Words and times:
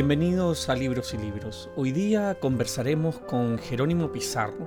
Bienvenidos 0.00 0.70
a 0.70 0.74
Libros 0.74 1.12
y 1.12 1.18
Libros. 1.18 1.68
Hoy 1.76 1.92
día 1.92 2.38
conversaremos 2.40 3.18
con 3.18 3.58
Jerónimo 3.58 4.10
Pizarro, 4.10 4.66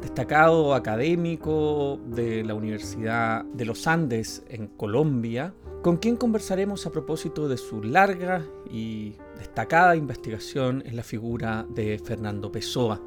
destacado 0.00 0.74
académico 0.74 2.00
de 2.04 2.42
la 2.42 2.54
Universidad 2.54 3.44
de 3.44 3.64
los 3.64 3.86
Andes 3.86 4.42
en 4.48 4.66
Colombia, 4.66 5.54
con 5.84 5.98
quien 5.98 6.16
conversaremos 6.16 6.84
a 6.84 6.90
propósito 6.90 7.46
de 7.46 7.58
su 7.58 7.80
larga 7.80 8.44
y 8.68 9.14
destacada 9.38 9.94
investigación 9.94 10.82
en 10.84 10.96
la 10.96 11.04
figura 11.04 11.64
de 11.68 12.00
Fernando 12.00 12.50
Pessoa. 12.50 13.00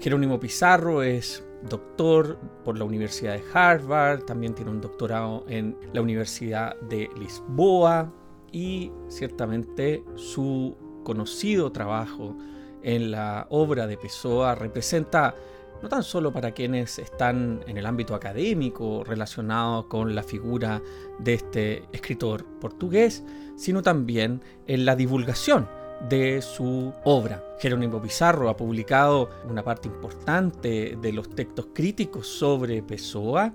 Jerónimo 0.00 0.40
Pizarro 0.40 1.04
es 1.04 1.44
doctor 1.62 2.36
por 2.64 2.76
la 2.76 2.84
Universidad 2.84 3.34
de 3.34 3.44
Harvard, 3.52 4.24
también 4.24 4.56
tiene 4.56 4.72
un 4.72 4.80
doctorado 4.80 5.44
en 5.48 5.76
la 5.92 6.02
Universidad 6.02 6.74
de 6.80 7.08
Lisboa, 7.16 8.12
y 8.54 8.92
ciertamente 9.08 10.04
su 10.14 10.76
conocido 11.02 11.72
trabajo 11.72 12.36
en 12.84 13.10
la 13.10 13.48
obra 13.50 13.88
de 13.88 13.96
Pessoa 13.98 14.54
representa 14.54 15.34
no 15.82 15.88
tan 15.88 16.04
solo 16.04 16.32
para 16.32 16.52
quienes 16.52 17.00
están 17.00 17.64
en 17.66 17.76
el 17.76 17.84
ámbito 17.84 18.14
académico 18.14 19.02
relacionado 19.02 19.88
con 19.88 20.14
la 20.14 20.22
figura 20.22 20.80
de 21.18 21.34
este 21.34 21.82
escritor 21.92 22.44
portugués, 22.60 23.24
sino 23.56 23.82
también 23.82 24.40
en 24.68 24.84
la 24.84 24.94
divulgación 24.94 25.68
de 26.08 26.40
su 26.40 26.92
obra. 27.04 27.42
Jerónimo 27.58 28.00
Pizarro 28.00 28.48
ha 28.48 28.56
publicado 28.56 29.30
una 29.50 29.64
parte 29.64 29.88
importante 29.88 30.96
de 31.00 31.12
los 31.12 31.28
textos 31.28 31.66
críticos 31.74 32.28
sobre 32.28 32.82
Pessoa 32.84 33.52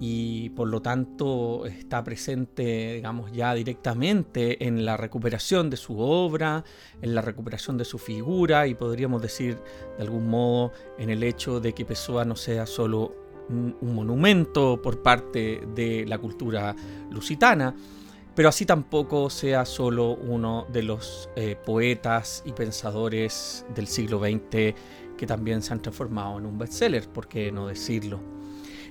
y 0.00 0.50
por 0.50 0.68
lo 0.68 0.82
tanto 0.82 1.66
está 1.66 2.02
presente, 2.02 2.94
digamos, 2.94 3.32
ya 3.32 3.54
directamente 3.54 4.66
en 4.66 4.84
la 4.84 4.96
recuperación 4.96 5.70
de 5.70 5.76
su 5.76 5.98
obra, 5.98 6.64
en 7.00 7.14
la 7.14 7.20
recuperación 7.20 7.78
de 7.78 7.84
su 7.84 7.98
figura 7.98 8.66
y 8.66 8.74
podríamos 8.74 9.22
decir 9.22 9.58
de 9.96 10.02
algún 10.02 10.28
modo 10.28 10.72
en 10.98 11.10
el 11.10 11.22
hecho 11.22 11.60
de 11.60 11.72
que 11.72 11.84
Pessoa 11.84 12.24
no 12.24 12.36
sea 12.36 12.66
solo 12.66 13.14
un, 13.48 13.76
monumento 13.80 14.80
por 14.82 15.02
parte 15.02 15.62
de 15.74 16.04
la 16.06 16.18
cultura 16.18 16.74
lusitana, 17.10 17.74
pero 18.34 18.48
así 18.48 18.66
tampoco 18.66 19.30
sea 19.30 19.64
solo 19.64 20.16
uno 20.16 20.66
de 20.72 20.82
los 20.82 21.30
eh, 21.36 21.56
poetas 21.64 22.42
y 22.44 22.52
pensadores 22.52 23.64
del 23.74 23.86
siglo 23.86 24.18
XX 24.18 24.74
que 25.16 25.26
también 25.26 25.62
se 25.62 25.72
han 25.72 25.80
transformado 25.80 26.38
en 26.38 26.46
un 26.46 26.58
bestseller, 26.58 27.08
¿por 27.08 27.28
qué 27.28 27.52
no 27.52 27.68
decirlo? 27.68 28.18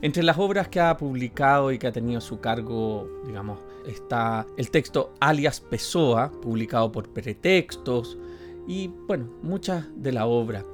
Entre 0.03 0.21
las 0.21 0.37
obras 0.37 0.67
que 0.67 0.81
ha 0.81 0.97
publicado 0.97 1.71
y 1.71 1.79
que 1.79 1.87
ha 1.87 1.93
tenido 1.93 2.17
a 2.17 2.21
su 2.21 2.41
cargo, 2.41 3.07
digamos, 3.25 3.57
está 3.87 4.45
el 4.57 4.69
texto 4.69 5.13
Alias 5.21 5.61
Pessoa, 5.61 6.29
publicado 6.29 6.91
por 6.91 7.07
Pretextos, 7.07 8.17
y 8.67 8.89
bueno, 8.89 9.29
muchas 9.41 9.85
de 9.95 10.11
la 10.11 10.25
obra. 10.25 10.65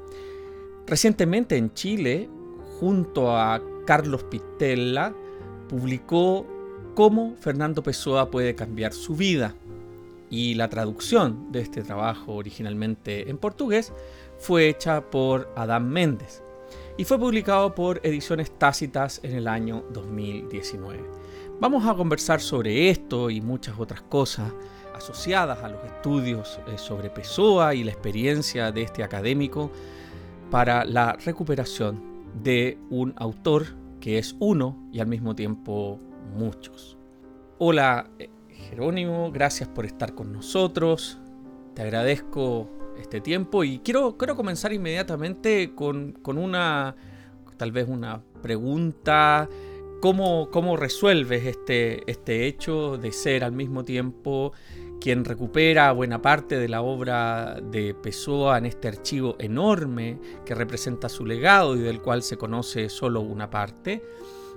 Recientemente 0.87 1.57
en 1.57 1.71
Chile, 1.75 2.27
junto 2.79 3.37
a 3.37 3.61
Carlos 3.85 4.23
Pitella, 4.23 5.13
publicó 5.67 6.47
Cómo 6.95 7.35
Fernando 7.39 7.83
Pessoa 7.83 8.31
puede 8.31 8.55
cambiar 8.55 8.93
su 8.93 9.15
vida. 9.15 9.53
Y 10.31 10.55
la 10.55 10.69
traducción 10.69 11.51
de 11.51 11.61
este 11.61 11.83
trabajo 11.83 12.33
originalmente 12.33 13.29
en 13.29 13.37
portugués 13.37 13.93
fue 14.39 14.69
hecha 14.69 15.01
por 15.11 15.53
Adán 15.55 15.87
Méndez 15.87 16.41
y 16.99 17.05
fue 17.05 17.17
publicado 17.17 17.73
por 17.73 18.01
Ediciones 18.03 18.51
Tácitas 18.51 19.21
en 19.23 19.33
el 19.33 19.47
año 19.47 19.85
2019. 19.93 21.01
Vamos 21.61 21.87
a 21.87 21.95
conversar 21.95 22.41
sobre 22.41 22.89
esto 22.89 23.29
y 23.29 23.39
muchas 23.39 23.79
otras 23.79 24.01
cosas 24.01 24.51
asociadas 24.93 25.63
a 25.63 25.69
los 25.69 25.81
estudios 25.85 26.59
eh, 26.67 26.77
sobre 26.77 27.09
Pessoa 27.09 27.73
y 27.73 27.85
la 27.85 27.91
experiencia 27.91 28.73
de 28.73 28.81
este 28.81 29.01
académico 29.01 29.71
para 30.51 30.83
la 30.83 31.13
recuperación 31.13 32.03
de 32.43 32.77
un 32.89 33.13
autor 33.15 33.67
que 34.01 34.17
es 34.17 34.35
uno 34.39 34.89
y 34.91 34.99
al 34.99 35.07
mismo 35.07 35.33
tiempo 35.37 36.01
muchos. 36.35 36.97
Hola 37.59 38.09
eh, 38.19 38.29
Jerónimo, 38.49 39.31
gracias 39.31 39.69
por 39.69 39.85
estar 39.85 40.15
con 40.15 40.33
nosotros. 40.33 41.17
Te 41.75 41.81
agradezco 41.81 42.69
este 42.99 43.21
tiempo 43.21 43.63
y 43.63 43.79
quiero, 43.79 44.17
quiero 44.17 44.35
comenzar 44.35 44.73
inmediatamente 44.73 45.73
con, 45.75 46.19
una, 46.25 46.95
tal 47.57 47.71
vez 47.71 47.87
una 47.87 48.21
pregunta. 48.41 49.49
¿Cómo, 50.01 50.49
cómo 50.49 50.77
resuelves 50.77 51.45
este, 51.45 52.09
este 52.09 52.47
hecho 52.47 52.97
de 52.97 53.11
ser 53.11 53.43
al 53.43 53.51
mismo 53.51 53.83
tiempo 53.83 54.53
quien 54.99 55.23
recupera 55.25 55.91
buena 55.91 56.21
parte 56.21 56.57
de 56.57 56.67
la 56.67 56.81
obra 56.81 57.59
de 57.61 57.93
Pessoa 57.93 58.57
en 58.57 58.65
este 58.65 58.87
archivo 58.87 59.35
enorme 59.39 60.19
que 60.45 60.55
representa 60.55 61.09
su 61.09 61.25
legado 61.25 61.75
y 61.75 61.79
del 61.79 62.01
cual 62.01 62.21
se 62.21 62.37
conoce 62.37 62.89
solo 62.89 63.21
una 63.21 63.49
parte, 63.49 64.03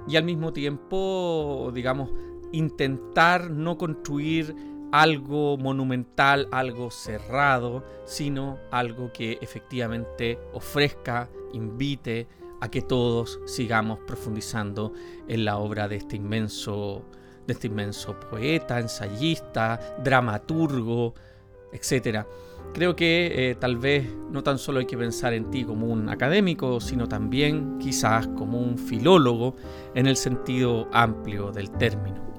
y 0.08 0.16
al 0.16 0.24
mismo 0.24 0.52
tiempo, 0.52 1.70
digamos, 1.72 2.10
intentar 2.50 3.50
no 3.50 3.78
construir 3.78 4.54
algo 4.92 5.56
monumental, 5.56 6.48
algo 6.52 6.90
cerrado, 6.90 7.82
sino 8.04 8.58
algo 8.70 9.10
que 9.12 9.38
efectivamente 9.40 10.38
ofrezca, 10.52 11.28
invite 11.54 12.28
a 12.60 12.70
que 12.70 12.82
todos 12.82 13.40
sigamos 13.46 13.98
profundizando 14.06 14.92
en 15.26 15.44
la 15.46 15.56
obra 15.56 15.88
de 15.88 15.96
este 15.96 16.16
inmenso, 16.16 17.02
de 17.46 17.54
este 17.54 17.66
inmenso 17.66 18.20
poeta, 18.20 18.78
ensayista, 18.78 19.80
dramaturgo, 20.04 21.14
etc. 21.72 22.26
Creo 22.74 22.94
que 22.94 23.50
eh, 23.50 23.54
tal 23.54 23.78
vez 23.78 24.06
no 24.30 24.42
tan 24.42 24.58
solo 24.58 24.78
hay 24.78 24.86
que 24.86 24.98
pensar 24.98 25.32
en 25.32 25.50
ti 25.50 25.64
como 25.64 25.86
un 25.86 26.10
académico, 26.10 26.80
sino 26.80 27.08
también 27.08 27.78
quizás 27.78 28.28
como 28.28 28.60
un 28.60 28.76
filólogo 28.76 29.56
en 29.94 30.06
el 30.06 30.16
sentido 30.16 30.86
amplio 30.92 31.50
del 31.50 31.70
término. 31.70 32.31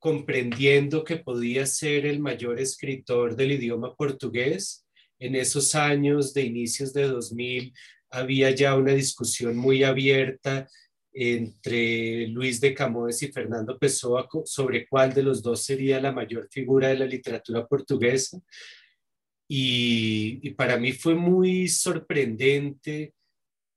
comprendiendo 0.00 1.04
que 1.04 1.18
podía 1.18 1.66
ser 1.66 2.06
el 2.06 2.18
mayor 2.18 2.58
escritor 2.58 3.36
del 3.36 3.52
idioma 3.52 3.94
portugués. 3.94 4.86
En 5.20 5.34
esos 5.34 5.74
años 5.74 6.32
de 6.32 6.42
inicios 6.42 6.94
de 6.94 7.06
2000 7.06 7.74
había 8.10 8.50
ya 8.50 8.74
una 8.74 8.92
discusión 8.92 9.54
muy 9.54 9.84
abierta 9.84 10.66
entre 11.12 12.26
Luis 12.28 12.58
de 12.60 12.72
Camões 12.72 13.22
y 13.22 13.30
Fernando 13.30 13.78
Pessoa 13.78 14.26
sobre 14.44 14.88
cuál 14.88 15.12
de 15.12 15.22
los 15.22 15.42
dos 15.42 15.62
sería 15.62 16.00
la 16.00 16.10
mayor 16.10 16.48
figura 16.50 16.88
de 16.88 16.96
la 16.96 17.04
literatura 17.04 17.66
portuguesa. 17.66 18.40
Y, 19.46 20.50
para 20.50 20.78
mí 20.78 20.92
fue 20.92 21.14
muy 21.14 21.68
sorprendente 21.68 23.12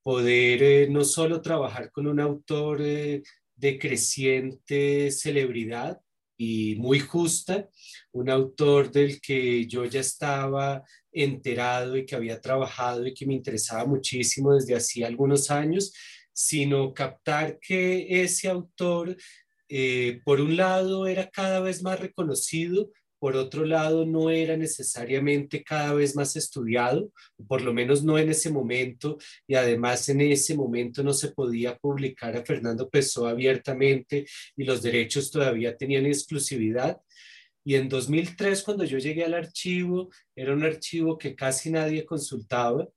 poder 0.01 0.63
eh, 0.63 0.87
no 0.89 1.03
solo 1.03 1.41
trabajar 1.41 1.91
con 1.91 2.07
un 2.07 2.19
autor 2.19 2.81
eh, 2.81 3.21
de 3.55 3.79
creciente 3.79 5.11
celebridad 5.11 5.99
y 6.37 6.75
muy 6.75 6.99
justa, 6.99 7.69
un 8.11 8.29
autor 8.29 8.91
del 8.91 9.21
que 9.21 9.65
yo 9.67 9.85
ya 9.85 9.99
estaba 9.99 10.83
enterado 11.11 11.97
y 11.97 12.05
que 12.05 12.15
había 12.15 12.41
trabajado 12.41 13.05
y 13.05 13.13
que 13.13 13.25
me 13.25 13.33
interesaba 13.33 13.85
muchísimo 13.85 14.53
desde 14.53 14.75
hacía 14.75 15.07
algunos 15.07 15.51
años, 15.51 15.93
sino 16.33 16.93
captar 16.93 17.59
que 17.59 18.23
ese 18.23 18.49
autor, 18.49 19.15
eh, 19.69 20.19
por 20.25 20.41
un 20.41 20.57
lado, 20.57 21.07
era 21.07 21.29
cada 21.29 21.59
vez 21.59 21.83
más 21.83 21.99
reconocido, 21.99 22.91
por 23.23 23.37
otro 23.37 23.63
lado, 23.63 24.05
no 24.05 24.29
era 24.29 24.57
necesariamente 24.57 25.63
cada 25.63 25.93
vez 25.93 26.13
más 26.13 26.35
estudiado, 26.35 27.09
por 27.47 27.61
lo 27.61 27.73
menos 27.73 28.03
no 28.03 28.17
en 28.17 28.29
ese 28.29 28.49
momento, 28.49 29.17
y 29.47 29.55
además 29.55 30.09
en 30.09 30.19
ese 30.19 30.57
momento 30.57 31.03
no 31.03 31.13
se 31.13 31.29
podía 31.29 31.77
publicar 31.77 32.35
a 32.35 32.43
Fernando 32.43 32.89
Pessoa 32.89 33.29
abiertamente 33.29 34.25
y 34.57 34.65
los 34.65 34.81
derechos 34.81 35.31
todavía 35.31 35.77
tenían 35.77 36.05
exclusividad. 36.05 36.97
Y 37.63 37.75
en 37.75 37.87
2003, 37.87 38.61
cuando 38.61 38.83
yo 38.83 38.97
llegué 38.97 39.23
al 39.23 39.35
archivo, 39.35 40.09
era 40.35 40.51
un 40.51 40.63
archivo 40.63 41.17
que 41.17 41.33
casi 41.33 41.71
nadie 41.71 42.03
consultaba, 42.03 42.89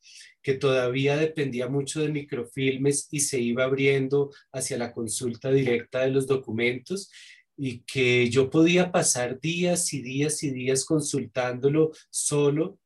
que 0.43 0.55
todavía 0.55 1.17
dependía 1.17 1.69
mucho 1.69 2.01
de 2.01 2.09
microfilmes 2.09 3.07
y 3.13 3.21
se 3.21 3.39
iba 3.39 3.63
abriendo 3.63 4.33
hacia 4.53 4.77
la 4.77 4.93
consulta 4.93 5.53
directa 5.53 6.01
de 6.01 6.11
los 6.11 6.27
documentos 6.27 7.13
y 7.57 7.81
que 7.81 8.29
yo 8.29 8.51
podía 8.51 8.93
pasar 8.93 9.41
días 9.41 9.93
y 9.93 10.03
días 10.03 10.43
y 10.43 10.51
días 10.51 10.85
consultándolo 10.85 11.93
solo 12.11 12.79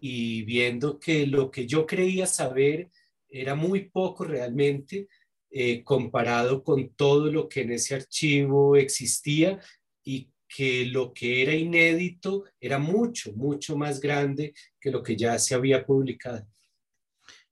y 0.00 0.42
viendo 0.42 0.98
que 0.98 1.26
lo 1.26 1.50
que 1.50 1.66
yo 1.66 1.86
creía 1.86 2.26
saber 2.26 2.90
era 3.28 3.54
muy 3.54 3.88
poco 3.88 4.24
realmente 4.24 5.08
eh, 5.50 5.84
comparado 5.84 6.62
con 6.64 6.94
todo 6.94 7.30
lo 7.30 7.48
que 7.48 7.62
en 7.62 7.72
ese 7.72 7.94
archivo 7.94 8.76
existía 8.76 9.60
y 10.04 10.30
que 10.48 10.86
lo 10.86 11.12
que 11.12 11.42
era 11.42 11.54
inédito 11.54 12.44
era 12.60 12.78
mucho, 12.78 13.32
mucho 13.34 13.76
más 13.76 14.00
grande 14.00 14.52
que 14.80 14.90
lo 14.90 15.02
que 15.02 15.16
ya 15.16 15.38
se 15.38 15.54
había 15.54 15.86
publicado. 15.86 16.46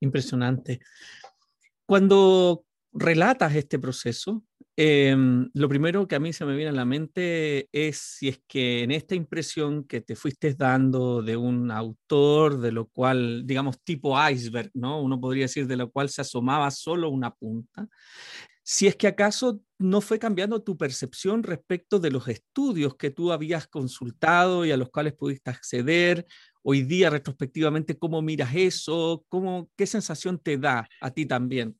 Impresionante. 0.01 0.81
Cuando 1.85 2.65
relatas 2.91 3.55
este 3.55 3.79
proceso, 3.79 4.43
em, 4.81 5.49
lo 5.53 5.67
primero 5.67 6.07
que 6.07 6.15
a 6.15 6.19
mí 6.21 6.31
se 6.31 6.45
me 6.45 6.55
viene 6.55 6.69
a 6.69 6.73
la 6.73 6.85
mente 6.85 7.67
es 7.73 7.97
si 7.97 8.29
es 8.29 8.41
que 8.47 8.83
en 8.83 8.91
esta 8.91 9.13
impresión 9.13 9.83
que 9.83 9.99
te 9.99 10.15
fuiste 10.15 10.53
dando 10.53 11.21
de 11.21 11.35
un 11.35 11.69
autor, 11.69 12.59
de 12.61 12.71
lo 12.71 12.87
cual, 12.87 13.45
digamos, 13.45 13.81
tipo 13.83 14.15
iceberg, 14.29 14.71
¿no? 14.73 15.01
Uno 15.01 15.19
podría 15.19 15.43
decir 15.45 15.67
de 15.67 15.75
lo 15.75 15.91
cual 15.91 16.07
se 16.07 16.21
asomaba 16.21 16.71
solo 16.71 17.09
una 17.09 17.31
punta, 17.35 17.89
si 18.63 18.87
es 18.87 18.95
que 18.95 19.07
acaso 19.07 19.61
no 19.79 20.01
fue 20.01 20.19
cambiando 20.19 20.61
tu 20.63 20.77
percepción 20.77 21.43
respecto 21.43 21.99
de 21.99 22.11
los 22.11 22.27
estudios 22.27 22.95
que 22.95 23.11
tú 23.11 23.31
habías 23.31 23.67
consultado 23.67 24.65
y 24.65 24.71
a 24.71 24.77
los 24.77 24.89
cuales 24.91 25.13
pudiste 25.13 25.49
acceder. 25.49 26.25
Hoy 26.63 26.83
día, 26.83 27.09
retrospectivamente, 27.09 27.97
¿cómo 27.97 28.21
miras 28.21 28.51
eso? 28.55 29.25
¿Cómo, 29.29 29.69
¿Qué 29.77 29.87
sensación 29.87 30.39
te 30.39 30.57
da 30.57 30.87
a 31.01 31.11
ti 31.11 31.25
también? 31.25 31.77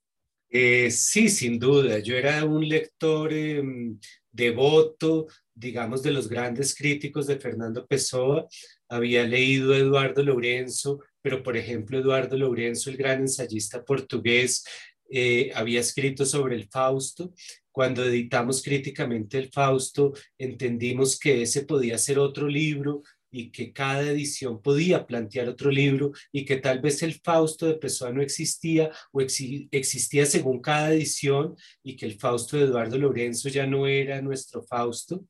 Eh, 0.50 0.90
sí, 0.92 1.30
sin 1.30 1.60
duda. 1.60 2.00
Yo 2.00 2.16
era 2.16 2.44
un 2.46 2.68
lector 2.68 3.31
em, 3.34 4.00
devoto, 4.31 5.28
digamos, 5.54 6.01
de 6.01 6.12
los 6.12 6.28
grandes 6.28 6.74
críticos 6.75 7.28
de 7.28 7.40
Fernando 7.40 7.86
Pessoa. 7.86 8.48
Había 8.88 9.24
leído 9.25 9.75
Eduardo 9.75 10.24
Lourenço, 10.24 11.00
pero 11.22 11.44
por 11.44 11.56
ejemplo, 11.56 12.00
Eduardo 12.00 12.38
Lourenço, 12.38 12.90
el 12.90 12.98
gran 12.98 13.22
ensayista 13.22 13.84
portugués, 13.84 14.63
eh, 15.12 15.51
había 15.54 15.81
escrito 15.81 16.25
sobre 16.25 16.56
el 16.56 16.68
Fausto. 16.68 17.34
Cuando 17.72 18.04
editamos 18.04 18.62
críticamente 18.63 19.38
el 19.38 19.50
Fausto, 19.51 20.13
entendimos 20.38 21.18
que 21.19 21.44
ese 21.44 21.66
podía 21.66 21.98
ser 21.98 22.19
otro 22.19 22.48
libro 22.48 23.04
y 23.31 23.52
que 23.52 23.72
cada 23.74 24.10
edición 24.10 24.62
podía 24.62 25.06
plantear 25.06 25.50
otro 25.50 25.72
libro 25.72 26.12
y 26.31 26.46
que 26.46 26.58
tal 26.58 26.80
vez 26.80 27.04
el 27.04 27.14
Fausto 27.14 27.66
de 27.66 27.76
Pessoa 27.76 28.12
no 28.12 28.22
existía 28.22 28.92
o 29.12 29.22
existía 29.22 30.26
según 30.26 30.62
cada 30.62 30.94
edición 30.94 31.56
y 31.84 31.96
que 31.96 32.06
el 32.06 32.20
Fausto 32.20 32.58
de 32.58 32.64
Eduardo 32.64 32.98
Lorenzo 32.98 33.50
ya 33.50 33.66
no 33.68 33.88
era 33.88 34.22
nuestro 34.22 34.64
Fausto. 34.64 35.26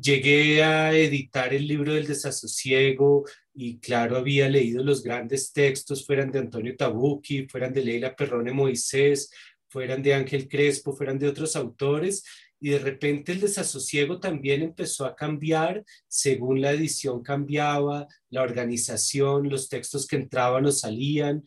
Llegué 0.00 0.62
a 0.62 0.92
editar 0.92 1.54
el 1.54 1.66
libro 1.66 1.94
del 1.94 2.06
desasosiego 2.06 3.24
y 3.54 3.78
claro, 3.78 4.16
había 4.16 4.48
leído 4.48 4.82
los 4.82 5.02
grandes 5.02 5.52
textos, 5.52 6.04
fueran 6.04 6.32
de 6.32 6.40
Antonio 6.40 6.76
Tabucchi, 6.76 7.46
fueran 7.46 7.72
de 7.72 7.84
Leila 7.84 8.16
Perrone 8.16 8.52
Moisés, 8.52 9.30
fueran 9.68 10.02
de 10.02 10.14
Ángel 10.14 10.48
Crespo, 10.48 10.94
fueran 10.94 11.18
de 11.18 11.28
otros 11.28 11.56
autores, 11.56 12.24
y 12.60 12.70
de 12.70 12.78
repente 12.78 13.32
el 13.32 13.40
desasosiego 13.40 14.20
también 14.20 14.62
empezó 14.62 15.04
a 15.04 15.14
cambiar 15.14 15.84
según 16.08 16.60
la 16.60 16.72
edición 16.72 17.22
cambiaba, 17.22 18.06
la 18.30 18.42
organización, 18.42 19.48
los 19.48 19.68
textos 19.68 20.06
que 20.06 20.16
entraban 20.16 20.66
o 20.66 20.72
salían, 20.72 21.44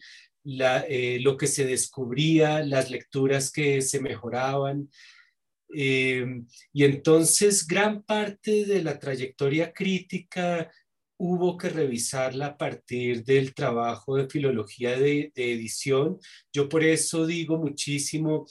eh, 0.88 1.20
lo 1.22 1.36
que 1.36 1.48
se 1.48 1.66
descubría, 1.66 2.64
las 2.64 2.90
lecturas 2.90 3.52
que 3.52 3.82
se 3.82 4.00
mejoraban. 4.00 4.90
Eh, 5.74 6.26
y 6.72 6.84
entonces 6.86 7.68
gran 7.68 8.04
parte 8.04 8.66
de 8.66 8.82
la 8.82 8.98
trayectoria 8.98 9.74
crítica 9.74 10.72
hubo 11.18 11.58
que 11.58 11.70
revisarla 11.70 12.48
a 12.48 12.58
partir 12.58 13.24
del 13.24 13.54
trabajo 13.54 14.16
de 14.16 14.30
filología 14.30 14.98
de, 14.98 15.32
edición. 15.36 16.20
Yo 16.54 16.70
por 16.70 16.84
eso 16.84 17.26
digo 17.26 17.58
muchísimo 17.58 18.46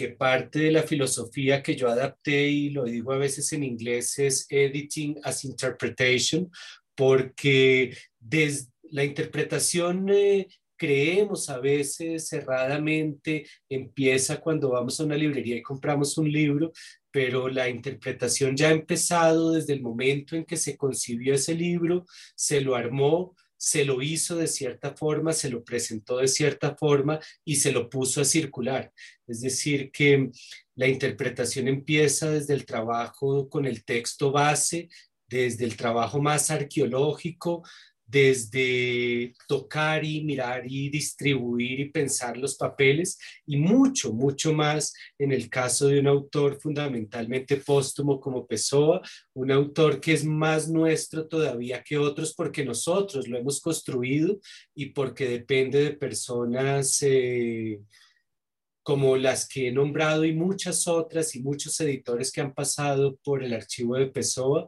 que 0.00 0.08
parte 0.08 0.60
de 0.60 0.70
la 0.70 0.82
filosofía 0.82 1.62
que 1.62 1.76
yo 1.76 1.86
adapté 1.86 2.48
y 2.48 2.70
lo 2.70 2.84
digo 2.84 3.12
a 3.12 3.18
veces 3.18 3.52
en 3.52 3.62
inglés 3.62 4.18
es 4.18 4.46
editing 4.48 5.20
as 5.22 5.44
interpretation, 5.44 6.50
porque 6.94 7.94
desde 8.18 8.70
la 8.92 9.04
interpretación 9.04 10.08
eh, 10.08 10.48
creemos 10.74 11.50
a 11.50 11.58
veces 11.58 12.28
cerradamente 12.30 13.44
empieza 13.68 14.40
cuando 14.40 14.70
vamos 14.70 14.98
a 14.98 15.04
una 15.04 15.16
librería 15.16 15.56
y 15.56 15.62
compramos 15.62 16.16
un 16.16 16.32
libro, 16.32 16.72
pero 17.10 17.50
la 17.50 17.68
interpretación 17.68 18.56
ya 18.56 18.70
ha 18.70 18.72
empezado 18.72 19.52
desde 19.52 19.74
el 19.74 19.82
momento 19.82 20.34
en 20.34 20.46
que 20.46 20.56
se 20.56 20.78
concibió 20.78 21.34
ese 21.34 21.54
libro, 21.54 22.06
se 22.34 22.62
lo 22.62 22.74
armó, 22.74 23.36
se 23.60 23.84
lo 23.84 24.00
hizo 24.00 24.36
de 24.36 24.46
cierta 24.46 24.96
forma, 24.96 25.34
se 25.34 25.50
lo 25.50 25.62
presentó 25.62 26.16
de 26.16 26.28
cierta 26.28 26.74
forma 26.76 27.20
y 27.44 27.56
se 27.56 27.72
lo 27.72 27.90
puso 27.90 28.22
a 28.22 28.24
circular. 28.24 28.90
Es 29.26 29.42
decir, 29.42 29.90
que 29.92 30.30
la 30.76 30.88
interpretación 30.88 31.68
empieza 31.68 32.30
desde 32.30 32.54
el 32.54 32.64
trabajo 32.64 33.50
con 33.50 33.66
el 33.66 33.84
texto 33.84 34.32
base, 34.32 34.88
desde 35.28 35.66
el 35.66 35.76
trabajo 35.76 36.22
más 36.22 36.50
arqueológico, 36.50 37.62
desde 38.10 39.32
tocar 39.46 40.04
y 40.04 40.24
mirar 40.24 40.64
y 40.66 40.88
distribuir 40.88 41.78
y 41.78 41.90
pensar 41.90 42.36
los 42.36 42.56
papeles 42.56 43.18
y 43.46 43.56
mucho, 43.56 44.12
mucho 44.12 44.52
más 44.52 44.92
en 45.16 45.30
el 45.30 45.48
caso 45.48 45.86
de 45.86 46.00
un 46.00 46.08
autor 46.08 46.60
fundamentalmente 46.60 47.58
póstumo 47.58 48.18
como 48.18 48.46
Pessoa, 48.46 49.00
un 49.34 49.52
autor 49.52 50.00
que 50.00 50.12
es 50.12 50.24
más 50.24 50.68
nuestro 50.68 51.28
todavía 51.28 51.84
que 51.84 51.98
otros 51.98 52.34
porque 52.34 52.64
nosotros 52.64 53.28
lo 53.28 53.38
hemos 53.38 53.60
construido 53.60 54.40
y 54.74 54.86
porque 54.86 55.28
depende 55.28 55.82
de 55.84 55.90
personas 55.92 56.98
eh, 57.02 57.80
como 58.82 59.16
las 59.16 59.46
que 59.46 59.68
he 59.68 59.72
nombrado 59.72 60.24
y 60.24 60.32
muchas 60.32 60.88
otras 60.88 61.36
y 61.36 61.42
muchos 61.42 61.78
editores 61.80 62.32
que 62.32 62.40
han 62.40 62.54
pasado 62.54 63.16
por 63.22 63.44
el 63.44 63.52
archivo 63.54 63.94
de 63.96 64.06
Pessoa 64.06 64.66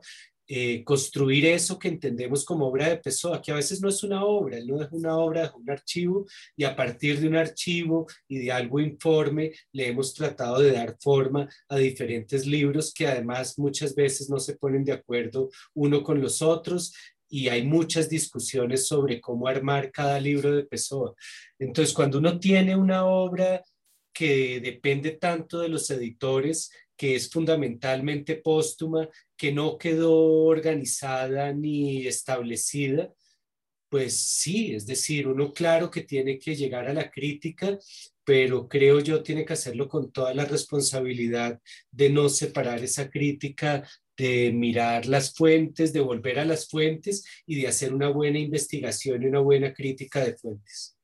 eh, 0.48 0.82
construir 0.84 1.46
eso 1.46 1.78
que 1.78 1.88
entendemos 1.88 2.44
como 2.44 2.66
obra 2.66 2.88
de 2.88 2.98
Pessoa, 2.98 3.40
que 3.40 3.52
a 3.52 3.56
veces 3.56 3.80
no 3.80 3.88
es 3.88 4.02
una 4.02 4.24
obra, 4.24 4.58
no 4.64 4.82
es 4.82 4.88
una 4.90 5.16
obra, 5.16 5.44
es 5.44 5.52
un 5.54 5.70
archivo, 5.70 6.26
y 6.56 6.64
a 6.64 6.74
partir 6.74 7.20
de 7.20 7.28
un 7.28 7.36
archivo 7.36 8.06
y 8.28 8.38
de 8.38 8.52
algo 8.52 8.80
informe 8.80 9.52
le 9.72 9.88
hemos 9.88 10.12
tratado 10.14 10.60
de 10.60 10.72
dar 10.72 10.96
forma 11.00 11.48
a 11.68 11.76
diferentes 11.76 12.46
libros 12.46 12.92
que 12.92 13.06
además 13.06 13.58
muchas 13.58 13.94
veces 13.94 14.28
no 14.28 14.38
se 14.38 14.56
ponen 14.56 14.84
de 14.84 14.92
acuerdo 14.92 15.50
uno 15.74 16.02
con 16.02 16.20
los 16.20 16.42
otros 16.42 16.92
y 17.28 17.48
hay 17.48 17.64
muchas 17.64 18.10
discusiones 18.10 18.86
sobre 18.86 19.20
cómo 19.20 19.48
armar 19.48 19.90
cada 19.90 20.20
libro 20.20 20.54
de 20.54 20.64
Pessoa. 20.64 21.14
Entonces, 21.58 21.94
cuando 21.94 22.18
uno 22.18 22.38
tiene 22.38 22.76
una 22.76 23.06
obra 23.06 23.62
que 24.12 24.60
depende 24.60 25.12
tanto 25.12 25.60
de 25.60 25.70
los 25.70 25.88
editores, 25.90 26.70
que 26.94 27.16
es 27.16 27.30
fundamentalmente 27.30 28.36
póstuma, 28.36 29.08
que 29.42 29.50
no 29.50 29.76
quedó 29.76 30.44
organizada 30.44 31.52
ni 31.52 32.06
establecida, 32.06 33.12
pues 33.88 34.16
sí, 34.20 34.72
es 34.72 34.86
decir, 34.86 35.26
uno 35.26 35.52
claro 35.52 35.90
que 35.90 36.02
tiene 36.02 36.38
que 36.38 36.54
llegar 36.54 36.86
a 36.86 36.94
la 36.94 37.10
crítica, 37.10 37.76
pero 38.22 38.68
creo 38.68 39.00
yo 39.00 39.20
tiene 39.24 39.44
que 39.44 39.54
hacerlo 39.54 39.88
con 39.88 40.12
toda 40.12 40.32
la 40.32 40.44
responsabilidad 40.44 41.60
de 41.90 42.10
no 42.10 42.28
separar 42.28 42.84
esa 42.84 43.10
crítica 43.10 43.84
de 44.16 44.52
mirar 44.52 45.06
las 45.06 45.34
fuentes, 45.34 45.92
de 45.92 45.98
volver 45.98 46.38
a 46.38 46.44
las 46.44 46.68
fuentes 46.68 47.24
y 47.44 47.60
de 47.60 47.66
hacer 47.66 47.92
una 47.92 48.10
buena 48.10 48.38
investigación 48.38 49.24
y 49.24 49.26
una 49.26 49.40
buena 49.40 49.74
crítica 49.74 50.24
de 50.24 50.36
fuentes. 50.36 50.96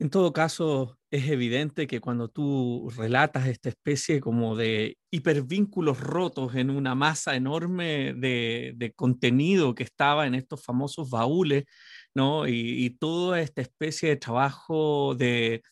En 0.00 0.10
todo 0.10 0.32
caso, 0.32 0.98
es 1.10 1.28
evidente 1.28 1.86
que 1.86 2.00
cuando 2.00 2.28
tú 2.28 2.88
relatas 2.96 3.48
esta 3.48 3.68
especie 3.68 4.20
como 4.20 4.56
de 4.56 4.96
hipervínculos 5.10 5.98
rotos 5.98 6.54
en 6.54 6.70
una 6.70 6.94
masa 6.94 7.34
enorme 7.34 8.14
de, 8.14 8.92
contenido 8.96 9.74
que 9.74 9.82
estaba 9.82 10.26
en 10.26 10.34
estos 10.36 10.62
famosos 10.64 11.10
baúles, 11.10 11.64
¿no? 12.14 12.46
Y, 12.46 12.90
toda 13.00 13.40
esta 13.40 13.60
especie 13.62 14.10
de 14.10 14.16
trabajo 14.16 15.14
de, 15.16 15.62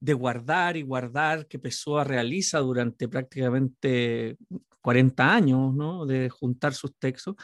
de 0.00 0.14
guardar 0.14 0.76
y 0.76 0.82
guardar 0.82 1.46
que 1.48 1.58
Pessoa 1.58 2.04
realiza 2.04 2.58
durante 2.60 3.08
prácticamente 3.08 4.36
40 4.82 5.34
años, 5.34 5.74
¿no? 5.74 6.06
De 6.06 6.30
juntar 6.30 6.74
sus 6.74 6.96
textos, 6.98 7.36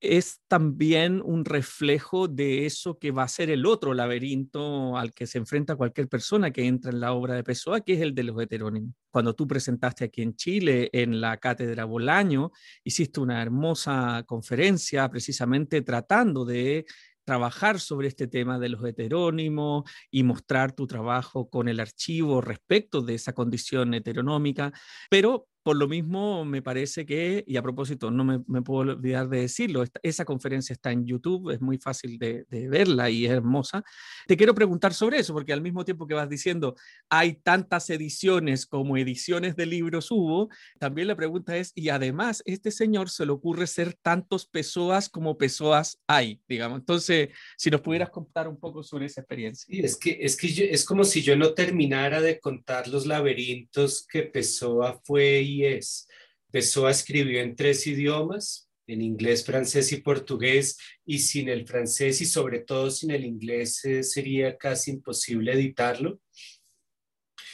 es 0.00 0.40
también 0.48 1.22
un 1.24 1.44
reflejo 1.44 2.28
de 2.28 2.66
eso 2.66 2.98
que 2.98 3.10
va 3.10 3.22
a 3.22 3.28
ser 3.28 3.50
el 3.50 3.66
otro 3.66 3.94
laberinto 3.94 4.96
al 4.96 5.12
que 5.14 5.26
se 5.26 5.38
enfrenta 5.38 5.76
cualquier 5.76 6.08
persona 6.08 6.50
que 6.50 6.66
entra 6.66 6.90
en 6.90 7.00
la 7.00 7.12
obra 7.12 7.34
de 7.34 7.44
Pessoa, 7.44 7.80
que 7.80 7.94
es 7.94 8.00
el 8.00 8.14
de 8.14 8.24
los 8.24 8.40
heterónimos. 8.40 8.94
Cuando 9.10 9.34
tú 9.34 9.46
presentaste 9.46 10.04
aquí 10.04 10.22
en 10.22 10.36
Chile, 10.36 10.90
en 10.92 11.20
la 11.20 11.38
Cátedra 11.38 11.84
Bolaño, 11.84 12.52
hiciste 12.84 13.20
una 13.20 13.40
hermosa 13.42 14.22
conferencia 14.26 15.08
precisamente 15.08 15.82
tratando 15.82 16.44
de 16.44 16.84
trabajar 17.24 17.80
sobre 17.80 18.08
este 18.08 18.28
tema 18.28 18.58
de 18.58 18.68
los 18.68 18.84
heterónimos 18.84 19.82
y 20.10 20.22
mostrar 20.22 20.72
tu 20.72 20.86
trabajo 20.86 21.50
con 21.50 21.68
el 21.68 21.80
archivo 21.80 22.40
respecto 22.40 23.02
de 23.02 23.14
esa 23.14 23.32
condición 23.32 23.94
heteronómica, 23.94 24.72
pero 25.10 25.48
por 25.66 25.76
lo 25.76 25.88
mismo, 25.88 26.44
me 26.44 26.62
parece 26.62 27.04
que, 27.04 27.42
y 27.44 27.56
a 27.56 27.62
propósito, 27.62 28.08
no 28.08 28.22
me, 28.22 28.62
puedo 28.62 28.92
olvidar 28.92 29.28
de 29.28 29.40
decirlo, 29.40 29.82
esa 30.00 30.24
conferencia 30.24 30.72
está 30.72 30.92
en 30.92 31.04
YouTube, 31.04 31.50
es 31.50 31.60
muy 31.60 31.76
fácil 31.78 32.20
de, 32.20 32.46
verla 32.48 33.10
y 33.10 33.26
es 33.26 33.32
hermosa. 33.32 33.82
Te 34.28 34.36
quiero 34.36 34.54
preguntar 34.54 34.94
sobre 34.94 35.18
eso, 35.18 35.32
porque 35.34 35.52
al 35.52 35.62
mismo 35.62 35.84
tiempo 35.84 36.06
que 36.06 36.14
vas 36.14 36.28
diciendo, 36.28 36.76
hay 37.08 37.40
tantas 37.42 37.90
ediciones 37.90 38.64
como 38.64 38.96
ediciones 38.96 39.56
de 39.56 39.66
libros 39.66 40.12
hubo, 40.12 40.50
también 40.78 41.08
la 41.08 41.16
pregunta 41.16 41.56
es, 41.56 41.72
y 41.74 41.88
además, 41.88 42.44
este 42.46 42.70
señor 42.70 43.10
se 43.10 43.26
le 43.26 43.32
ocurre 43.32 43.66
ser 43.66 43.94
tantos 43.94 44.46
pesoas 44.46 45.08
como 45.08 45.36
pesoas 45.36 46.00
hay, 46.06 46.40
digamos. 46.46 46.78
Entonces, 46.78 47.30
si 47.56 47.70
nos 47.70 47.80
pudieras 47.80 48.10
contar 48.10 48.46
un 48.46 48.60
poco 48.60 48.84
sobre 48.84 49.06
esa 49.06 49.20
experiencia. 49.20 49.66
Es 49.84 49.96
que, 49.96 50.16
es, 50.20 50.36
que 50.36 50.70
es 50.70 50.84
como 50.84 51.02
si 51.02 51.22
yo 51.22 51.34
no 51.34 51.54
terminara 51.54 52.20
de 52.20 52.38
contar 52.38 52.86
los 52.86 53.04
laberintos 53.04 54.06
que 54.06 54.22
Pessoa 54.22 55.00
fue 55.02 55.40
y 55.40 55.55
es. 55.64 56.08
Pessoa 56.50 56.90
escribió 56.90 57.40
en 57.40 57.56
tres 57.56 57.86
idiomas, 57.86 58.68
en 58.86 59.02
inglés, 59.02 59.44
francés 59.44 59.92
y 59.92 60.00
portugués, 60.00 60.78
y 61.04 61.18
sin 61.18 61.48
el 61.48 61.66
francés 61.66 62.20
y 62.20 62.26
sobre 62.26 62.60
todo 62.60 62.90
sin 62.90 63.10
el 63.10 63.24
inglés 63.24 63.84
eh, 63.84 64.02
sería 64.02 64.56
casi 64.56 64.92
imposible 64.92 65.52
editarlo. 65.52 66.20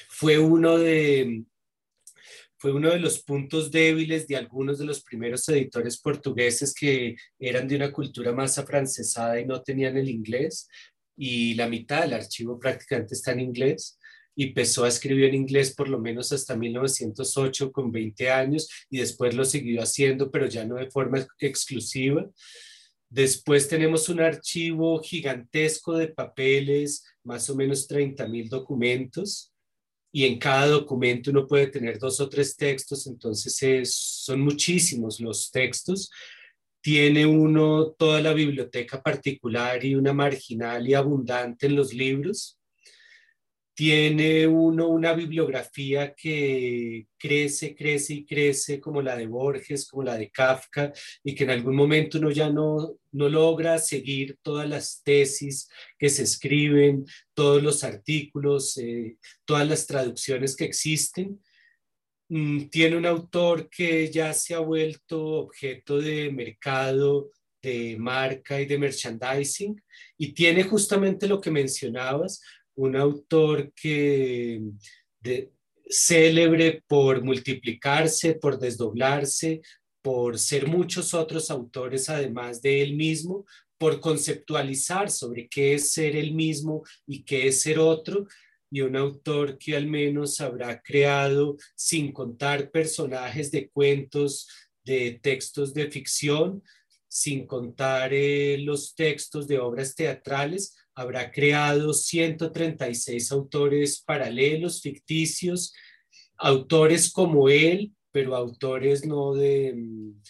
Fue 0.08 0.38
uno 0.38 0.78
de, 0.78 1.44
fue 2.58 2.72
uno 2.72 2.90
de 2.90 3.00
los 3.00 3.22
puntos 3.22 3.70
débiles 3.70 4.28
de 4.28 4.36
algunos 4.36 4.78
de 4.78 4.84
los 4.84 5.02
primeros 5.02 5.48
editores 5.48 5.98
portugueses 5.98 6.74
que 6.74 7.16
eran 7.38 7.66
de 7.66 7.76
una 7.76 7.92
cultura 7.92 8.32
más 8.32 8.58
afrancesada 8.58 9.40
y 9.40 9.46
no 9.46 9.62
tenían 9.62 9.96
el 9.96 10.08
inglés, 10.08 10.68
y 11.16 11.54
la 11.54 11.68
mitad 11.68 12.02
del 12.02 12.14
archivo 12.14 12.58
prácticamente 12.58 13.14
está 13.14 13.32
en 13.32 13.40
inglés 13.40 13.98
y 14.34 14.48
empezó 14.48 14.84
a 14.84 14.88
escribir 14.88 15.26
en 15.26 15.34
inglés 15.34 15.74
por 15.74 15.88
lo 15.88 15.98
menos 15.98 16.32
hasta 16.32 16.56
1908 16.56 17.70
con 17.70 17.92
20 17.92 18.30
años 18.30 18.68
y 18.88 18.98
después 18.98 19.34
lo 19.34 19.44
siguió 19.44 19.82
haciendo, 19.82 20.30
pero 20.30 20.46
ya 20.46 20.64
no 20.64 20.76
de 20.76 20.90
forma 20.90 21.26
exclusiva. 21.38 22.28
Después 23.10 23.68
tenemos 23.68 24.08
un 24.08 24.20
archivo 24.20 25.00
gigantesco 25.02 25.96
de 25.96 26.08
papeles, 26.08 27.04
más 27.24 27.48
o 27.50 27.54
menos 27.54 27.86
30 27.86 28.26
mil 28.26 28.48
documentos, 28.48 29.52
y 30.10 30.24
en 30.24 30.38
cada 30.38 30.66
documento 30.66 31.30
uno 31.30 31.46
puede 31.46 31.66
tener 31.66 31.98
dos 31.98 32.20
o 32.20 32.28
tres 32.28 32.56
textos, 32.56 33.06
entonces 33.06 33.94
son 33.94 34.40
muchísimos 34.40 35.20
los 35.20 35.50
textos. 35.50 36.10
Tiene 36.82 37.24
uno 37.24 37.92
toda 37.92 38.20
la 38.20 38.32
biblioteca 38.34 39.02
particular 39.02 39.84
y 39.84 39.94
una 39.94 40.12
marginal 40.12 40.86
y 40.86 40.94
abundante 40.94 41.66
en 41.66 41.76
los 41.76 41.94
libros 41.94 42.58
tiene 43.74 44.46
uno 44.46 44.88
una 44.88 45.14
bibliografía 45.14 46.14
que 46.14 47.06
crece, 47.18 47.74
crece 47.74 48.14
y 48.14 48.26
crece, 48.26 48.80
como 48.80 49.00
la 49.00 49.16
de 49.16 49.26
Borges, 49.26 49.88
como 49.88 50.02
la 50.02 50.18
de 50.18 50.30
Kafka, 50.30 50.92
y 51.24 51.34
que 51.34 51.44
en 51.44 51.50
algún 51.50 51.74
momento 51.74 52.18
uno 52.18 52.30
ya 52.30 52.50
no, 52.50 52.96
no 53.12 53.28
logra 53.28 53.78
seguir 53.78 54.36
todas 54.42 54.68
las 54.68 55.02
tesis 55.02 55.68
que 55.98 56.10
se 56.10 56.24
escriben, 56.24 57.06
todos 57.34 57.62
los 57.62 57.82
artículos, 57.84 58.76
eh, 58.76 59.16
todas 59.44 59.66
las 59.66 59.86
traducciones 59.86 60.54
que 60.54 60.64
existen. 60.64 61.40
Mm, 62.28 62.68
tiene 62.68 62.96
un 62.96 63.06
autor 63.06 63.68
que 63.70 64.10
ya 64.10 64.32
se 64.34 64.54
ha 64.54 64.58
vuelto 64.58 65.22
objeto 65.22 65.98
de 65.98 66.30
mercado, 66.30 67.30
de 67.62 67.96
marca 67.98 68.60
y 68.60 68.66
de 68.66 68.78
merchandising, 68.78 69.80
y 70.18 70.32
tiene 70.32 70.64
justamente 70.64 71.28
lo 71.28 71.40
que 71.40 71.50
mencionabas, 71.50 72.40
un 72.74 72.96
autor 72.96 73.72
que 73.74 74.60
de, 75.20 75.52
célebre 75.92 76.82
por 76.86 77.22
multiplicarse, 77.22 78.34
por 78.34 78.58
desdoblarse, 78.58 79.60
por 80.00 80.38
ser 80.38 80.66
muchos 80.66 81.14
otros 81.14 81.50
autores 81.50 82.08
además 82.08 82.62
de 82.62 82.82
él 82.82 82.94
mismo, 82.94 83.44
por 83.78 84.00
conceptualizar 84.00 85.10
sobre 85.10 85.48
qué 85.48 85.74
es 85.74 85.92
ser 85.92 86.16
él 86.16 86.34
mismo 86.34 86.82
y 87.06 87.24
qué 87.24 87.48
es 87.48 87.62
ser 87.62 87.78
otro, 87.78 88.26
y 88.70 88.80
un 88.80 88.96
autor 88.96 89.58
que 89.58 89.76
al 89.76 89.86
menos 89.86 90.40
habrá 90.40 90.80
creado, 90.80 91.56
sin 91.74 92.10
contar 92.10 92.70
personajes 92.70 93.50
de 93.50 93.68
cuentos, 93.68 94.48
de 94.82 95.20
textos 95.22 95.74
de 95.74 95.90
ficción, 95.90 96.62
sin 97.06 97.46
contar 97.46 98.14
eh, 98.14 98.56
los 98.58 98.94
textos 98.94 99.46
de 99.46 99.58
obras 99.58 99.94
teatrales, 99.94 100.74
habrá 100.94 101.30
creado 101.30 101.92
136 101.92 103.32
autores 103.32 104.02
paralelos, 104.04 104.82
ficticios, 104.82 105.72
autores 106.36 107.10
como 107.10 107.48
él, 107.48 107.92
pero 108.10 108.36
autores 108.36 109.06
no 109.06 109.34
de, 109.34 109.74
mm, 109.74 110.22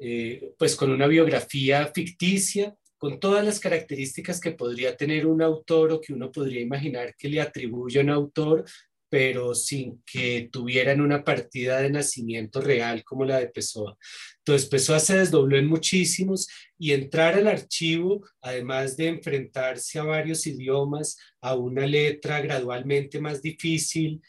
eh, 0.00 0.54
pues 0.58 0.76
con 0.76 0.90
una 0.90 1.06
biografía 1.06 1.90
ficticia, 1.94 2.76
con 2.98 3.20
todas 3.20 3.44
las 3.44 3.60
características 3.60 4.40
que 4.40 4.52
podría 4.52 4.96
tener 4.96 5.26
un 5.26 5.40
autor 5.40 5.92
o 5.92 6.00
que 6.00 6.12
uno 6.12 6.30
podría 6.32 6.60
imaginar 6.60 7.14
que 7.16 7.28
le 7.28 7.40
atribuye 7.40 8.00
a 8.00 8.02
un 8.02 8.10
autor, 8.10 8.64
pero 9.08 9.54
sin 9.54 10.02
que 10.04 10.48
tuvieran 10.52 11.00
una 11.00 11.24
partida 11.24 11.80
de 11.80 11.90
nacimiento 11.90 12.60
real 12.60 13.04
como 13.04 13.24
la 13.24 13.38
de 13.38 13.48
Pessoa. 13.48 13.96
Entonces 14.38 14.68
Pessoa 14.68 15.00
se 15.00 15.18
desdobló 15.18 15.56
en 15.56 15.66
muchísimos 15.66 16.48
y 16.78 16.92
entrar 16.92 17.34
al 17.34 17.48
archivo, 17.48 18.26
además 18.40 18.96
de 18.96 19.08
enfrentarse 19.08 19.98
a 19.98 20.04
varios 20.04 20.46
idiomas, 20.46 21.16
a 21.40 21.54
una 21.54 21.86
letra 21.86 22.40
gradualmente 22.40 23.20
más 23.20 23.42
difícil, 23.42 24.22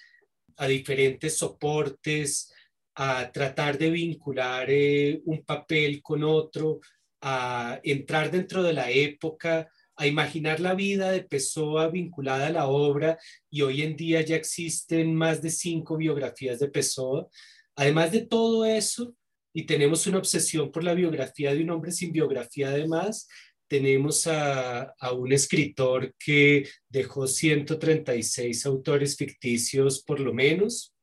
a 0.58 0.68
diferentes 0.68 1.38
soportes, 1.38 2.54
a 2.96 3.32
tratar 3.32 3.78
de 3.78 3.90
vincular 3.90 4.68
eh, 4.70 5.22
un 5.26 5.44
papel 5.44 6.02
con 6.02 6.24
otro, 6.24 6.82
a 7.22 7.80
entrar 7.84 8.30
dentro 8.30 8.62
de 8.64 8.74
la 8.74 8.90
época, 8.92 9.70
a 10.00 10.08
imaginar 10.08 10.62
la 10.62 10.76
vida 10.76 11.12
de 11.12 11.24
Pessoa 11.24 11.90
vinculada 11.90 12.48
a 12.48 12.52
la 12.52 12.68
obra 12.68 13.20
y 13.50 13.64
hoy 13.64 13.82
en 13.82 13.98
día 13.98 14.22
ya 14.22 14.38
existen 14.38 15.14
más 15.14 15.42
de 15.42 15.50
cinco 15.50 15.98
biografías 15.98 16.58
de 16.60 16.70
Pessoa. 16.70 17.28
Además 17.76 18.14
de 18.14 18.26
todo 18.26 18.64
eso, 18.64 19.14
y 19.54 19.66
tenemos 19.66 20.08
una 20.08 20.20
obsesión 20.20 20.72
por 20.72 20.86
la 20.86 20.94
biografía 20.94 21.54
de 21.54 21.64
un 21.64 21.72
hombre 21.72 21.92
sin 21.92 22.14
biografía 22.14 22.70
además, 22.70 23.28
tenemos 23.68 24.26
a, 24.26 24.84
a, 24.98 25.12
un 25.12 25.34
escritor 25.34 26.16
que 26.18 26.66
dejó 26.88 27.28
136 27.28 28.66
autores 28.66 29.18
ficticios 29.18 30.02
por 30.02 30.22
lo 30.22 30.34
menos 30.34 30.96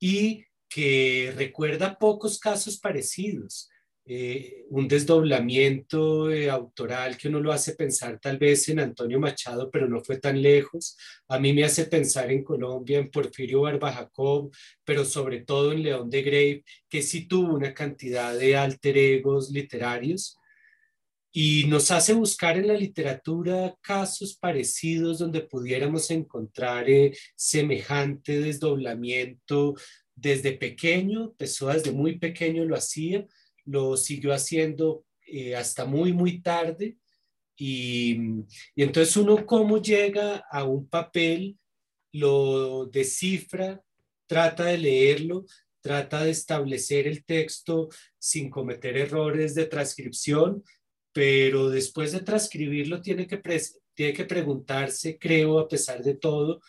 y 0.00 0.46
que 0.70 1.34
recuerda 1.36 1.98
pocos 1.98 2.38
casos 2.38 2.80
parecidos. 2.80 3.68
Eh, 4.12 4.66
un 4.70 4.88
desdoblamiento 4.88 6.32
eh, 6.32 6.50
autoral 6.50 7.16
que 7.16 7.28
uno 7.28 7.38
lo 7.38 7.52
hace 7.52 7.76
pensar 7.76 8.18
tal 8.18 8.38
vez 8.38 8.68
en 8.68 8.80
Antonio 8.80 9.20
Machado, 9.20 9.70
pero 9.70 9.86
no 9.88 10.00
fue 10.00 10.18
tan 10.18 10.42
lejos. 10.42 10.96
A 11.28 11.38
mí 11.38 11.52
me 11.52 11.62
hace 11.62 11.84
pensar 11.84 12.28
en 12.32 12.42
Colombia, 12.42 12.98
en 12.98 13.08
Porfirio 13.08 13.60
Barba 13.60 13.92
Jacob, 13.92 14.50
pero 14.84 15.04
sobre 15.04 15.42
todo 15.42 15.70
en 15.70 15.84
León 15.84 16.10
de 16.10 16.22
Grave, 16.22 16.64
que 16.88 17.02
sí 17.02 17.28
tuvo 17.28 17.54
una 17.54 17.72
cantidad 17.72 18.36
de 18.36 18.56
alter 18.56 18.98
egos 18.98 19.52
literarios 19.52 20.36
y 21.30 21.66
nos 21.68 21.92
hace 21.92 22.12
buscar 22.12 22.58
en 22.58 22.66
la 22.66 22.74
literatura 22.74 23.76
casos 23.80 24.36
parecidos 24.36 25.20
donde 25.20 25.42
pudiéramos 25.42 26.10
encontrar 26.10 26.90
eh, 26.90 27.16
semejante 27.36 28.40
desdoblamiento 28.40 29.76
desde 30.16 30.50
pequeño, 30.50 31.32
Pessoa 31.34 31.74
desde 31.74 31.92
muy 31.92 32.18
pequeño 32.18 32.64
lo 32.64 32.74
hacía, 32.74 33.24
lo 33.70 33.96
siguió 33.96 34.32
haciendo 34.32 35.04
eh, 35.26 35.54
hasta 35.54 35.84
muy, 35.84 36.12
muy 36.12 36.42
tarde. 36.42 36.96
Y, 37.56 38.18
y, 38.74 38.82
entonces 38.82 39.16
uno 39.16 39.46
cómo 39.46 39.80
llega 39.80 40.44
a 40.50 40.64
un 40.64 40.88
papel, 40.88 41.58
lo 42.12 42.86
descifra, 42.86 43.82
trata 44.26 44.64
de 44.64 44.78
leerlo, 44.78 45.44
trata 45.80 46.24
de 46.24 46.30
establecer 46.30 47.06
el 47.06 47.24
texto 47.24 47.88
sin 48.18 48.50
cometer 48.50 48.96
errores 48.96 49.54
de 49.54 49.66
transcripción, 49.66 50.64
pero 51.12 51.70
después 51.70 52.12
de 52.12 52.20
transcribirlo 52.20 53.00
tiene 53.00 53.26
que, 53.26 53.40
tiene 53.94 54.12
que 54.12 54.24
preguntarse, 54.24 55.18
creo, 55.18 55.58
a 55.58 55.68
pesar 55.68 56.02
de 56.02 56.14
todo, 56.14 56.60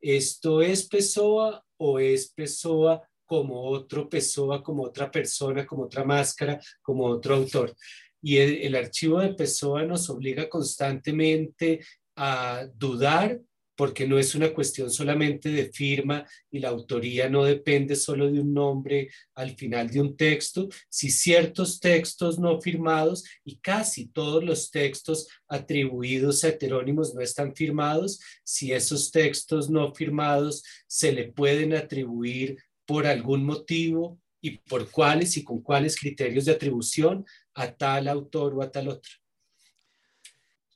¿esto 0.00 0.60
es 0.60 0.86
Pessoa 0.86 1.64
o 1.76 1.98
es 1.98 2.30
Pessoa 2.32 3.02
como 3.32 3.62
otro 3.62 4.10
Pessoa, 4.10 4.62
como 4.62 4.82
otra 4.82 5.10
persona, 5.10 5.64
como 5.64 5.84
otra 5.84 6.04
máscara, 6.04 6.60
como 6.82 7.06
otro 7.06 7.36
autor? 7.36 7.74
Y 8.20 8.36
el, 8.36 8.74
archivo 8.74 9.20
de 9.20 9.32
Pessoa 9.32 9.84
nos 9.84 10.10
obliga 10.10 10.50
constantemente 10.50 11.80
a 12.14 12.66
dudar 12.74 13.40
porque 13.74 14.06
no 14.06 14.18
es 14.18 14.34
una 14.34 14.52
cuestión 14.52 14.90
solamente 14.90 15.48
de 15.48 15.72
firma 15.72 16.26
y 16.50 16.58
la 16.58 16.68
autoría 16.68 17.30
no 17.30 17.42
depende 17.44 17.96
solo 17.96 18.30
de 18.30 18.38
un 18.38 18.52
nombre 18.52 19.08
al 19.34 19.56
final 19.56 19.88
de 19.88 20.02
un 20.02 20.14
texto. 20.14 20.68
Si 20.90 21.10
ciertos 21.10 21.80
textos 21.80 22.38
no 22.38 22.60
firmados 22.60 23.24
y 23.44 23.56
casi 23.56 24.08
todos 24.08 24.44
los 24.44 24.70
textos 24.70 25.26
atribuidos 25.48 26.44
a 26.44 26.48
heterónimos 26.48 27.14
no 27.14 27.22
están 27.22 27.56
firmados, 27.56 28.20
si 28.44 28.72
esos 28.72 29.10
textos 29.10 29.70
no 29.70 29.94
firmados 29.94 30.62
se 30.86 31.12
le 31.12 31.32
pueden 31.32 31.72
atribuir 31.72 32.58
por 32.86 33.06
algún 33.06 33.44
motivo 33.44 34.20
y 34.40 34.58
por 34.58 34.90
cuáles 34.90 35.36
y 35.36 35.44
con 35.44 35.62
cuáles 35.62 35.98
criterios 35.98 36.44
de 36.44 36.52
atribución 36.52 37.24
a 37.54 37.72
tal 37.72 38.08
autor 38.08 38.54
o 38.54 38.62
a 38.62 38.70
tal 38.70 38.88
otro. 38.88 39.12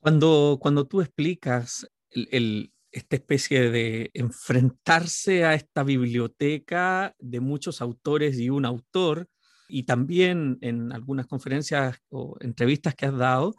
Cuando, 0.00 0.58
cuando 0.60 0.86
tú 0.86 1.00
explicas 1.00 1.88
esta 2.10 3.16
especie 3.16 3.70
de 3.70 4.10
enfrentarse 4.14 5.44
a 5.44 5.54
esta 5.54 5.82
biblioteca 5.82 7.14
de 7.18 7.40
muchos 7.40 7.82
autores 7.82 8.38
y 8.38 8.48
un 8.48 8.64
autor, 8.64 9.28
y 9.68 9.82
también 9.82 10.58
en 10.60 10.92
algunas 10.92 11.26
conferencias 11.26 11.98
o 12.08 12.36
entrevistas 12.40 12.94
que 12.94 13.06
has 13.06 13.18
dado, 13.18 13.54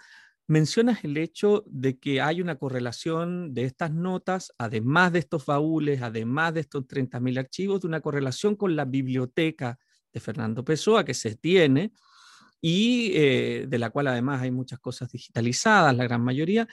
mencionas 0.48 1.04
el 1.04 1.18
hecho 1.18 1.64
de 1.68 2.00
que 2.00 2.22
hay 2.22 2.42
una 2.42 2.56
correlación 2.56 3.54
de 3.54 3.66
estas 3.66 3.92
notas, 3.94 4.54
además 4.58 5.12
de 5.14 5.20
estos 5.20 5.46
baúles, 5.46 6.02
además 6.02 6.54
de 6.54 6.62
estos 6.62 6.88
30.000 6.88 7.38
archivos, 7.40 7.82
de 7.82 7.88
una 7.88 8.02
correlación 8.02 8.56
con 8.56 8.76
la 8.76 8.86
biblioteca 8.86 9.78
de 10.14 10.20
Fernando 10.20 10.64
Pessoa 10.64 11.04
que 11.04 11.14
se 11.14 11.36
tiene 11.36 11.92
y 12.62 13.12
eh, 13.14 13.66
de 13.68 13.78
la 13.80 13.90
cual 13.90 14.08
además 14.08 14.42
hay 14.42 14.52
muchas 14.52 14.80
cosas 14.80 15.12
digitalizadas, 15.12 15.96
la 15.96 16.06
gran 16.06 16.24
mayoría, 16.24 16.68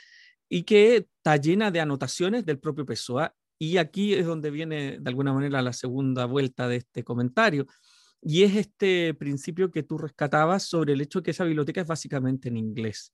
y 0.48 0.62
que 0.62 0.96
está 0.96 1.37
llena 1.37 1.70
de 1.70 1.80
anotaciones 1.80 2.46
del 2.46 2.58
propio 2.58 2.87
Pessoa. 2.87 3.34
Y 3.58 3.76
aquí 3.78 4.14
es 4.14 4.26
donde 4.26 4.50
viene 4.50 4.98
de 5.00 5.08
alguna 5.10 5.32
manera 5.32 5.62
la 5.62 5.72
segunda 5.72 6.26
vuelta 6.26 6.68
de 6.68 6.76
este 6.76 7.04
comentario. 7.04 7.66
Y 8.22 8.42
es 8.44 8.56
este 8.56 9.14
principio 9.14 9.70
que 9.70 9.82
tú 9.82 9.98
rescatabas 9.98 10.62
sobre 10.64 10.94
el 10.94 11.00
hecho 11.00 11.20
de 11.20 11.24
que 11.24 11.30
esa 11.32 11.44
biblioteca 11.44 11.82
es 11.82 11.87
básicamente 11.87 12.48
en 12.48 12.56
inglés. 12.56 13.12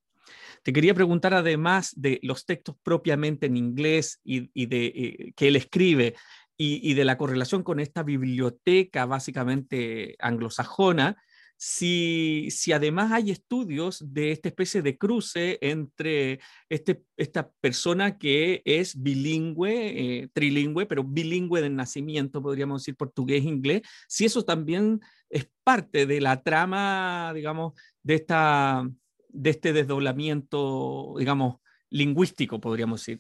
Te 0.63 0.73
quería 0.73 0.95
preguntar, 0.95 1.35
además 1.35 1.93
de 1.97 2.21
los 2.23 2.45
textos 2.47 2.77
propiamente 2.83 3.47
en 3.47 3.57
inglés 3.57 4.21
y, 4.25 4.67
de 4.67 4.87
eh, 4.87 5.33
que 5.37 5.49
él 5.49 5.57
escribe 5.57 6.15
y, 6.57 6.93
de 6.93 7.05
la 7.05 7.17
correlación 7.17 7.63
con 7.63 7.81
esta 7.81 8.03
biblioteca 8.03 9.07
básicamente 9.07 10.17
anglosajona, 10.19 11.17
si, 11.57 12.49
si 12.51 12.73
además 12.73 13.13
hay 13.13 13.31
estudios 13.31 14.03
de 14.13 14.33
esta 14.33 14.49
especie 14.49 14.81
de 14.81 14.97
cruce 14.97 15.59
entre 15.61 16.41
este, 16.71 17.03
esta 17.19 17.51
persona 17.61 18.17
que 18.17 18.63
es 18.65 19.01
bilingüe, 19.01 20.23
eh, 20.23 20.29
trilingüe, 20.33 20.87
pero 20.87 21.05
bilingüe 21.05 21.61
de 21.61 21.69
nacimiento, 21.69 22.41
podríamos 22.41 22.83
decir 22.83 22.97
portugués-inglés, 22.97 23.83
si 24.09 24.25
eso 24.25 24.43
también 24.43 25.01
es 25.29 25.49
parte 25.63 26.07
de 26.07 26.21
la 26.21 26.43
trama, 26.43 27.33
digamos, 27.35 27.75
de, 28.03 28.15
esta, 28.15 28.89
de 29.33 29.51
este 29.51 29.73
desdoblamiento, 29.73 31.15
digamos, 31.19 31.57
lingüístico, 31.91 32.61
podríamos 32.61 33.01
decir. 33.01 33.19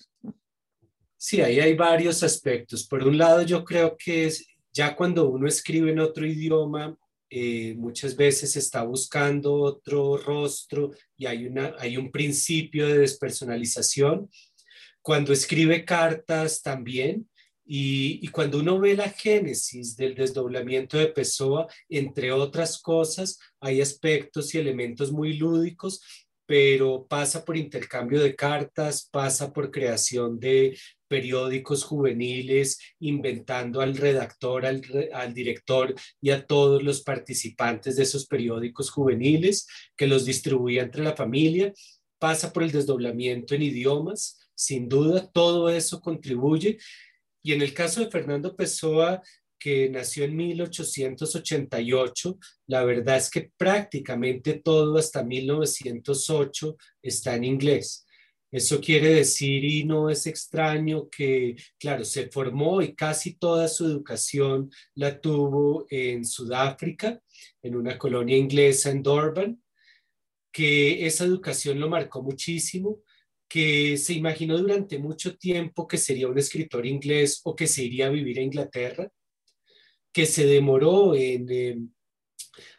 Sí, 1.16 1.40
ahí 1.40 1.60
hay 1.60 1.74
varios 1.74 2.22
aspectos. 2.22 2.86
Por 2.86 3.06
un 3.06 3.18
lado, 3.18 3.42
yo 3.42 3.64
creo 3.64 3.96
que 3.96 4.26
es, 4.26 4.46
ya 4.72 4.96
cuando 4.96 5.28
uno 5.28 5.46
escribe 5.46 5.90
en 5.90 6.00
otro 6.00 6.26
idioma, 6.26 6.96
eh, 7.28 7.74
muchas 7.76 8.16
veces 8.16 8.56
está 8.56 8.82
buscando 8.82 9.54
otro 9.54 10.16
rostro 10.16 10.92
y 11.16 11.26
hay, 11.26 11.46
una, 11.46 11.74
hay 11.78 11.96
un 11.96 12.10
principio 12.10 12.88
de 12.88 12.98
despersonalización. 12.98 14.28
Cuando 15.02 15.32
escribe 15.32 15.84
cartas 15.84 16.62
también, 16.62 17.28
y, 17.72 18.18
y, 18.20 18.28
cuando 18.28 18.58
uno 18.58 18.80
ve 18.80 18.96
la 18.96 19.08
génesis 19.10 19.96
del 19.96 20.16
desdoblamiento 20.16 20.98
de 20.98 21.06
Pessoa, 21.06 21.68
entre 21.88 22.32
otras 22.32 22.82
cosas, 22.82 23.38
hay 23.60 23.80
aspectos 23.80 24.52
y 24.54 24.58
elementos 24.58 25.12
muy 25.12 25.34
lúdicos, 25.34 26.00
pero 26.46 27.06
pasa 27.06 27.44
por 27.44 27.56
intercambio 27.56 28.20
de 28.20 28.34
cartas, 28.34 29.08
pasa 29.08 29.52
por 29.52 29.70
creación 29.70 30.40
de 30.40 30.76
periódicos 31.06 31.84
juveniles, 31.84 32.80
inventando 32.98 33.80
al 33.80 33.96
redactor, 33.96 34.66
al, 34.66 35.32
director 35.32 35.94
y 36.20 36.30
a 36.30 36.44
todos 36.44 36.82
los 36.82 37.02
participantes 37.02 37.94
de 37.94 38.02
esos 38.02 38.26
periódicos 38.26 38.90
juveniles 38.90 39.68
que 39.96 40.08
los 40.08 40.24
distribuía 40.24 40.82
entre 40.82 41.04
la 41.04 41.14
familia, 41.14 41.72
pasa 42.18 42.52
por 42.52 42.64
el 42.64 42.72
desdoblamiento 42.72 43.54
en 43.54 43.62
idiomas, 43.62 44.40
sin 44.56 44.88
duda, 44.88 45.30
todo 45.32 45.70
eso 45.70 46.00
contribuye. 46.00 46.78
Y 47.42 47.52
en 47.52 47.62
el 47.62 47.72
caso 47.72 48.00
de 48.00 48.10
Fernando 48.10 48.54
Pessoa, 48.54 49.22
que 49.58 49.90
nació 49.90 50.24
en 50.24 50.36
1888, 50.36 52.38
la 52.66 52.84
verdad 52.84 53.18
es 53.18 53.30
que 53.30 53.50
prácticamente 53.56 54.54
todo 54.54 54.96
hasta 54.96 55.22
1908 55.22 56.76
está 57.02 57.34
en 57.34 57.44
inglés. 57.44 58.06
Eso 58.50 58.80
quiere 58.80 59.14
decir, 59.14 59.64
y 59.64 59.84
no 59.84 60.10
es 60.10 60.26
extraño, 60.26 61.08
que, 61.08 61.56
claro, 61.78 62.04
se 62.04 62.28
formó 62.30 62.82
y 62.82 62.94
casi 62.94 63.34
toda 63.34 63.68
su 63.68 63.84
educación 63.84 64.70
la 64.96 65.20
tuvo 65.20 65.86
en 65.88 66.24
Sudáfrica, 66.24 67.22
en 67.62 67.76
una 67.76 67.96
colonia 67.96 68.36
inglesa 68.36 68.90
en 68.90 69.04
Durban, 69.04 69.62
que 70.52 71.06
esa 71.06 71.24
educación 71.24 71.78
lo 71.78 71.88
marcó 71.88 72.24
muchísimo, 72.24 73.02
que 73.50 73.96
se 73.96 74.12
imaginó 74.12 74.56
durante 74.56 75.00
mucho 75.00 75.36
tiempo 75.36 75.88
que 75.88 75.98
sería 75.98 76.28
un 76.28 76.38
escritor 76.38 76.86
inglés 76.86 77.40
o 77.42 77.56
que 77.56 77.66
se 77.66 77.82
iría 77.82 78.06
a 78.06 78.10
vivir 78.10 78.38
a 78.38 78.42
Inglaterra, 78.42 79.10
que 80.12 80.24
se 80.24 80.46
demoró 80.46 81.16
en 81.16 81.46
eh, 81.50 81.78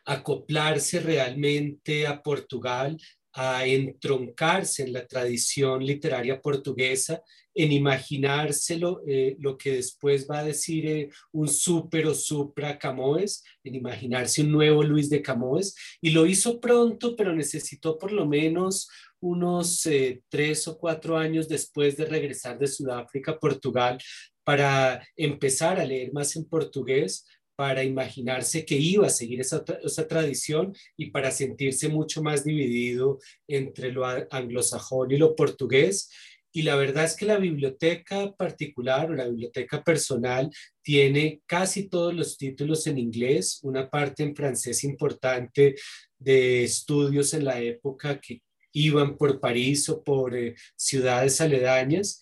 acoplarse 0.06 1.02
realmente 1.02 2.08
a 2.08 2.24
Portugal, 2.24 2.98
a 3.34 3.66
entroncarse 3.66 4.84
en 4.84 4.94
la 4.94 5.06
tradición 5.06 5.86
literaria 5.86 6.42
portuguesa, 6.42 7.22
en 7.54 7.74
imaginárselo, 7.74 9.02
eh, 9.06 9.36
lo 9.40 9.58
que 9.58 9.74
después 9.74 10.26
va 10.30 10.40
a 10.40 10.46
decir 10.46 10.86
eh, 10.86 11.10
un 11.34 11.50
super 11.50 12.08
o 12.08 12.14
supra 12.14 12.80
Camões, 12.80 13.44
en 13.64 13.76
imaginarse 13.76 14.42
un 14.42 14.52
nuevo 14.52 14.84
Luis 14.84 15.10
de 15.10 15.22
Camões, 15.22 15.76
y 16.02 16.12
lo 16.12 16.26
hizo 16.26 16.62
pronto, 16.62 17.16
pero 17.16 17.36
necesitó 17.36 17.98
por 17.98 18.14
lo 18.14 18.26
menos 18.26 18.90
unos 19.22 19.86
eh, 19.86 20.22
tres 20.30 20.68
o 20.68 20.78
cuatro 20.78 21.18
años 21.18 21.48
después 21.48 21.96
de 21.96 22.06
regresar 22.06 22.60
de 22.60 22.68
Sudáfrica 22.68 23.32
a 23.32 23.40
Portugal 23.40 23.98
para 24.44 25.08
empezar 25.16 25.80
a 25.80 25.86
leer 25.86 26.12
más 26.12 26.36
en 26.36 26.46
portugués, 26.46 27.26
para 27.56 27.84
imaginarse 27.84 28.66
que 28.66 28.76
iba 28.76 29.06
a 29.06 29.12
seguir 29.12 29.40
esa, 29.40 29.64
esa, 29.84 30.08
tradición 30.08 30.74
y 30.98 31.12
para 31.12 31.30
sentirse 31.30 31.90
mucho 31.90 32.24
más 32.24 32.44
dividido 32.44 33.20
entre 33.48 33.92
lo 33.92 34.04
anglosajón 34.06 35.12
y 35.12 35.18
lo 35.18 35.36
portugués. 35.36 36.10
Y 36.54 36.64
la 36.64 36.76
verdad 36.76 37.06
es 37.06 37.16
que 37.16 37.26
la 37.26 37.38
biblioteca 37.38 38.34
particular 38.36 39.12
o 39.12 39.16
la 39.16 39.28
biblioteca 39.28 39.84
personal 39.84 40.50
tiene 40.82 41.42
casi 41.46 41.88
todos 41.88 42.14
los 42.14 42.38
títulos 42.38 42.88
en 42.88 42.98
inglés, 42.98 43.60
una 43.62 43.90
parte 43.90 44.24
en 44.24 44.36
francés 44.36 44.84
importante 44.84 45.76
de 46.18 46.64
estudios 46.64 47.34
en 47.34 47.46
la 47.46 47.62
época 47.62 48.20
que 48.20 48.42
iban 48.74 49.18
por 49.18 49.40
París 49.40 49.88
o 49.90 50.04
por 50.04 50.36
eh, 50.36 50.56
ciudades 50.76 51.42
aledañas. 51.42 52.20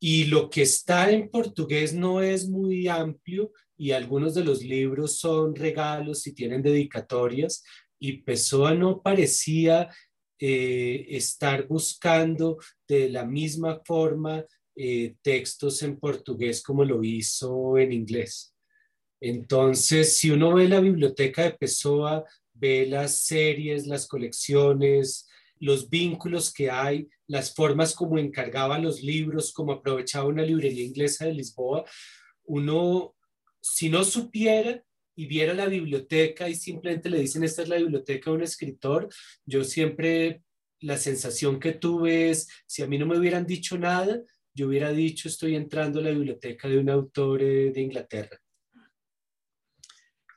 Y 0.00 0.24
lo 0.24 0.50
que 0.50 0.62
está 0.62 1.10
en 1.10 1.30
portugués 1.30 1.94
no 1.94 2.20
es 2.20 2.48
muy 2.48 2.88
amplio 2.88 3.52
y 3.76 3.92
algunos 3.92 4.34
de 4.34 4.44
los 4.44 4.62
libros 4.62 5.18
son 5.18 5.54
regalos 5.54 6.26
y 6.26 6.34
tienen 6.34 6.62
dedicatorias. 6.62 7.64
Y 7.98 8.22
Pessoa 8.22 8.74
no 8.74 9.02
parecía 9.02 9.88
eh, 10.38 11.06
estar 11.10 11.66
buscando 11.66 12.58
de 12.86 13.08
la 13.08 13.24
misma 13.24 13.80
forma 13.84 14.44
eh, 14.76 15.14
textos 15.22 15.82
en 15.82 15.98
portugués 15.98 16.62
como 16.62 16.84
lo 16.84 17.02
hizo 17.04 17.78
en 17.78 17.92
inglés. 17.92 18.54
Entonces, 19.20 20.16
si 20.16 20.30
uno 20.30 20.52
ve 20.52 20.68
la 20.68 20.80
biblioteca 20.80 21.44
de 21.44 21.52
Pessoa, 21.52 22.24
ve 22.52 22.84
las 22.86 23.20
series, 23.20 23.86
las 23.86 24.06
colecciones, 24.06 25.28
los 25.64 25.88
vínculos 25.88 26.52
que 26.52 26.70
hay, 26.70 27.08
las 27.26 27.54
formas 27.54 27.94
como 27.94 28.18
encargaba 28.18 28.78
los 28.78 29.02
libros, 29.02 29.50
como 29.50 29.72
aprovechaba 29.72 30.28
una 30.28 30.42
librería 30.42 30.84
inglesa 30.84 31.24
de 31.24 31.32
Lisboa, 31.32 31.86
uno, 32.44 33.14
si 33.62 33.88
no 33.88 34.04
supiera 34.04 34.84
y 35.16 35.24
viera 35.26 35.54
la 35.54 35.66
biblioteca 35.66 36.50
y 36.50 36.54
simplemente 36.54 37.08
le 37.08 37.20
dicen 37.20 37.44
esta 37.44 37.62
es 37.62 37.68
la 37.70 37.78
biblioteca 37.78 38.30
de 38.30 38.36
un 38.36 38.42
escritor, 38.42 39.08
yo 39.46 39.64
siempre 39.64 40.42
la 40.80 40.98
sensación 40.98 41.58
que 41.58 41.72
tuve 41.72 42.28
es, 42.28 42.46
si 42.66 42.82
a 42.82 42.86
mí 42.86 42.98
no 42.98 43.06
me 43.06 43.18
hubieran 43.18 43.46
dicho 43.46 43.78
nada, 43.78 44.20
yo 44.52 44.68
hubiera 44.68 44.90
dicho 44.90 45.28
estoy 45.28 45.54
entrando 45.54 46.00
a 46.00 46.02
la 46.02 46.10
biblioteca 46.10 46.68
de 46.68 46.78
un 46.78 46.90
autor 46.90 47.40
eh, 47.42 47.72
de 47.72 47.80
Inglaterra. 47.80 48.38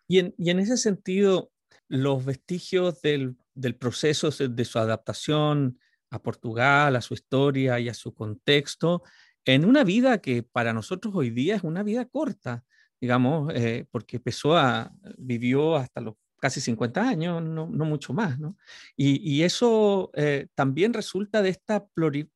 Y 0.07 0.19
en, 0.19 0.33
y 0.37 0.51
en 0.51 0.59
ese 0.59 0.77
sentido, 0.77 1.51
los 1.89 2.23
vestigios 2.23 3.01
del, 3.01 3.35
del 3.57 3.75
proceso 3.75 4.29
de 4.29 4.65
su 4.65 4.79
adaptación 4.79 5.79
a 6.09 6.21
Portugal, 6.21 6.95
a 6.95 7.01
su 7.01 7.13
historia 7.13 7.79
y 7.79 7.89
a 7.89 7.93
su 7.93 8.13
contexto, 8.13 9.03
en 9.45 9.65
una 9.65 9.83
vida 9.83 10.19
que 10.19 10.43
para 10.43 10.73
nosotros 10.73 11.13
hoy 11.15 11.29
día 11.29 11.55
es 11.55 11.63
una 11.63 11.83
vida 11.83 12.05
corta, 12.05 12.63
digamos, 12.99 13.51
eh, 13.55 13.85
porque 13.91 14.19
Pessoa 14.19 14.91
vivió 15.17 15.75
hasta 15.75 16.01
los 16.01 16.15
casi 16.39 16.61
50 16.61 17.01
años, 17.01 17.41
no, 17.41 17.67
mucho 17.67 18.13
más, 18.13 18.37
¿no? 18.39 18.57
Y, 18.95 19.17
y 19.27 19.43
eso 19.43 20.11
eh, 20.13 20.47
también 20.53 20.93
resulta 20.93 21.41
de 21.41 21.49
esta 21.49 21.87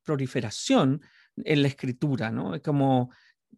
proliferación 0.04 1.02
en 1.38 1.62
la 1.62 1.68
escritura, 1.68 2.32
¿no? 2.32 2.56
Es 2.56 2.62
como, 2.62 3.12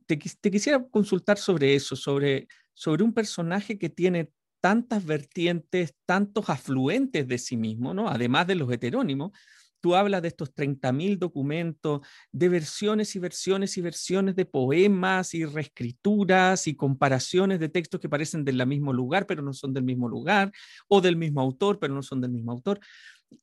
te, 0.05 0.17
te, 0.17 0.51
quisiera 0.51 0.83
consultar 0.89 1.37
sobre 1.37 1.75
eso, 1.75 1.95
sobre, 1.95 2.47
sobre 2.73 3.03
un 3.03 3.13
personaje 3.13 3.77
que 3.77 3.89
tiene 3.89 4.31
tantas 4.63 5.05
vertientes, 5.05 5.93
tantos 6.05 6.49
afluentes 6.49 7.27
de 7.27 7.37
sí 7.37 7.57
mismo, 7.57 7.93
¿no? 7.93 8.07
Además 8.07 8.47
de 8.47 8.55
los 8.55 8.71
heterónimos, 8.71 9.33
tú 9.81 9.93
hablas 9.93 10.21
de 10.21 10.29
estos 10.29 10.55
30.000 10.55 11.17
documentos, 11.17 11.99
de 12.31 12.47
versiones 12.47 13.13
y 13.17 13.19
versiones 13.19 13.77
y 13.77 13.81
versiones 13.81 14.37
de 14.37 14.45
poemas 14.45 15.33
y 15.33 15.43
reescrituras 15.43 16.65
y 16.67 16.77
comparaciones 16.77 17.59
de 17.59 17.67
textos 17.67 17.99
que 17.99 18.07
parecen 18.07 18.45
del 18.45 18.65
mismo 18.65 18.93
lugar, 18.93 19.27
pero 19.27 19.41
no 19.41 19.51
son 19.51 19.73
del 19.73 19.83
mismo 19.83 20.07
lugar, 20.07 20.49
o 20.87 21.01
del 21.01 21.17
mismo 21.17 21.41
autor, 21.41 21.77
pero 21.77 21.93
no 21.93 22.01
son 22.01 22.21
del 22.21 22.31
mismo 22.31 22.53
autor. 22.53 22.79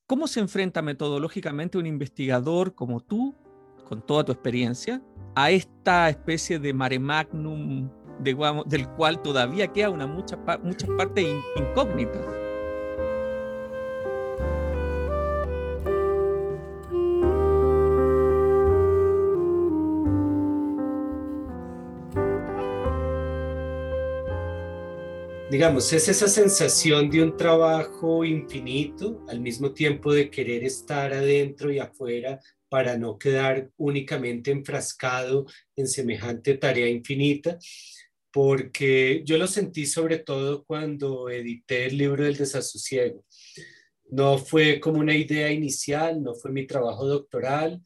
¿Cómo 0.07 0.27
se 0.27 0.41
enfrenta 0.41 0.81
metodológicamente 0.81 1.77
un 1.77 1.85
investigador 1.85 2.75
como 2.75 3.01
tú, 3.01 3.37
con 3.85 4.07
toda 4.07 4.25
tu 4.25 4.33
experiencia, 4.33 5.03
a 5.35 5.51
esta 5.51 6.09
especie 6.09 6.59
de 6.59 6.73
mare 6.73 6.99
magnum 6.99 7.91
del 8.23 8.89
cual 8.97 9.23
todavía 9.23 9.69
queda 9.69 9.91
una 9.91 10.07
mucha, 10.07 10.37
muchas 10.63 10.91
partes 10.91 11.27
incógnitas? 11.57 12.41
digamos, 25.51 25.93
es 25.93 26.09
esa 26.09 26.29
sensación 26.29 27.11
de 27.11 27.23
un 27.23 27.37
trabajo 27.37 28.25
infinito, 28.25 29.23
al 29.29 29.41
mismo 29.41 29.73
tiempo 29.73 30.13
de 30.13 30.31
querer 30.31 30.65
estar 30.65 31.13
adentro 31.13 31.73
y 31.73 31.81
afuera 31.81 32.41
para 32.71 32.97
no 32.97 33.19
quedar 33.19 33.69
únicamente 33.77 34.53
enfrascado 34.53 35.45
en 35.75 35.89
semejante 35.89 36.57
tarea 36.57 36.89
infinita, 36.89 37.59
porque 38.33 39.23
yo 39.25 39.39
lo 39.39 39.47
sentí 39.47 39.87
sobre 39.87 40.19
todo 40.19 40.65
cuando 40.65 41.29
edité 41.29 41.87
el 41.87 41.99
libro 41.99 42.25
del 42.25 42.37
desasosiego. 42.37 43.25
No 44.11 44.39
fue 44.39 44.81
como 44.81 44.99
una 44.99 45.15
idea 45.15 45.51
inicial, 45.51 46.23
no 46.23 46.35
fue 46.35 46.53
mi 46.53 46.67
trabajo 46.67 47.07
doctoral, 47.07 47.83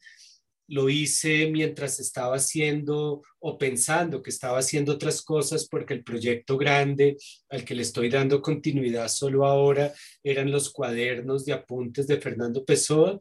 lo 0.67 0.89
hice 0.89 1.49
mientras 1.51 1.99
estaba 1.99 2.37
haciendo 2.37 3.21
o 3.39 3.57
pensando 3.57 4.21
que 4.21 4.31
estaba 4.31 4.57
haciendo 4.57 4.93
otras 4.93 5.21
cosas 5.21 5.67
porque 5.67 5.93
el 5.93 6.03
proyecto 6.03 6.57
grande 6.57 7.17
al 7.49 7.63
que 7.63 7.75
le 7.75 7.83
estoy 7.83 8.09
dando 8.09 8.41
continuidad 8.41 9.07
solo 9.09 9.45
ahora 9.45 9.93
eran 10.23 10.51
los 10.51 10.71
cuadernos 10.71 11.45
de 11.45 11.53
apuntes 11.53 12.07
de 12.07 12.19
Fernando 12.19 12.65
Pessoa. 12.65 13.19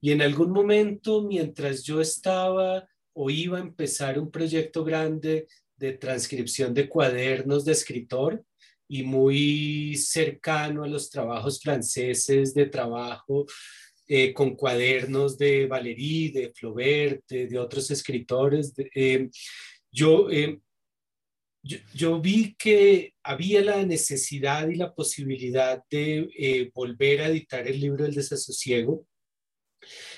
Y 0.00 0.12
en 0.12 0.22
algún 0.22 0.50
momento, 0.50 1.22
mientras 1.22 1.82
yo 1.84 2.00
estaba 2.00 2.86
o 3.14 3.28
iba 3.28 3.58
a 3.58 3.62
empezar 3.62 4.18
un 4.18 4.30
proyecto 4.30 4.84
grande 4.84 5.46
de 5.82 5.92
transcripción 5.94 6.72
de 6.72 6.88
cuadernos 6.88 7.64
de 7.64 7.72
escritor, 7.72 8.44
y 8.92 9.02
muy 9.04 9.96
cercano 9.96 10.84
a 10.84 10.86
los 10.86 11.08
trabajos 11.08 11.58
franceses 11.58 12.52
de 12.52 12.66
trabajo 12.66 13.46
eh, 14.06 14.34
con 14.34 14.54
cuadernos 14.54 15.38
de 15.38 15.66
Valéry, 15.66 16.30
de 16.30 16.52
Flaubert, 16.54 17.26
de, 17.26 17.58
otros 17.58 17.90
escritores. 17.90 18.74
Eh, 18.94 19.30
yo, 19.90 20.30
eh, 20.30 20.60
yo, 21.62 21.78
yo, 21.94 22.20
vi 22.20 22.54
que 22.54 23.14
había 23.22 23.62
la 23.62 23.82
necesidad 23.86 24.68
y 24.68 24.74
la 24.74 24.94
posibilidad 24.94 25.82
de 25.90 26.70
volver 26.74 27.22
a 27.22 27.28
editar 27.28 27.66
el 27.66 27.80
libro 27.80 28.04
del 28.04 28.14
desasosiego. 28.14 29.06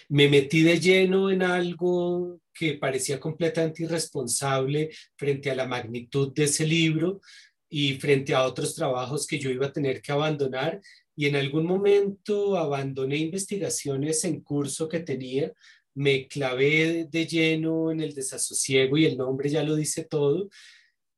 Me 0.08 0.28
metí 0.28 0.62
de 0.62 0.80
lleno 0.80 1.30
en 1.30 1.42
algo 1.42 2.40
que 2.52 2.74
parecía 2.74 3.18
completamente 3.18 3.82
irresponsable 3.84 4.90
frente 5.16 5.50
a 5.50 5.54
la 5.54 5.66
magnitud 5.66 6.32
de 6.32 6.44
ese 6.44 6.66
libro 6.66 7.20
y 7.68 7.94
frente 7.94 8.34
a 8.34 8.44
otros 8.44 8.74
trabajos 8.74 9.26
que 9.26 9.38
yo 9.38 9.50
iba 9.50 9.66
a 9.66 9.72
tener 9.72 10.00
que 10.00 10.12
abandonar 10.12 10.80
y 11.16 11.26
en 11.26 11.36
algún 11.36 11.66
momento 11.66 12.56
abandoné 12.56 13.16
investigaciones 13.16 14.24
en 14.24 14.40
curso 14.40 14.88
que 14.88 15.00
tenía, 15.00 15.52
me 15.94 16.26
clavé 16.26 17.06
de 17.10 17.26
lleno 17.26 17.92
en 17.92 18.00
el 18.00 18.14
desasosiego 18.14 18.96
y 18.96 19.06
el 19.06 19.16
nombre 19.16 19.48
ya 19.48 19.62
lo 19.62 19.76
dice 19.76 20.04
todo. 20.04 20.48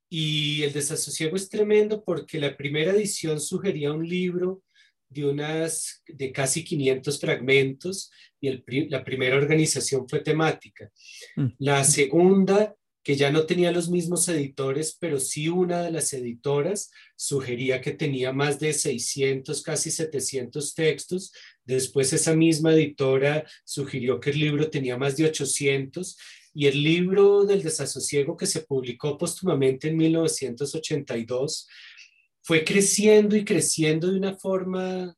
Y 0.09 0.63
el 0.63 0.71
desasosiego 0.71 1.35
es 1.35 1.49
tremendo 1.49 2.03
porque 2.03 2.39
la 2.39 2.55
primera 2.55 2.91
edición 2.91 3.41
sugería 3.41 3.91
un 3.91 4.07
libro 4.07 4.61
de 5.09 5.25
unas 5.25 6.03
de 6.07 6.31
casi 6.31 6.63
500 6.63 7.19
fragmentos 7.19 8.11
y 8.39 8.47
el, 8.49 8.63
la 8.89 9.03
primera 9.03 9.35
organización 9.35 10.07
fue 10.07 10.19
temática. 10.19 10.91
Mm. 11.35 11.47
La 11.59 11.83
segunda 11.83 12.75
que 13.07 13.15
ya 13.15 13.31
no 13.31 13.45
tenía 13.45 13.71
los 13.71 13.89
mismos 13.89 14.27
editores, 14.27 14.97
pero 14.99 15.17
sí 15.17 15.47
una 15.47 15.81
de 15.81 15.91
las 15.91 16.11
editoras 16.11 16.91
sugería 17.15 17.79
que 17.79 17.93
tenía 17.93 18.33
más 18.33 18.59
de 18.59 18.73
600, 18.73 19.61
casi 19.61 19.91
700 19.91 20.75
textos. 20.75 21.31
Después 21.63 22.11
esa 22.11 22.35
misma 22.35 22.73
editora 22.73 23.45
sugirió 23.63 24.19
que 24.19 24.31
el 24.31 24.39
libro 24.39 24.69
tenía 24.69 24.97
más 24.97 25.15
de 25.15 25.23
800 25.23 26.17
y 26.53 26.67
el 26.67 26.83
libro 26.83 27.45
del 27.45 27.63
desasosiego 27.63 28.35
que 28.35 28.45
se 28.45 28.63
publicó 28.63 29.17
póstumamente 29.17 29.87
en 29.87 29.95
1982 29.95 31.65
fue 32.47 32.63
creciendo 32.63 33.35
y 33.35 33.43
creciendo 33.43 34.09
de 34.09 34.17
una 34.17 34.33
forma 34.33 35.13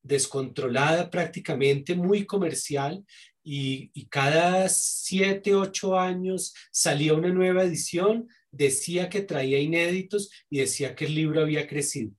descontrolada 0.00 1.10
prácticamente, 1.10 1.96
muy 1.96 2.24
comercial, 2.24 3.04
y, 3.42 4.06
cada 4.06 4.68
siete, 4.68 5.56
ocho 5.56 5.98
años 5.98 6.54
salía 6.70 7.14
una 7.14 7.30
nueva 7.30 7.64
edición, 7.64 8.28
decía 8.52 9.08
que 9.08 9.22
traía 9.22 9.58
inéditos 9.58 10.30
y 10.48 10.58
decía 10.58 10.94
que 10.94 11.06
el 11.06 11.16
libro 11.16 11.40
había 11.40 11.66
crecido. 11.66 12.12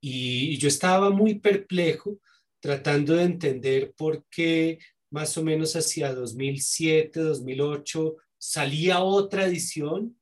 Y, 0.00 0.58
yo 0.58 0.66
estaba 0.66 1.10
muy 1.10 1.38
perplejo 1.38 2.18
tratando 2.58 3.14
de 3.14 3.22
entender 3.22 3.94
por 3.96 4.26
qué 4.28 4.80
más 5.08 5.38
o 5.38 5.44
menos 5.44 5.76
hacia 5.76 6.12
2007, 6.12 7.20
2008 7.20 8.16
salía 8.38 9.04
otra 9.04 9.44
edición, 9.46 10.18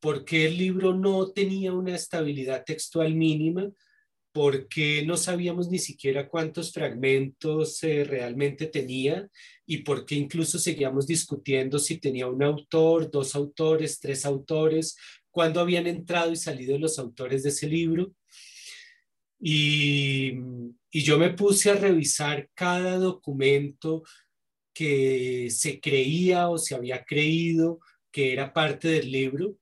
por 0.00 0.24
qué 0.24 0.46
el 0.46 0.58
libro 0.58 0.94
no 0.94 1.30
tenía 1.32 1.72
una 1.72 1.94
estabilidad 1.94 2.64
textual 2.64 3.14
mínima, 3.14 3.70
porque 4.32 5.02
no 5.06 5.16
sabíamos 5.16 5.70
ni 5.70 5.78
siquiera 5.78 6.28
cuántos 6.28 6.70
fragmentos 6.70 7.82
eh, 7.82 8.04
realmente 8.04 8.66
tenía 8.66 9.26
y 9.64 9.78
porque 9.78 10.14
incluso 10.14 10.58
seguíamos 10.58 11.06
discutiendo 11.06 11.78
si 11.78 11.96
tenía 11.98 12.26
un 12.26 12.42
autor, 12.42 13.10
dos 13.10 13.34
autores, 13.34 13.98
tres 13.98 14.26
autores, 14.26 14.94
cuándo 15.30 15.60
habían 15.60 15.86
entrado 15.86 16.32
y 16.32 16.36
salido 16.36 16.78
los 16.78 16.98
autores 16.98 17.44
de 17.44 17.48
ese 17.48 17.66
libro. 17.66 18.12
Y 19.38 20.34
yo 20.92 21.18
me 21.18 21.30
puse 21.30 21.70
a 21.70 21.74
revisar 21.74 22.50
cada 22.52 22.98
documento 22.98 24.02
que 24.74 25.48
se 25.50 25.80
creía 25.80 26.50
o 26.50 26.58
se 26.58 26.74
había 26.74 27.04
creído 27.04 27.80
que 28.10 28.34
era 28.34 28.52
parte 28.52 28.88
del 28.88 29.10
libro 29.10 29.56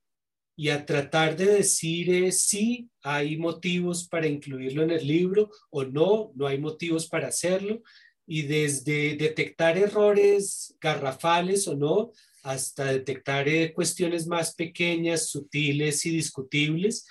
y 0.57 0.69
a 0.69 0.87
tratar 0.87 1.37
de 1.37 1.47
decir 1.47 2.11
eh, 2.11 2.33
si 2.33 2.89
hay 3.03 3.37
motivos 3.37 4.07
para 4.07 4.27
incluirlo 4.27 4.83
en 4.83 4.91
el 4.91 5.07
libro 5.07 5.51
o 5.71 5.85
no, 5.85 6.33
no 6.35 6.47
hay 6.47 6.59
motivos 6.59 7.09
para 7.09 7.29
hacerlo. 7.29 7.83
Y 8.27 8.43
desde 8.43 9.17
detectar 9.17 9.77
errores 9.77 10.77
garrafales 10.81 11.69
o 11.69 11.77
no, 11.77 12.13
hasta 12.43 12.85
detectar 12.85 13.49
eh, 13.49 13.73
cuestiones 13.73 14.27
más 14.27 14.55
pequeñas, 14.55 15.29
sutiles 15.29 16.05
y 16.07 16.11
discutibles, 16.11 17.07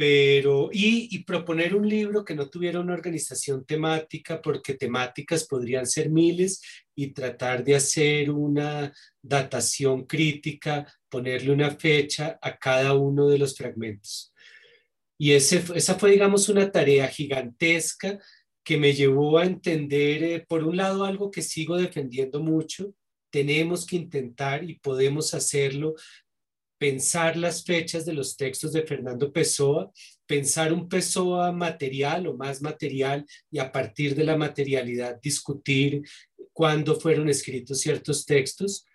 pero 0.00 0.70
y, 0.72 1.22
proponer 1.24 1.76
un 1.76 1.86
libro 1.86 2.24
que 2.24 2.34
no 2.34 2.48
tuviera 2.48 2.80
una 2.80 2.94
organización 2.94 3.66
temática, 3.66 4.40
porque 4.40 4.72
temáticas 4.72 5.46
podrían 5.46 5.86
ser 5.86 6.08
miles, 6.08 6.62
y 6.94 7.08
tratar 7.08 7.62
de 7.62 7.74
hacer 7.74 8.30
una 8.30 8.94
datación 9.20 10.06
crítica, 10.06 10.90
ponerle 11.10 11.52
una 11.52 11.72
fecha 11.72 12.38
a 12.40 12.56
cada 12.56 12.94
uno 12.94 13.28
de 13.28 13.36
los 13.36 13.54
fragmentos. 13.54 14.32
Y 15.18 15.32
ese, 15.32 15.62
esa 15.74 15.96
fue, 15.96 16.12
digamos, 16.12 16.48
una 16.48 16.72
tarea 16.72 17.06
gigantesca 17.06 18.18
que 18.64 18.78
me 18.78 18.94
llevó 18.94 19.36
a 19.36 19.44
entender, 19.44 20.22
eh, 20.24 20.46
por 20.48 20.64
un 20.64 20.78
lado, 20.78 21.04
algo 21.04 21.30
que 21.30 21.42
sigo 21.42 21.76
defendiendo 21.76 22.40
mucho, 22.40 22.94
tenemos 23.30 23.84
que 23.84 23.96
intentar 23.96 24.64
y 24.64 24.78
podemos 24.78 25.34
hacerlo 25.34 25.94
pensar 26.80 27.36
las 27.36 27.62
fechas 27.62 28.06
de 28.06 28.14
los 28.14 28.38
textos 28.38 28.72
de 28.72 28.84
Fernando 28.84 29.30
Pessoa, 29.30 29.92
pensar 30.26 30.72
un 30.72 30.88
Pessoa 30.88 31.52
material 31.52 32.26
o 32.26 32.34
más 32.34 32.62
material 32.62 33.26
y 33.50 33.58
a 33.58 33.70
partir 33.70 34.14
de 34.14 34.24
la 34.24 34.34
materialidad 34.34 35.20
discutir 35.20 36.02
cuándo 36.54 36.98
fueron 36.98 37.28
escritos 37.28 37.80
ciertos 37.80 38.24
textos, 38.24 38.86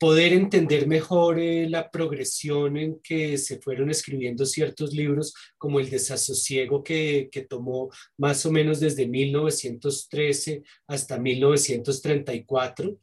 poder 0.00 0.32
entender 0.32 0.88
mejor 0.88 1.38
eh, 1.38 1.68
la 1.68 1.92
progresión 1.92 2.76
en 2.76 2.98
que 3.00 3.38
se 3.38 3.60
fueron 3.60 3.88
escribiendo 3.88 4.44
ciertos 4.44 4.92
libros, 4.92 5.32
como 5.58 5.78
el 5.78 5.90
desasosiego 5.90 6.82
que, 6.82 7.28
que 7.30 7.42
tomó 7.42 7.88
más 8.18 8.44
o 8.44 8.50
menos 8.50 8.80
desde 8.80 9.06
1913 9.06 10.64
hasta 10.88 11.20
1934 11.20 12.98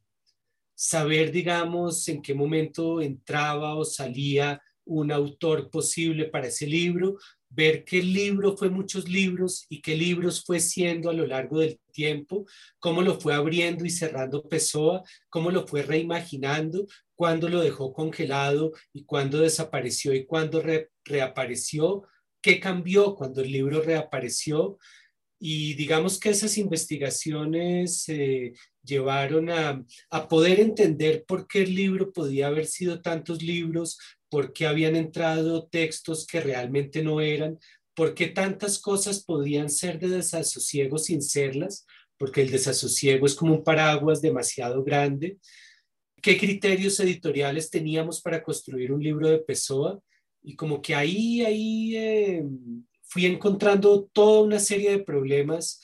saber, 0.81 1.33
digamos, 1.33 2.07
en 2.07 2.21
qué 2.21 2.33
momento 2.33 3.01
entraba 3.01 3.75
o 3.75 3.83
salía 3.83 4.61
un 4.85 5.11
autor 5.11 5.69
posible 5.69 6.27
para 6.27 6.47
ese 6.47 6.67
libro, 6.67 7.17
ver 7.49 7.83
qué 7.83 8.01
libro 8.01 8.55
fue 8.55 8.69
muchos 8.69 9.09
libros 9.09 9.65
y 9.67 9.81
qué 9.81 9.97
libros 9.97 10.41
fue 10.45 10.61
siendo 10.61 11.09
a 11.09 11.13
lo 11.13 11.27
largo 11.27 11.59
del 11.59 11.81
tiempo, 11.91 12.45
cómo 12.79 13.01
lo 13.01 13.19
fue 13.19 13.33
abriendo 13.33 13.83
y 13.83 13.89
cerrando 13.89 14.47
Pessoa, 14.47 15.03
cómo 15.29 15.51
lo 15.51 15.67
fue 15.67 15.81
reimaginando, 15.81 16.87
cuándo 17.13 17.49
lo 17.49 17.59
dejó 17.59 17.91
congelado 17.91 18.71
y 18.93 19.03
cuándo 19.03 19.39
desapareció 19.39 20.13
y 20.13 20.25
cuándo 20.25 20.63
reapareció, 21.03 22.03
qué 22.41 22.61
cambió 22.61 23.15
cuando 23.15 23.41
el 23.41 23.51
libro 23.51 23.81
reapareció. 23.81 24.77
Y 25.39 25.73
digamos 25.75 26.19
que 26.19 26.29
esas 26.29 26.57
investigaciones 26.57 28.05
llevaron 28.83 29.49
a, 29.49 29.83
a, 30.09 30.27
poder 30.27 30.59
entender 30.59 31.23
por 31.25 31.47
qué 31.47 31.61
el 31.61 31.73
libro 31.73 32.11
podía 32.11 32.47
haber 32.47 32.65
sido 32.65 33.01
tantos 33.01 33.41
libros, 33.41 33.97
por 34.29 34.51
qué 34.51 34.67
habían 34.67 34.95
entrado 34.95 35.67
textos 35.67 36.27
que 36.27 36.41
realmente 36.41 37.01
no 37.01 37.21
eran, 37.21 37.57
por 37.95 38.13
qué 38.13 38.27
tantas 38.27 38.79
cosas 38.79 39.23
podían 39.23 39.69
ser 39.69 39.99
de 39.99 40.09
desasosiego 40.09 40.97
sin 40.97 41.21
serlas, 41.21 41.85
porque 42.17 42.41
el 42.41 42.51
desasosiego 42.51 43.25
es 43.25 43.35
como 43.35 43.55
un 43.55 43.63
paraguas 43.63 44.21
demasiado 44.21 44.83
grande. 44.83 45.37
¿Qué 46.21 46.37
criterios 46.37 46.99
editoriales 46.99 47.69
teníamos 47.69 48.21
para 48.21 48.43
construir 48.43 48.91
un 48.91 49.01
libro 49.01 49.29
de 49.29 49.39
Pessoa? 49.39 49.99
Y 50.41 50.55
como 50.55 50.81
que 50.81 50.95
ahí, 50.95 51.41
ahí 51.43 51.95
eh, 51.95 52.43
fui 53.09 53.25
encontrando 53.25 54.09
toda 54.13 54.43
una 54.43 54.59
serie 54.59 54.91
de 54.91 55.03
problemas 55.03 55.81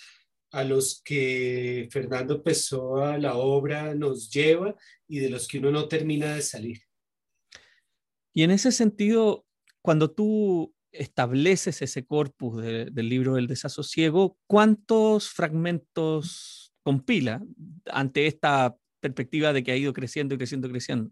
a 0.51 0.63
los 0.63 1.01
que 1.03 1.89
Fernando 1.91 2.41
Pessoa, 2.41 3.17
la 3.17 3.35
obra, 3.35 3.93
nos 3.95 4.29
lleva 4.29 4.75
y 5.07 5.19
de 5.19 5.29
los 5.29 5.47
que 5.47 5.57
uno 5.57 5.71
no 5.71 5.87
termina 5.87 6.35
de 6.35 6.41
salir. 6.41 6.81
Y 8.33 8.43
en 8.43 8.51
ese 8.51 8.71
sentido, 8.71 9.45
cuando 9.81 10.11
tú 10.11 10.73
estableces 10.91 11.81
ese 11.81 12.05
corpus 12.05 12.61
del 12.63 13.09
libro 13.09 13.35
del 13.35 13.47
desasosiego, 13.47 14.37
¿cuántos 14.47 15.29
fragmentos 15.29 16.73
compila 16.83 17.43
ante 17.87 18.27
esta 18.27 18.77
perspectiva 19.01 19.51
de 19.51 19.63
que 19.63 19.71
ha 19.71 19.77
ido 19.77 19.93
creciendo 19.93 20.35
y 20.35 20.37
creciendo 20.37 20.69
creciendo? 20.69 21.11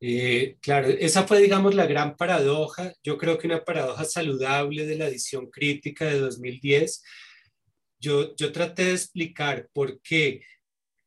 Eh, 0.00 0.56
claro, 0.60 0.88
esa 0.88 1.26
fue, 1.26 1.40
digamos, 1.40 1.74
la 1.74 1.86
gran 1.86 2.16
paradoja, 2.16 2.92
yo 3.02 3.18
creo 3.18 3.36
que 3.36 3.48
una 3.48 3.64
paradoja 3.64 4.04
saludable 4.04 4.86
de 4.86 4.96
la 4.96 5.08
edición 5.08 5.50
crítica 5.50 6.06
de 6.06 6.20
2010, 6.20 7.02
yo, 8.00 8.34
traté 8.52 8.84
de 8.84 8.92
explicar 8.92 9.68
por 9.72 10.00
qué 10.02 10.42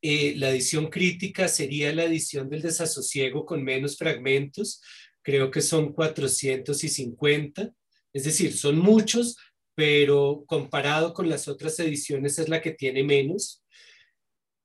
eh, 0.02 0.34
la 0.36 0.50
edición 0.50 0.88
crítica 0.90 1.48
sería 1.48 1.94
la 1.94 2.04
edición 2.04 2.50
del 2.50 2.62
desasosiego 2.62 3.46
con 3.46 3.64
menos 3.64 3.96
fragmentos. 3.96 4.82
Creo 5.22 5.50
que 5.50 5.62
son 5.62 5.92
450, 5.92 7.72
es 8.12 8.24
decir, 8.24 8.56
son 8.56 8.78
muchos, 8.78 9.36
pero 9.74 10.44
comparado 10.46 11.14
con 11.14 11.28
las 11.28 11.48
otras 11.48 11.78
ediciones 11.80 12.38
es 12.38 12.48
la 12.48 12.60
que 12.60 12.72
tiene 12.72 13.04
menos. 13.04 13.64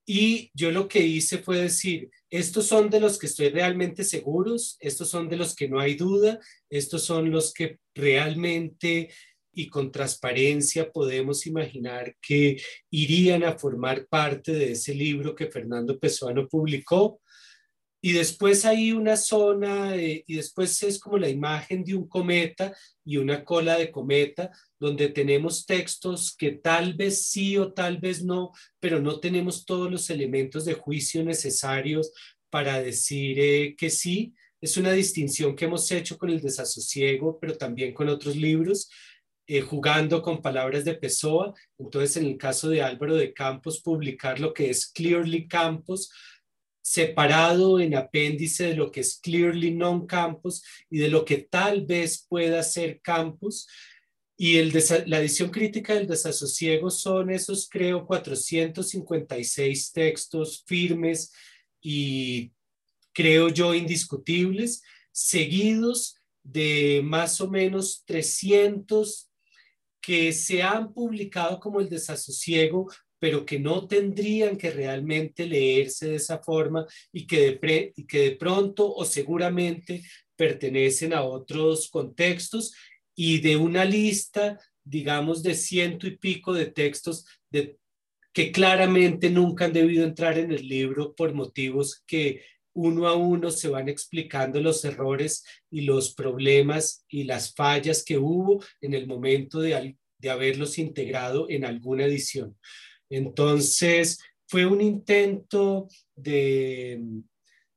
Y 0.06 0.52
yo 0.54 0.72
lo 0.72 0.88
que 0.88 1.00
hice 1.00 1.38
fue 1.38 1.62
decir, 1.62 2.10
estos 2.30 2.68
son 2.68 2.90
de 2.90 3.00
los 3.00 3.18
que 3.18 3.28
estoy 3.28 3.50
realmente 3.50 4.04
seguros, 4.04 4.78
estos 4.80 5.10
son 5.10 5.30
de 5.30 5.38
los 5.38 5.56
que 5.56 5.70
no 5.70 5.80
hay 5.80 5.96
duda, 5.96 6.40
estos 6.70 7.04
son 7.04 7.32
los 7.32 7.54
que 7.54 7.80
realmente 7.96 9.10
y 9.54 9.70
con 9.70 9.92
transparencia 9.92 10.92
podemos 10.92 11.48
imaginar 11.48 12.16
que 12.22 12.62
irían 12.92 13.44
a 13.44 13.58
formar 13.58 14.06
parte 14.08 14.52
de 14.52 14.74
ese 14.74 14.94
libro 14.94 15.34
que 15.34 15.48
Fernando 15.48 15.98
Pesoano 15.98 16.48
publicó. 16.48 17.22
Y 18.02 18.14
después 18.14 18.64
hay 18.66 18.92
una 18.92 19.18
zona, 19.18 19.96
eh, 19.96 20.24
y 20.28 20.36
después 20.36 20.82
es 20.84 21.00
como 21.00 21.18
la 21.18 21.30
imagen 21.30 21.84
de 21.84 21.96
un 21.96 22.08
cometa 22.08 22.76
y 23.04 23.18
una 23.18 23.44
cola 23.44 23.78
de 23.78 23.92
cometa, 23.92 24.52
donde 24.80 25.10
tenemos 25.10 25.66
textos 25.66 26.36
que 26.38 26.52
tal 26.52 26.94
vez 26.94 27.26
sí 27.28 27.58
o 27.58 27.74
tal 27.74 27.98
vez 27.98 28.24
no, 28.24 28.52
pero 28.80 29.02
no 29.02 29.20
tenemos 29.20 29.66
todos 29.66 29.92
los 29.92 30.10
elementos 30.10 30.66
de 30.66 30.76
juicio 30.76 31.24
necesarios 31.24 32.12
para 32.50 32.82
decir 32.82 33.40
eh, 33.40 33.76
que 33.78 33.90
sí. 33.90 34.34
Es 34.62 34.78
una 34.78 34.92
distinción 34.92 35.56
que 35.56 35.66
hemos 35.66 35.92
hecho 35.92 36.18
con 36.18 36.30
el 36.30 36.42
desasosiego, 36.42 37.40
pero 37.40 37.58
también 37.58 37.94
con 37.94 38.10
otros 38.10 38.36
libros. 38.36 38.90
Eh, 39.50 39.62
jugando 39.62 40.22
con 40.22 40.42
palabras 40.42 40.84
de 40.84 40.96
Pessoa. 40.96 41.54
Entonces, 41.78 42.18
en 42.18 42.26
el 42.26 42.38
caso 42.38 42.68
de 42.68 42.82
Álvaro 42.82 43.16
de 43.16 43.34
Campos, 43.34 43.82
publicar 43.82 44.42
lo 44.42 44.54
que 44.54 44.70
es 44.70 44.88
Clearly 44.88 45.48
Campos, 45.48 46.12
separado 46.88 47.82
en 47.82 47.96
apéndice 47.96 48.68
de 48.68 48.74
lo 48.74 48.90
que 48.90 49.02
es 49.02 49.20
Clearly 49.22 49.72
Non 49.72 50.08
Campos 50.08 50.64
y 50.90 51.00
de 51.00 51.10
lo 51.10 51.26
que 51.26 51.40
tal 51.40 51.86
vez 51.86 52.26
pueda 52.30 52.64
ser 52.64 53.02
Campos. 53.02 53.68
Y 54.38 54.56
el 54.56 54.72
la 55.08 55.20
edición 55.20 55.50
crítica 55.50 55.96
del 55.96 56.08
desasosiego 56.08 56.90
son 56.90 57.30
esos, 57.30 57.68
creo, 57.70 58.06
456 58.06 59.92
textos 59.92 60.64
firmes 60.66 61.34
y 61.82 62.54
creo 63.12 63.50
yo 63.50 63.76
indiscutibles, 63.76 64.82
seguidos 65.12 66.16
de 66.42 67.02
más 67.04 67.42
o 67.42 67.50
menos 67.50 68.04
300 68.06 69.30
que 70.00 70.32
se 70.32 70.64
han 70.64 70.94
publicado 70.94 71.60
como 71.60 71.82
el 71.82 71.90
desasosiego, 71.90 72.90
pero 73.20 73.46
que 73.46 73.60
no 73.60 73.88
tendrían 73.88 74.58
que 74.58 74.72
realmente 74.72 75.46
leerse 75.46 76.10
de 76.10 76.16
esa 76.16 76.40
forma 76.40 76.86
y 77.12 77.26
que 77.26 77.58
de, 77.60 77.94
y 77.96 78.06
que 78.06 78.20
de 78.20 78.32
pronto 78.36 78.94
o 78.94 79.06
seguramente 79.06 80.04
pertenecen 80.36 81.14
a 81.14 81.24
otros 81.24 81.90
contextos 81.90 82.74
y 83.16 83.40
de 83.40 83.58
una 83.58 83.84
lista, 83.84 84.60
digamos, 84.84 85.42
de 85.42 85.56
ciento 85.56 86.08
y 86.08 86.18
pico 86.18 86.54
de 86.54 86.68
textos 86.68 87.26
de, 87.50 87.78
que 88.32 88.52
claramente 88.52 89.32
nunca 89.32 89.66
han 89.66 89.74
debido 89.74 90.06
entrar 90.06 90.38
en 90.38 90.52
el 90.52 90.68
libro 90.68 91.16
por 91.16 91.34
motivos 91.34 92.04
que 92.06 92.44
uno 92.74 93.08
a 93.08 93.16
uno 93.16 93.50
se 93.50 93.70
van 93.70 93.90
explicando 93.90 94.62
los 94.62 94.86
errores 94.86 95.44
y 95.72 95.82
los 95.82 96.14
problemas 96.14 97.04
y 97.10 97.24
las 97.24 97.56
fallas 97.56 98.04
que 98.04 98.20
hubo 98.20 98.64
en 98.82 98.94
el 98.94 99.08
momento 99.08 99.60
de, 99.60 99.98
de 100.20 100.30
haberlos 100.30 100.78
integrado 100.78 101.50
en 101.50 101.66
alguna 101.66 102.06
edición. 102.06 102.56
Entonces, 103.10 104.20
fue 104.48 104.66
un 104.66 104.82
intento 104.82 105.88
de, 106.16 107.02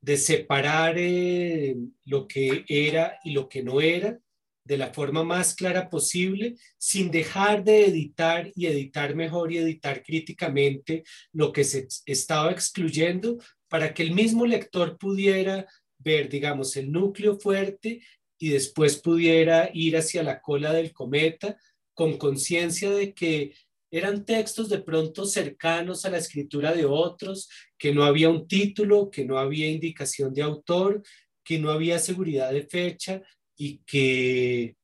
de 0.01 0.17
separar 0.17 0.95
eh, 0.97 1.77
lo 2.05 2.27
que 2.27 2.65
era 2.69 3.19
y 3.25 3.33
lo 3.33 3.49
que 3.49 3.63
no 3.63 3.81
era 3.81 4.19
de 4.65 4.79
la 4.79 4.93
forma 4.93 5.25
más 5.25 5.55
clara 5.55 5.91
posible, 5.91 6.55
sin 6.79 7.11
dejar 7.11 7.65
de 7.65 7.87
editar 7.87 8.53
y 8.55 8.67
editar 8.67 9.17
mejor 9.17 9.53
y 9.53 9.59
editar 9.59 10.03
críticamente 10.03 11.03
lo 11.33 11.53
que 11.53 11.65
se 11.65 11.89
estaba 12.07 12.53
excluyendo 12.53 13.39
para 13.69 13.93
que 13.95 14.03
el 14.03 14.13
mismo 14.13 14.47
lector 14.47 14.97
pudiera 14.97 15.67
ver, 15.99 16.29
digamos, 16.29 16.77
el 16.77 16.93
núcleo 16.93 17.39
fuerte 17.39 18.03
y 18.39 18.51
después 18.51 18.97
pudiera 18.99 19.71
ir 19.73 19.97
hacia 19.97 20.23
la 20.23 20.41
cola 20.41 20.73
del 20.73 20.93
cometa 20.93 21.59
con 21.93 22.17
conciencia 22.17 22.91
de 22.91 23.13
que 23.13 23.55
eran 23.91 24.25
textos 24.25 24.69
de 24.69 24.81
pronto 24.81 25.27
cercanos 25.27 26.05
a 26.05 26.11
la 26.11 26.19
escritura 26.19 26.73
de 26.73 26.85
otros, 26.85 27.49
que 27.77 27.93
no 27.93 28.05
había 28.05 28.29
un 28.29 28.47
título, 28.47 29.11
que 29.11 29.25
no 29.25 29.39
había 29.39 29.69
indicación 29.69 30.33
de 30.33 30.43
autor, 30.43 31.03
que 31.43 31.59
no 31.59 31.71
había 31.71 31.99
seguridad 31.99 32.53
de 32.53 32.67
fecha 32.67 33.23
y 33.57 33.79
que 33.79 34.77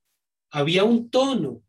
había 0.51 0.85
un 0.85 1.11
tono, 1.11 1.62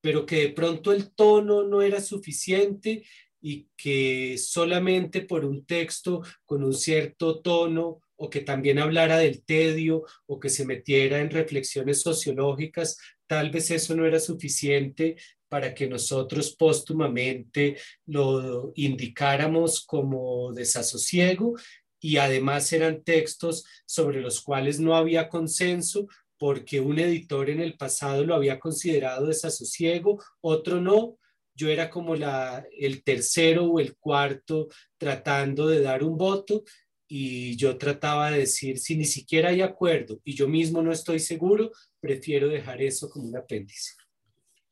pero 0.00 0.24
que 0.24 0.36
de 0.36 0.48
pronto 0.50 0.92
el 0.92 1.12
tono 1.12 1.64
no 1.64 1.82
era 1.82 2.00
suficiente 2.00 3.04
y 3.40 3.68
que 3.76 4.36
solamente 4.38 5.22
por 5.22 5.44
un 5.44 5.64
texto 5.64 6.22
con 6.44 6.62
un 6.62 6.74
cierto 6.74 7.40
tono 7.40 8.00
o 8.16 8.28
que 8.28 8.42
también 8.42 8.78
hablara 8.78 9.16
del 9.16 9.42
tedio 9.42 10.04
o 10.26 10.38
que 10.38 10.50
se 10.50 10.66
metiera 10.66 11.20
en 11.20 11.30
reflexiones 11.30 12.02
sociológicas, 12.02 12.98
tal 13.26 13.50
vez 13.50 13.70
eso 13.70 13.94
no 13.96 14.04
era 14.04 14.20
suficiente 14.20 15.16
para 15.50 15.74
que 15.74 15.88
nosotros 15.88 16.54
póstumamente 16.56 17.76
lo 18.06 18.72
indicáramos 18.76 19.84
como 19.84 20.52
desasosiego 20.52 21.56
y 22.00 22.16
además 22.16 22.72
eran 22.72 23.02
textos 23.02 23.64
sobre 23.84 24.20
los 24.20 24.40
cuales 24.40 24.78
no 24.78 24.96
había 24.96 25.28
consenso 25.28 26.06
porque 26.38 26.80
un 26.80 26.98
editor 26.98 27.50
en 27.50 27.60
el 27.60 27.76
pasado 27.76 28.24
lo 28.24 28.34
había 28.34 28.58
considerado 28.58 29.26
desasosiego, 29.26 30.22
otro 30.40 30.80
no. 30.80 31.18
Yo 31.54 31.68
era 31.68 31.90
como 31.90 32.14
la, 32.14 32.64
el 32.78 33.02
tercero 33.02 33.66
o 33.66 33.80
el 33.80 33.96
cuarto 33.96 34.68
tratando 34.96 35.66
de 35.66 35.82
dar 35.82 36.02
un 36.02 36.16
voto 36.16 36.62
y 37.06 37.56
yo 37.56 37.76
trataba 37.76 38.30
de 38.30 38.38
decir, 38.38 38.78
si 38.78 38.96
ni 38.96 39.04
siquiera 39.04 39.50
hay 39.50 39.62
acuerdo 39.62 40.20
y 40.24 40.34
yo 40.34 40.46
mismo 40.46 40.80
no 40.80 40.92
estoy 40.92 41.18
seguro, 41.18 41.72
prefiero 42.00 42.48
dejar 42.48 42.80
eso 42.80 43.10
como 43.10 43.28
un 43.28 43.36
apéndice. 43.36 43.99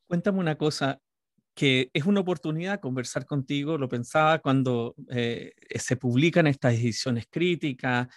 Cuéntame 0.09 0.39
una 0.39 0.57
cosa, 0.57 0.99
que 1.55 1.91
es 1.93 2.05
una 2.05 2.21
oportunidad 2.21 2.79
conversar 2.79 3.27
contigo, 3.27 3.77
lo 3.77 3.87
pensaba 3.87 4.39
cuando 4.39 4.95
eh, 5.11 5.53
se 5.75 5.97
publican 5.97 6.47
estas 6.47 6.73
ediciones 6.73 7.27
críticas, 7.29 8.07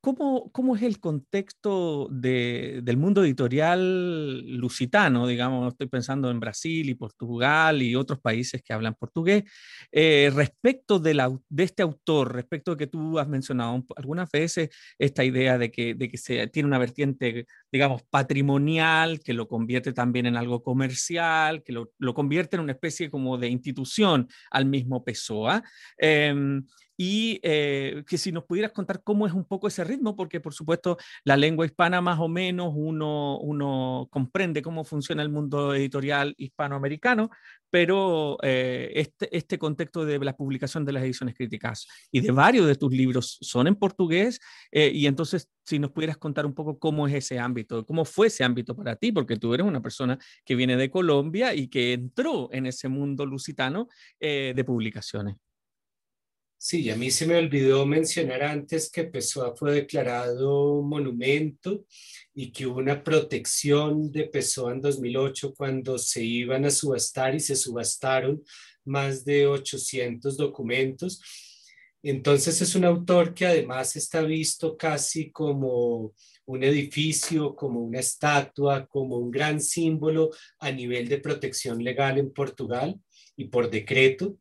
¿Cómo, 0.00 0.52
¿Cómo, 0.52 0.76
es 0.76 0.82
el 0.82 1.00
contexto 1.00 2.06
de, 2.08 2.80
del 2.84 2.96
mundo 2.96 3.24
editorial 3.24 4.46
lusitano? 4.56 5.26
Digamos, 5.26 5.72
estoy 5.72 5.88
pensando 5.88 6.30
en 6.30 6.38
Brasil 6.38 6.88
y 6.88 6.94
Portugal 6.94 7.82
y 7.82 7.96
otros 7.96 8.20
países 8.20 8.62
que 8.62 8.72
hablan 8.72 8.94
portugués. 8.94 9.42
Eh, 9.90 10.30
respecto 10.32 11.00
de, 11.00 11.14
la, 11.14 11.36
de, 11.48 11.64
este 11.64 11.82
autor, 11.82 12.32
respecto 12.32 12.70
de 12.70 12.76
que 12.76 12.86
tú 12.86 13.18
has 13.18 13.26
mencionado 13.26 13.84
algunas 13.96 14.30
veces 14.30 14.70
esta 14.98 15.24
idea 15.24 15.58
de 15.58 15.72
que, 15.72 15.94
de 15.94 16.08
que 16.08 16.16
se, 16.16 16.46
tiene 16.46 16.68
una 16.68 16.78
vertiente, 16.78 17.46
digamos, 17.70 18.02
patrimonial, 18.04 19.20
que 19.20 19.34
lo 19.34 19.48
convierte 19.48 19.92
también 19.92 20.26
en 20.26 20.36
algo 20.36 20.62
comercial, 20.62 21.62
que 21.62 21.72
lo, 21.72 21.92
lo 21.98 22.14
convierte 22.14 22.56
en 22.56 22.62
una 22.62 22.72
especie 22.72 23.10
como 23.10 23.38
de 23.38 23.48
institución 23.48 24.28
al 24.50 24.66
mismo 24.66 25.04
Pessoa. 25.04 25.62
Eh, 25.98 26.60
y 27.00 27.38
eh, 27.44 28.02
que 28.08 28.18
si 28.18 28.32
nos 28.32 28.44
pudieras 28.44 28.72
contar 28.72 29.02
cómo 29.04 29.26
es 29.26 29.32
un 29.32 29.44
poco 29.44 29.68
ese 29.68 29.84
ritmo, 29.84 30.16
porque 30.16 30.40
por 30.40 30.52
supuesto 30.52 30.98
la 31.22 31.36
lengua 31.36 31.64
hispana 31.64 32.00
más 32.00 32.18
o 32.18 32.26
menos 32.26 32.72
uno, 32.74 33.38
uno 33.38 34.08
comprende 34.10 34.62
cómo 34.62 34.84
funciona 34.84 35.22
el 35.22 35.28
mundo 35.28 35.74
editorial 35.74 36.34
hispanoamericano, 36.36 37.30
pero 37.70 38.38
eh, 38.42 38.92
este, 38.94 39.36
este 39.36 39.58
contexto 39.58 40.04
de 40.04 40.18
la 40.18 40.36
publicación 40.36 40.84
de 40.84 40.92
las 40.92 41.02
ediciones 41.02 41.34
críticas 41.34 41.86
y 42.10 42.20
de 42.20 42.30
varios 42.30 42.66
de 42.66 42.74
tus 42.74 42.92
libros 42.92 43.38
son 43.40 43.66
en 43.66 43.74
portugués, 43.74 44.40
eh, 44.72 44.90
y 44.92 45.06
entonces 45.06 45.48
si 45.64 45.78
nos 45.78 45.90
pudieras 45.90 46.16
contar 46.16 46.46
un 46.46 46.54
poco 46.54 46.78
cómo 46.78 47.06
es 47.06 47.14
ese 47.14 47.38
ámbito, 47.38 47.84
cómo 47.84 48.04
fue 48.04 48.28
ese 48.28 48.44
ámbito 48.44 48.74
para 48.74 48.96
ti, 48.96 49.12
porque 49.12 49.36
tú 49.36 49.52
eres 49.54 49.66
una 49.66 49.82
persona 49.82 50.18
que 50.44 50.54
viene 50.54 50.76
de 50.76 50.90
Colombia 50.90 51.54
y 51.54 51.68
que 51.68 51.92
entró 51.92 52.48
en 52.52 52.66
ese 52.66 52.88
mundo 52.88 53.26
lusitano 53.26 53.88
de 54.18 54.64
publicaciones. 54.66 55.36
Sí, 56.60 56.90
a 56.90 56.96
mí 56.96 57.12
se 57.12 57.24
me 57.24 57.36
olvidó 57.36 57.86
mencionar 57.86 58.42
antes 58.42 58.90
que 58.90 59.04
Pessoa 59.04 59.54
fue 59.54 59.72
declarado 59.74 60.82
monumento 60.82 61.84
y 62.34 62.50
que 62.50 62.66
hubo 62.66 62.78
una 62.78 63.04
protección 63.04 64.10
de 64.10 64.24
Pessoa 64.24 64.72
en 64.72 64.80
2008 64.80 65.54
cuando 65.54 65.98
se 65.98 66.24
iban 66.24 66.64
a 66.64 66.70
subastar 66.70 67.36
y 67.36 67.40
se 67.40 67.54
subastaron 67.54 68.42
más 68.84 69.24
de 69.24 69.46
800 69.46 70.36
documentos. 70.36 71.22
Entonces 72.02 72.60
es 72.60 72.74
un 72.74 72.84
autor 72.84 73.34
que 73.34 73.46
además 73.46 73.94
está 73.94 74.22
visto 74.22 74.76
casi 74.76 75.30
como 75.30 76.12
un 76.44 76.64
edificio, 76.64 77.54
como 77.54 77.80
una 77.80 78.00
estatua, 78.00 78.84
como 78.86 79.16
un 79.16 79.30
gran 79.30 79.60
símbolo 79.60 80.30
a 80.58 80.72
nivel 80.72 81.08
de 81.08 81.18
protección 81.18 81.84
legal 81.84 82.18
en 82.18 82.32
Portugal 82.32 83.00
y 83.36 83.44
por 83.44 83.70
decreto 83.70 84.36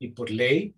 y 0.00 0.08
por 0.08 0.32
ley. 0.32 0.74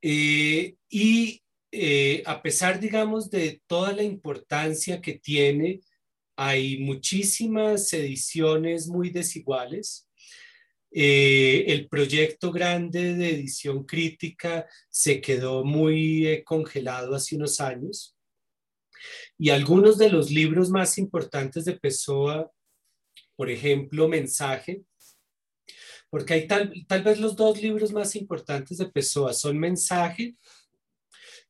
Eh, 0.00 0.76
y 0.88 1.42
eh, 1.72 2.22
a 2.26 2.42
pesar, 2.42 2.80
digamos, 2.80 3.30
de 3.30 3.60
toda 3.66 3.92
la 3.92 4.02
importancia 4.02 5.00
que 5.00 5.14
tiene, 5.14 5.80
hay 6.36 6.78
muchísimas 6.78 7.92
ediciones 7.92 8.86
muy 8.88 9.10
desiguales. 9.10 10.08
Eh, 10.90 11.64
el 11.68 11.88
proyecto 11.88 12.50
grande 12.50 13.14
de 13.14 13.30
edición 13.30 13.84
crítica 13.84 14.66
se 14.88 15.20
quedó 15.20 15.64
muy 15.64 16.42
congelado 16.44 17.14
hace 17.14 17.36
unos 17.36 17.60
años. 17.60 18.16
Y 19.36 19.50
algunos 19.50 19.98
de 19.98 20.10
los 20.10 20.30
libros 20.30 20.70
más 20.70 20.98
importantes 20.98 21.64
de 21.64 21.78
Pessoa, 21.78 22.50
por 23.36 23.50
ejemplo, 23.50 24.08
Mensaje, 24.08 24.82
porque 26.10 26.34
hay 26.34 26.46
tal, 26.46 26.72
tal 26.86 27.02
vez 27.02 27.20
los 27.20 27.36
dos 27.36 27.60
libros 27.60 27.92
más 27.92 28.16
importantes 28.16 28.78
de 28.78 28.86
Pessoa 28.86 29.32
son 29.32 29.58
Mensaje, 29.58 30.36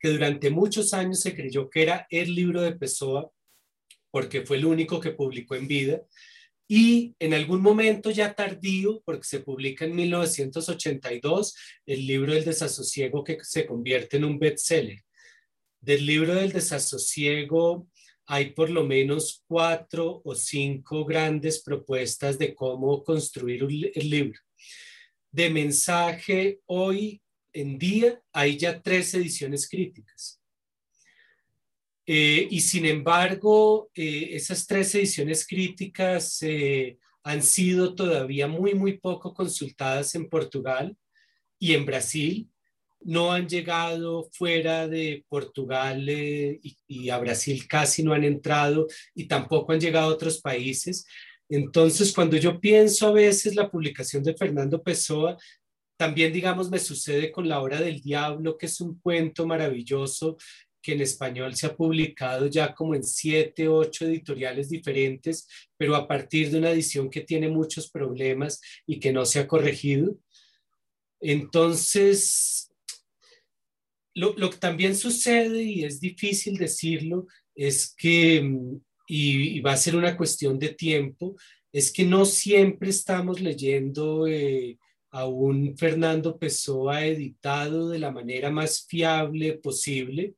que 0.01 0.09
durante 0.09 0.51
muchos 0.51 0.95
años 0.95 1.21
se 1.21 1.35
creyó 1.35 1.71
que 1.71 1.83
era 1.83 2.07
el 2.11 2.35
libro 2.35 2.63
de 2.63 2.73
Pessoa, 2.73 3.31
porque 4.11 4.43
fue 4.43 4.57
el 4.57 4.65
único 4.65 5.01
que 5.01 5.13
publicó 5.13 5.55
en 5.55 5.69
vida, 5.69 6.03
y 6.71 7.15
en 7.19 7.33
algún 7.35 7.63
momento 7.63 8.11
ya 8.11 8.35
tardío, 8.35 9.01
porque 9.05 9.25
se 9.25 9.41
publica 9.41 9.85
en 9.85 9.97
1982, 9.97 11.55
el 11.87 12.07
libro 12.07 12.35
del 12.35 12.45
desasosiego 12.45 13.25
que 13.25 13.39
se 13.43 13.65
convierte 13.65 14.19
en 14.19 14.25
un 14.25 14.39
bestseller. 14.39 15.03
Del 15.81 16.05
libro 16.05 16.35
del 16.35 16.53
desasosiego 16.53 17.89
hay 18.27 18.51
por 18.51 18.69
lo 18.69 18.85
menos 18.85 19.43
cuatro 19.47 20.21
o 20.23 20.35
cinco 20.35 21.07
grandes 21.07 21.63
propuestas 21.63 22.39
de 22.39 22.55
cómo 22.55 23.03
construir 23.03 23.67
el 23.95 24.11
libro 24.11 24.39
de 25.31 25.51
mensaje 25.51 26.61
hoy 26.67 27.21
en 27.53 27.79
día 27.79 28.21
hay 28.33 28.57
ya 28.57 28.81
tres 28.81 29.15
ediciones 29.15 29.69
críticas. 29.69 30.41
Eh, 32.11 32.49
y 32.51 32.61
sin 32.61 32.87
embargo, 32.87 33.91
eh, 33.95 34.31
esas 34.33 34.67
tres 34.67 34.95
ediciones 34.95 35.47
críticas 35.47 36.39
eh, 36.41 36.97
han 37.23 37.43
sido 37.43 37.95
todavía 37.95 38.47
muy, 38.47 38.75
muy 38.75 38.97
poco 38.97 39.35
consultadas 39.35 40.15
en 40.15 40.27
Portugal 40.29 40.97
y 41.59 41.75
en 41.75 41.85
Brasil. 41.85 42.49
No 43.01 43.31
han 43.31 43.47
llegado 43.47 44.29
fuera 44.33 44.89
de 44.89 45.25
Portugal 45.29 46.09
y 46.09 47.11
a 47.11 47.19
Brasil 47.19 47.69
casi 47.69 48.03
no 48.03 48.15
han 48.15 48.25
entrado 48.25 48.87
y 49.15 49.27
tampoco 49.27 49.73
han 49.73 49.81
llegado 49.81 50.09
a 50.09 50.15
otros 50.15 50.41
países. 50.41 51.07
Entonces, 51.49 52.13
cuando 52.13 52.37
yo 52.37 52.61
pienso 52.61 53.09
a 53.09 53.13
veces 53.13 53.55
la 53.55 53.71
publicación 53.71 54.23
de 54.23 54.35
Fernando 54.35 54.83
Pessoa, 54.83 55.37
también, 55.97 56.33
digamos, 56.33 56.71
me 56.71 56.79
sucede 56.79 57.33
con 57.33 57.49
La 57.49 57.61
Hora 57.61 57.81
del 57.81 58.01
Diablo, 58.01 58.57
que 58.57 58.67
es 58.67 58.81
un 58.81 59.01
cuento 59.01 59.47
maravilloso 59.47 60.37
que 60.81 60.93
en 60.93 61.01
español 61.01 61.57
se 61.57 61.67
ha 61.67 61.77
publicado 61.77 62.47
ya 62.47 62.73
como 62.75 62.95
en 62.95 63.03
siete, 63.03 63.67
ocho 63.67 64.07
editoriales 64.07 64.69
diferentes, 64.69 65.49
pero 65.77 65.97
a 65.97 66.07
partir 66.07 66.51
de 66.51 66.59
una 66.59 66.71
edición 66.71 67.11
que 67.11 67.23
tiene 67.23 67.49
muchos 67.49 67.91
problemas 67.91 68.61
y 68.87 69.01
que 69.01 69.13
no 69.13 69.25
se 69.25 69.41
ha 69.41 69.49
corregido. 69.49 70.17
Entonces, 71.21 72.73
lo, 74.15 74.35
lo 74.37 74.51
que 74.51 74.59
también 74.59 74.95
sucede, 74.95 75.63
y 75.65 75.85
es 75.85 75.99
difícil 75.99 76.59
decirlo, 76.59 77.27
es 77.57 77.93
que 77.97 78.79
y, 79.09 79.61
va 79.61 79.73
a 79.73 79.77
ser 79.77 79.97
una 79.97 80.17
cuestión 80.17 80.59
de 80.59 80.69
tiempo, 80.69 81.37
es 81.73 81.91
que 81.93 82.05
no 82.05 82.25
siempre 82.27 82.91
estamos 82.91 83.41
leyendo 83.41 84.27
eh, 84.27 84.79
a 85.11 85.27
un 85.27 85.77
Fernando 85.77 86.39
Pessoa 86.39 87.05
editado 87.05 87.89
de 87.89 87.99
la 87.99 88.13
manera 88.13 88.51
más 88.51 88.87
fiable 88.87 89.55
posible. 89.55 90.35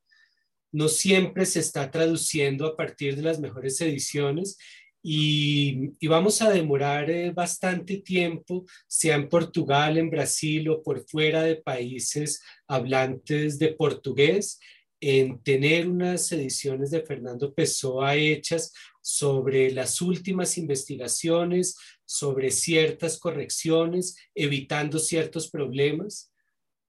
No 0.72 0.88
siempre 0.88 1.46
se 1.46 1.60
está 1.60 1.90
traduciendo 1.90 2.66
a 2.66 2.76
partir 2.76 3.16
de 3.16 3.22
las 3.22 3.40
mejores 3.40 3.80
ediciones 3.80 4.56
y, 5.02 5.88
vamos 6.06 6.42
a 6.42 6.50
demorar 6.50 7.10
eh, 7.10 7.30
bastante 7.30 7.98
tiempo, 7.98 8.66
sea 8.86 9.16
en 9.16 9.28
Portugal, 9.28 9.98
en 9.98 10.10
Brasil 10.10 10.68
o 10.68 10.82
por 10.82 11.04
fuera 11.08 11.42
de 11.42 11.56
países 11.56 12.42
hablantes 12.68 13.58
de 13.58 13.72
portugués, 13.72 14.60
en 15.00 15.42
tener 15.42 15.88
unas 15.88 16.30
ediciones 16.32 16.90
de 16.90 17.02
Fernando 17.02 17.54
Pessoa 17.54 18.14
hechas 18.16 18.72
sobre 19.00 19.70
las 19.70 20.00
últimas 20.02 20.58
investigaciones, 20.58 21.76
sobre 22.04 22.50
ciertas 22.50 23.18
correcciones, 23.18 24.16
evitando 24.34 24.98
ciertos 24.98 25.50
problemas. 25.50 26.30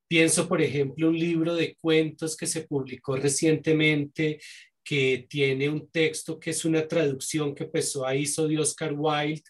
Pienso, 0.07 0.49
por 0.49 0.61
ejemplo, 0.61 1.07
un 1.07 1.17
libro 1.17 1.55
de 1.55 1.75
cuentos 1.75 2.35
que 2.35 2.47
se 2.47 2.63
publicó 2.63 3.15
recientemente 3.15 4.39
que 4.83 5.25
tiene 5.29 5.69
un 5.69 5.89
texto 5.89 6.39
que 6.39 6.49
es 6.49 6.65
una 6.65 6.87
traducción 6.87 7.55
que 7.55 7.65
Pessoa 7.65 8.15
hizo 8.15 8.47
de 8.47 8.59
Oscar 8.59 8.93
Wilde, 8.97 9.43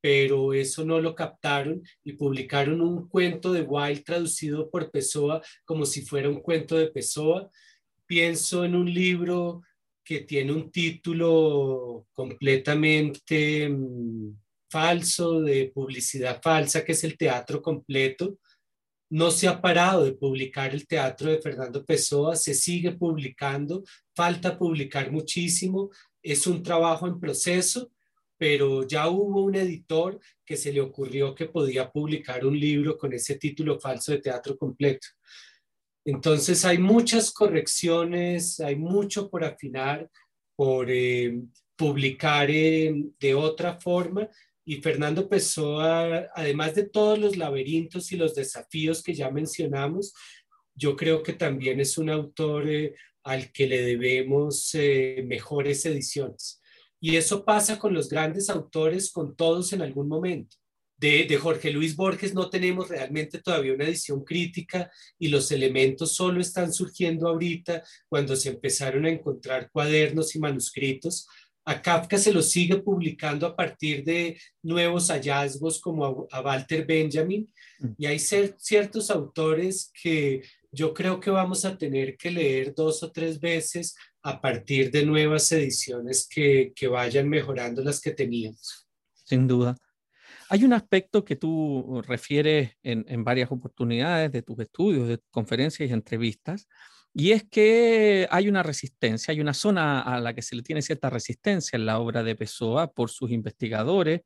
pero 0.00 0.52
eso 0.52 0.84
no 0.84 1.00
lo 1.00 1.14
captaron 1.14 1.82
y 2.04 2.12
publicaron 2.12 2.82
un 2.82 3.08
cuento 3.08 3.52
de 3.52 3.62
Wilde 3.62 4.02
traducido 4.02 4.70
por 4.70 4.90
Pessoa 4.90 5.40
como 5.64 5.86
si 5.86 6.02
fuera 6.02 6.28
un 6.28 6.42
cuento 6.42 6.76
de 6.76 6.90
Pessoa. 6.90 7.50
Pienso 8.14 8.64
en 8.64 8.76
un 8.76 8.94
libro 8.94 9.62
que 10.04 10.20
tiene 10.20 10.52
un 10.52 10.70
título 10.70 12.06
completamente 12.12 13.68
mm, 13.68 14.36
falso, 14.70 15.40
de 15.40 15.72
publicidad 15.74 16.40
falsa, 16.40 16.84
que 16.84 16.92
es 16.92 17.02
el 17.02 17.18
teatro 17.18 17.60
completo. 17.60 18.38
No 19.10 19.32
se 19.32 19.48
ha 19.48 19.60
parado 19.60 20.04
de 20.04 20.12
publicar 20.12 20.72
el 20.72 20.86
teatro 20.86 21.28
de 21.28 21.42
Fernando 21.42 21.84
Pessoa, 21.84 22.36
se 22.36 22.54
sigue 22.54 22.92
publicando, 22.92 23.82
falta 24.14 24.56
publicar 24.56 25.10
muchísimo, 25.10 25.90
es 26.22 26.46
un 26.46 26.62
trabajo 26.62 27.08
en 27.08 27.18
proceso, 27.18 27.90
pero 28.38 28.86
ya 28.86 29.08
hubo 29.08 29.42
un 29.42 29.56
editor 29.56 30.20
que 30.44 30.56
se 30.56 30.72
le 30.72 30.80
ocurrió 30.80 31.34
que 31.34 31.46
podía 31.46 31.90
publicar 31.90 32.46
un 32.46 32.60
libro 32.60 32.96
con 32.96 33.12
ese 33.12 33.34
título 33.38 33.80
falso 33.80 34.12
de 34.12 34.18
teatro 34.18 34.56
completo. 34.56 35.08
Entonces 36.04 36.64
hay 36.64 36.78
muchas 36.78 37.32
correcciones, 37.32 38.60
hay 38.60 38.76
mucho 38.76 39.30
por 39.30 39.44
afinar, 39.44 40.10
por 40.54 40.90
eh, 40.90 41.40
publicar 41.76 42.50
eh, 42.50 42.94
de 43.18 43.34
otra 43.34 43.80
forma. 43.80 44.28
Y 44.66 44.76
Fernando 44.76 45.28
Pessoa, 45.28 46.28
además 46.34 46.74
de 46.74 46.88
todos 46.88 47.18
los 47.18 47.36
laberintos 47.36 48.12
y 48.12 48.16
los 48.16 48.34
desafíos 48.34 49.02
que 49.02 49.14
ya 49.14 49.30
mencionamos, 49.30 50.12
yo 50.74 50.96
creo 50.96 51.22
que 51.22 51.32
también 51.32 51.80
es 51.80 51.96
un 51.96 52.10
autor 52.10 52.68
eh, 52.68 52.94
al 53.22 53.52
que 53.52 53.66
le 53.66 53.82
debemos 53.82 54.76
mejores 55.24 55.86
ediciones. 55.86 56.60
Y 57.00 57.16
eso 57.16 57.44
pasa 57.44 57.78
con 57.78 57.94
los 57.94 58.08
grandes 58.10 58.50
autores, 58.50 59.10
con 59.10 59.34
todos 59.34 59.72
en 59.72 59.80
algún 59.80 60.08
momento 60.08 60.56
de, 61.04 61.36
Jorge 61.36 61.70
Luis 61.70 61.94
Borges 61.94 62.32
no 62.32 62.48
tenemos 62.48 62.88
realmente 62.88 63.38
todavía 63.38 63.74
una 63.74 63.84
edición 63.84 64.24
crítica 64.24 64.90
y 65.18 65.28
los 65.28 65.52
elementos 65.52 66.14
solo 66.14 66.40
están 66.40 66.72
surgiendo 66.72 67.28
ahorita 67.28 67.82
cuando 68.08 68.34
se 68.36 68.50
empezaron 68.50 69.04
a 69.04 69.10
encontrar 69.10 69.70
cuadernos 69.70 70.34
y 70.34 70.38
manuscritos. 70.38 71.26
A 71.66 71.80
Kafka 71.80 72.16
se 72.16 72.32
lo 72.32 72.42
sigue 72.42 72.78
publicando 72.78 73.46
a 73.46 73.54
partir 73.54 74.04
de 74.04 74.38
nuevos 74.62 75.08
hallazgos 75.08 75.80
como 75.80 76.26
a, 76.30 76.40
Walter 76.40 76.86
Benjamin 76.86 77.50
mm. 77.80 77.88
y 77.98 78.06
hay 78.06 78.18
ciertos 78.18 79.10
autores 79.10 79.90
que 80.02 80.42
yo 80.72 80.92
creo 80.92 81.20
que 81.20 81.30
vamos 81.30 81.64
a 81.64 81.76
tener 81.76 82.16
que 82.16 82.30
leer 82.30 82.74
dos 82.74 83.02
o 83.02 83.12
tres 83.12 83.38
veces 83.38 83.94
a 84.22 84.40
partir 84.40 84.90
de 84.90 85.04
nuevas 85.04 85.50
ediciones 85.52 86.26
que, 86.28 86.72
que 86.74 86.88
vayan 86.88 87.28
mejorando 87.28 87.82
las 87.82 88.00
que 88.00 88.10
teníamos. 88.10 88.86
Sin 89.24 89.46
duda. 89.46 89.76
Hay 90.54 90.62
un 90.62 90.72
aspecto 90.72 91.24
que 91.24 91.34
tú 91.34 92.00
refieres 92.06 92.76
en, 92.84 93.24
varias 93.24 93.50
oportunidades 93.50 94.30
de 94.30 94.42
tus 94.42 94.60
estudios, 94.60 95.08
de 95.08 95.18
conferencias 95.32 95.90
y 95.90 95.92
entrevistas, 95.92 96.68
y 97.12 97.32
es 97.32 97.42
que 97.42 98.28
hay 98.30 98.48
una 98.48 98.62
resistencia, 98.62 99.32
hay 99.32 99.40
una 99.40 99.52
zona 99.52 100.00
a 100.02 100.20
la 100.20 100.32
que 100.32 100.42
se 100.42 100.54
le 100.54 100.62
tiene 100.62 100.80
cierta 100.80 101.10
resistencia 101.10 101.76
en 101.76 101.86
la 101.86 101.98
obra 101.98 102.22
de 102.22 102.36
Pessoa 102.36 102.92
por 102.92 103.10
sus 103.10 103.32
investigadores, 103.32 104.20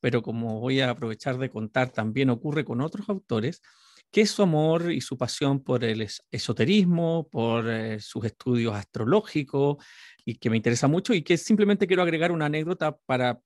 pero 0.00 0.20
como 0.20 0.60
voy 0.60 0.82
a 0.82 0.90
aprovechar 0.90 1.38
de 1.38 1.48
contar, 1.48 1.88
también 1.88 2.28
ocurre 2.28 2.62
con 2.62 2.82
otros 2.82 3.08
autores, 3.08 3.62
que 4.10 4.26
su 4.26 4.42
amor 4.42 4.92
y 4.92 5.00
su 5.00 5.16
pasión 5.16 5.64
por 5.64 5.82
el 5.82 6.06
esoterismo, 6.30 7.26
por 7.30 7.70
eh, 7.70 8.00
sus 8.00 8.26
estudios 8.26 8.74
astrológicos, 8.74 9.82
y 10.26 10.34
que 10.34 10.50
me 10.50 10.58
interesa 10.58 10.88
mucho, 10.88 11.14
y 11.14 11.22
que 11.22 11.38
simplemente 11.38 11.86
quiero 11.86 12.02
agregar 12.02 12.32
una 12.32 12.46
anécdota 12.46 12.98
para 13.06 13.40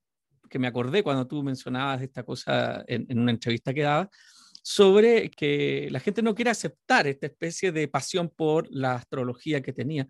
que 0.48 0.58
me 0.58 0.66
acordé 0.66 1.02
cuando 1.02 1.26
tú 1.26 1.42
mencionabas 1.42 2.02
esta 2.02 2.22
cosa 2.22 2.84
en, 2.86 3.18
una 3.18 3.30
entrevista 3.30 3.72
que 3.72 3.82
daba, 3.82 4.10
sobre 4.62 5.30
que 5.30 5.88
la 5.90 6.00
gente 6.00 6.22
no 6.22 6.34
quiere 6.34 6.50
aceptar 6.50 7.06
esta 7.06 7.26
especie 7.26 7.70
de 7.70 7.86
pasión 7.86 8.30
por 8.30 8.66
la 8.70 8.94
astrología 8.94 9.60
que 9.60 9.74
tenía. 9.74 10.08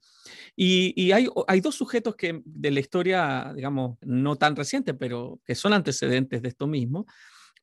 Y, 0.54 1.10
hay, 1.10 1.26
hay, 1.48 1.60
dos 1.60 1.74
sujetos 1.74 2.14
que 2.14 2.40
de 2.44 2.70
la 2.70 2.80
historia, 2.80 3.52
digamos, 3.54 3.98
no 4.02 4.36
tan 4.36 4.54
reciente, 4.54 4.94
pero 4.94 5.40
que 5.44 5.56
son 5.56 5.72
antecedentes 5.72 6.40
de 6.40 6.48
esto 6.48 6.68
mismo. 6.68 7.04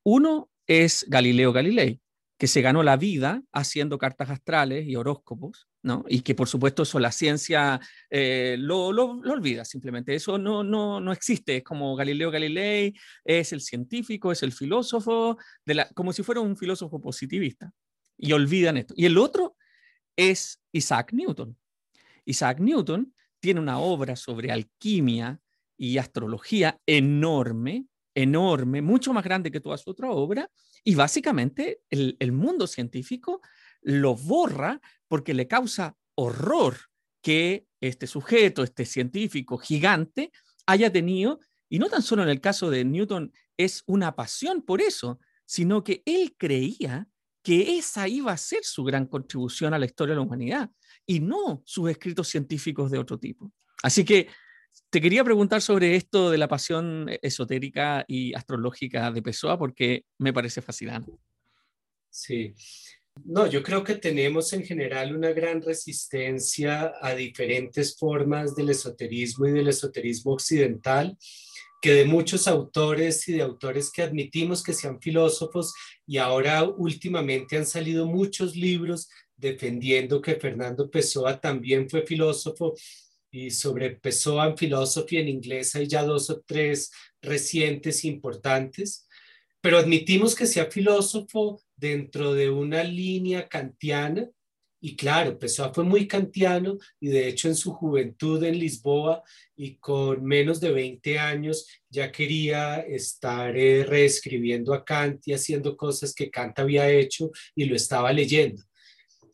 Uno 0.04 0.50
es 0.66 1.06
Galileo 1.08 1.52
Galilei, 1.52 2.00
que 2.42 2.48
se 2.48 2.60
ganó 2.60 2.82
la 2.82 2.96
vida 2.96 3.40
haciendo 3.52 3.98
cartas 3.98 4.28
astrales 4.28 4.88
y 4.88 4.96
horóscopos, 4.96 5.68
¿no? 5.80 6.04
Y 6.08 6.22
que 6.22 6.34
por 6.34 6.48
supuesto 6.48 6.82
eso 6.82 6.98
la 6.98 7.12
ciencia 7.12 7.80
eh, 8.10 8.56
lo, 8.58 8.90
lo, 8.90 9.10
olvida 9.10 9.64
simplemente, 9.64 10.12
eso 10.12 10.38
no, 10.38 10.64
no, 10.64 10.98
no 10.98 11.12
existe, 11.12 11.58
es 11.58 11.62
como 11.62 11.94
Galileo 11.94 12.32
Galilei, 12.32 12.94
es 13.24 13.52
el 13.52 13.60
científico, 13.60 14.32
es 14.32 14.42
el 14.42 14.50
filósofo, 14.50 15.38
de 15.64 15.74
la, 15.74 15.88
como 15.90 16.12
si 16.12 16.24
fuera 16.24 16.40
un 16.40 16.56
filósofo 16.56 17.00
positivista, 17.00 17.70
y 18.18 18.32
olvidan 18.32 18.76
esto. 18.76 18.92
Y 18.96 19.06
el 19.06 19.18
otro 19.18 19.54
es 20.16 20.60
Isaac 20.72 21.12
Newton. 21.12 21.56
Isaac 22.24 22.58
Newton 22.58 23.14
tiene 23.38 23.60
una 23.60 23.78
obra 23.78 24.16
sobre 24.16 24.50
alquimia 24.50 25.38
y 25.76 25.98
astrología 25.98 26.76
enorme, 26.86 27.86
enorme, 28.14 28.82
mucho 28.82 29.12
más 29.12 29.24
grande 29.24 29.50
que 29.50 29.60
toda 29.60 29.78
su 29.78 29.90
otra 29.90 30.10
obra, 30.10 30.50
y 30.84 30.94
básicamente 30.94 31.80
el, 31.90 32.32
mundo 32.32 32.66
científico 32.66 33.40
lo 33.80 34.14
borra 34.14 34.80
porque 35.08 35.34
le 35.34 35.48
causa 35.48 35.96
horror 36.14 36.76
que 37.20 37.66
este 37.80 38.06
sujeto, 38.06 38.62
este 38.62 38.84
científico 38.84 39.58
gigante, 39.58 40.30
haya 40.66 40.92
tenido, 40.92 41.40
y 41.68 41.78
no 41.78 41.88
tan 41.88 42.02
solo 42.02 42.22
en 42.22 42.28
el 42.28 42.40
caso 42.40 42.70
de 42.70 42.84
Newton 42.84 43.32
es 43.56 43.82
una 43.86 44.14
pasión 44.14 44.62
por 44.62 44.80
eso, 44.80 45.18
sino 45.46 45.82
que 45.82 46.02
él 46.06 46.34
creía 46.36 47.08
que 47.42 47.76
esa 47.78 48.06
iba 48.08 48.32
a 48.32 48.36
ser 48.36 48.62
su 48.62 48.84
gran 48.84 49.06
contribución 49.06 49.74
a 49.74 49.78
la 49.78 49.86
historia 49.86 50.14
de 50.14 50.16
la 50.16 50.26
humanidad 50.26 50.70
y 51.06 51.20
no 51.20 51.62
sus 51.64 51.90
escritos 51.90 52.28
científicos 52.28 52.90
de 52.90 52.98
otro 52.98 53.18
tipo. 53.18 53.52
Así 53.82 54.04
que 54.04 54.28
te 54.90 55.00
quería 55.00 55.24
preguntar 55.24 55.62
sobre 55.62 55.96
esto 55.96 56.30
de 56.30 56.38
la 56.38 56.48
pasión 56.48 57.08
esotérica 57.22 58.04
y 58.06 58.34
astrológica 58.34 59.10
de 59.10 59.22
Pessoa 59.22 59.58
porque 59.58 60.04
me 60.18 60.32
parece 60.32 60.60
fascinante. 60.60 61.12
Sí. 62.10 62.54
No, 63.24 63.46
yo 63.46 63.62
creo 63.62 63.84
que 63.84 63.94
tenemos 63.96 64.52
en 64.52 64.64
general 64.64 65.14
una 65.14 65.32
gran 65.32 65.62
resistencia 65.62 66.92
a 67.00 67.14
diferentes 67.14 67.96
formas 67.96 68.54
del 68.54 68.70
esoterismo 68.70 69.46
y 69.46 69.52
del 69.52 69.68
esoterismo 69.68 70.32
occidental, 70.32 71.16
que 71.80 71.92
de 71.92 72.04
muchos 72.04 72.48
autores 72.48 73.28
y 73.28 73.32
de 73.32 73.42
autores 73.42 73.90
que 73.90 74.02
admitimos 74.02 74.62
que 74.62 74.72
sean 74.72 75.00
filósofos 75.00 75.74
y 76.06 76.18
ahora 76.18 76.64
últimamente 76.64 77.56
han 77.56 77.66
salido 77.66 78.06
muchos 78.06 78.56
libros 78.56 79.08
defendiendo 79.36 80.22
que 80.22 80.36
Fernando 80.36 80.90
Pessoa 80.90 81.40
también 81.40 81.90
fue 81.90 82.06
filósofo 82.06 82.74
y 83.32 83.50
sobre 83.50 83.96
Pessoa 83.96 84.46
en 84.46 84.56
Philosophy 84.56 85.16
en 85.16 85.28
inglés 85.28 85.74
hay 85.74 85.88
ya 85.88 86.04
dos 86.04 86.30
o 86.30 86.42
tres 86.42 86.92
recientes 87.20 88.04
importantes, 88.04 89.08
pero 89.60 89.78
admitimos 89.78 90.34
que 90.34 90.46
sea 90.46 90.66
filósofo 90.66 91.60
dentro 91.74 92.34
de 92.34 92.50
una 92.50 92.84
línea 92.84 93.48
kantiana, 93.48 94.28
y 94.84 94.96
claro, 94.96 95.38
Pessoa 95.38 95.72
fue 95.72 95.84
muy 95.84 96.08
kantiano 96.08 96.76
y 96.98 97.06
de 97.06 97.28
hecho 97.28 97.46
en 97.46 97.54
su 97.54 97.72
juventud 97.72 98.42
en 98.42 98.58
Lisboa 98.58 99.22
y 99.54 99.76
con 99.76 100.24
menos 100.24 100.60
de 100.60 100.72
20 100.72 101.20
años 101.20 101.68
ya 101.88 102.10
quería 102.10 102.80
estar 102.80 103.56
eh, 103.56 103.84
reescribiendo 103.84 104.74
a 104.74 104.84
Kant 104.84 105.22
y 105.28 105.34
haciendo 105.34 105.76
cosas 105.76 106.12
que 106.12 106.30
Kant 106.32 106.58
había 106.58 106.90
hecho 106.90 107.30
y 107.54 107.66
lo 107.66 107.76
estaba 107.76 108.12
leyendo. 108.12 108.60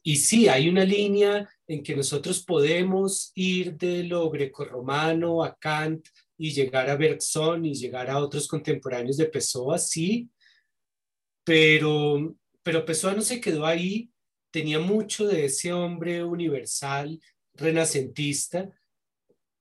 Y 0.03 0.17
sí, 0.17 0.49
hay 0.49 0.69
una 0.69 0.85
línea 0.85 1.49
en 1.69 1.83
que 1.83 1.95
nosotros 1.95 2.43
podemos 2.43 3.31
ir 3.35 3.77
de 3.77 4.03
lo 4.03 4.31
grecorromano 4.31 5.45
a 5.45 5.55
Kant 5.55 6.09
y 6.39 6.51
llegar 6.51 6.89
a 6.89 6.97
Bergson 6.97 7.67
y 7.67 7.75
llegar 7.75 8.09
a 8.09 8.19
otros 8.19 8.49
contemporáneos 8.49 9.19
de 9.19 9.27
Pessoa, 9.27 9.79
sí, 9.79 10.31
pero, 11.45 12.35
pero 12.63 12.85
Pessoa 12.85 13.15
no 13.15 13.21
se 13.21 13.41
quedó 13.41 13.67
ahí, 13.67 14.11
tenía 14.51 14.79
mucho 14.79 15.27
de 15.27 15.45
ese 15.45 15.73
hombre 15.73 16.25
universal, 16.25 17.21
renacentista, 17.55 18.71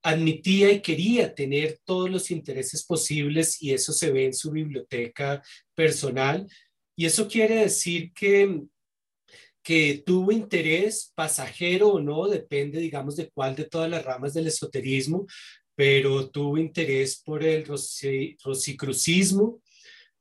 admitía 0.01 0.71
y 0.71 0.81
quería 0.81 1.35
tener 1.35 1.79
todos 1.83 2.09
los 2.09 2.31
intereses 2.31 2.85
posibles 2.85 3.61
y 3.61 3.73
eso 3.73 3.91
se 3.91 4.11
ve 4.11 4.25
en 4.25 4.33
su 4.33 4.51
biblioteca 4.51 5.43
personal. 5.75 6.47
Y 6.95 7.05
eso 7.05 7.27
quiere 7.27 7.57
decir 7.57 8.13
que, 8.13 8.63
que 9.67 10.01
tuvo 10.05 10.31
interés 10.31 11.11
pasajero 11.13 11.89
o 11.89 11.99
no, 11.99 12.29
depende, 12.29 12.79
digamos, 12.79 13.17
de 13.17 13.29
cuál 13.29 13.53
de 13.53 13.65
todas 13.65 13.89
las 13.89 14.05
ramas 14.05 14.33
del 14.33 14.47
esoterismo, 14.47 15.27
pero 15.75 16.29
tuvo 16.29 16.57
interés 16.57 17.21
por 17.21 17.43
el 17.43 17.65
rosicrucismo, 17.65 19.61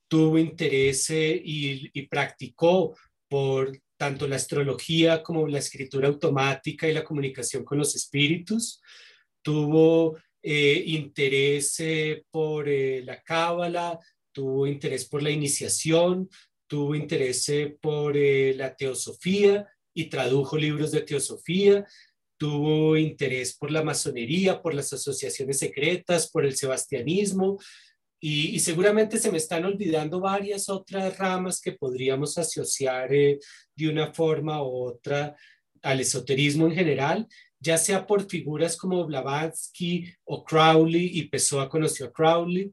tuvo 0.09 0.36
interés 0.36 1.11
eh, 1.11 1.40
y, 1.44 2.03
practicó 2.09 2.97
por 3.28 3.70
tanto 3.97 4.26
la 4.26 4.34
astrología 4.34 5.22
como 5.22 5.47
la 5.47 5.61
escritura 5.61 6.09
automática 6.09 6.88
y 6.88 6.92
la 6.92 7.05
comunicación 7.05 7.64
con 7.64 7.78
los 7.78 7.94
espíritus 7.94 8.82
tuvo 9.42 10.18
eh, 10.42 10.82
interés 10.86 11.78
eh, 11.78 12.24
por 12.32 12.66
la 12.66 13.22
cábala, 13.22 13.97
tuvo 14.32 14.66
interés 14.66 15.09
por 15.09 15.22
la 15.22 15.30
iniciación, 15.30 16.28
tuvo 16.67 16.95
interés 16.95 17.47
por 17.81 18.17
la 18.17 18.75
teosofía 18.75 19.69
y 19.95 20.07
tradujo 20.07 20.57
libros 20.57 20.91
de 20.91 21.03
teosofía, 21.03 21.87
tuvo 22.39 22.97
interés 22.97 23.57
por 23.57 23.71
la 23.71 23.83
masonería, 23.83 24.61
por 24.61 24.75
las 24.75 24.93
asociaciones 24.93 25.59
secretas, 25.59 26.31
por 26.31 26.45
el 26.45 26.57
sebastianismo, 26.57 27.59
y, 28.19 28.59
seguramente 28.61 29.19
se 29.19 29.31
me 29.31 29.39
están 29.39 29.64
olvidando 29.64 30.21
varias 30.21 30.69
otras 30.69 31.17
ramas 31.19 31.61
que 31.61 31.73
podríamos 31.73 32.37
asociar 32.39 33.11
de 33.11 33.89
una 33.89 34.12
forma 34.12 34.62
u 34.62 34.87
otra 34.87 35.37
al 35.83 36.01
esoterismo 36.01 36.67
en 36.67 36.75
general, 36.75 37.29
ya 37.61 37.79
sea 37.79 38.07
por 38.07 38.29
figuras 38.29 38.77
como 38.77 39.05
Blavatsky 39.07 40.12
o 40.25 40.43
Crowley, 40.45 41.11
y 41.12 41.29
Pessoa 41.29 41.69
conoció 41.69 42.07
a 42.07 42.12
Crowley, 42.12 42.73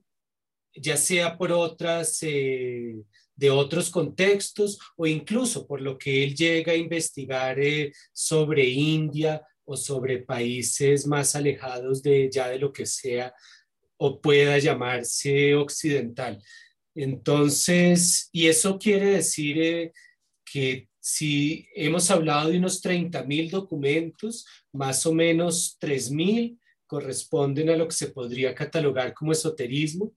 ya 0.76 0.98
sea 0.98 1.38
por 1.38 1.52
otras 1.52 2.18
eh, 2.24 2.96
de 3.36 3.50
otros 3.50 3.90
contextos 3.90 4.80
o 4.96 5.08
incluso 5.08 5.66
por 5.66 5.82
lo 5.82 5.98
que 5.98 6.24
él 6.24 6.36
llega 6.36 6.74
a 6.74 6.78
investigar 6.78 7.60
eh, 7.60 7.92
sobre 8.12 8.68
India 8.68 9.42
o 9.66 9.76
sobre 9.76 10.20
países 10.20 11.08
más 11.08 11.36
alejados 11.36 12.04
de 12.04 12.30
ya 12.32 12.50
de 12.50 12.60
lo 12.60 12.72
que 12.72 12.86
sea 12.86 13.34
o 13.98 14.20
pueda 14.20 14.58
llamarse 14.58 15.56
occidental. 15.56 16.42
Entonces, 16.96 18.30
y 18.32 18.48
eso 18.48 18.78
quiere 18.78 19.08
decir 19.12 19.62
eh, 19.62 19.94
que 20.46 20.90
si 21.00 21.68
hemos 21.76 22.10
hablado 22.12 22.50
de 22.50 22.58
unos 22.58 22.82
30 22.82 23.24
mil 23.24 23.50
documentos, 23.50 24.46
más 24.72 25.06
o 25.06 25.14
menos 25.14 25.78
3 25.80 26.12
mil 26.12 26.60
corresponden 26.86 27.70
a 27.70 27.76
lo 27.76 27.88
que 27.88 27.96
se 27.96 28.08
podría 28.08 28.54
catalogar 28.54 29.14
como 29.14 29.32
esoterismo. 29.32 30.14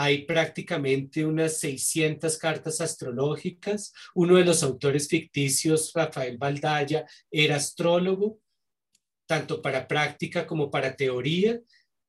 Hay 0.00 0.26
prácticamente 0.26 1.26
unas 1.26 1.58
600 1.58 2.38
cartas 2.38 2.80
astrológicas. 2.80 3.92
Uno 4.14 4.36
de 4.36 4.44
los 4.44 4.62
autores 4.62 5.08
ficticios, 5.08 5.90
Rafael 5.92 6.38
Baldaya, 6.38 7.04
era 7.28 7.56
astrólogo, 7.56 8.38
tanto 9.26 9.60
para 9.60 9.88
práctica 9.88 10.46
como 10.46 10.70
para 10.70 10.94
teoría. 10.94 11.60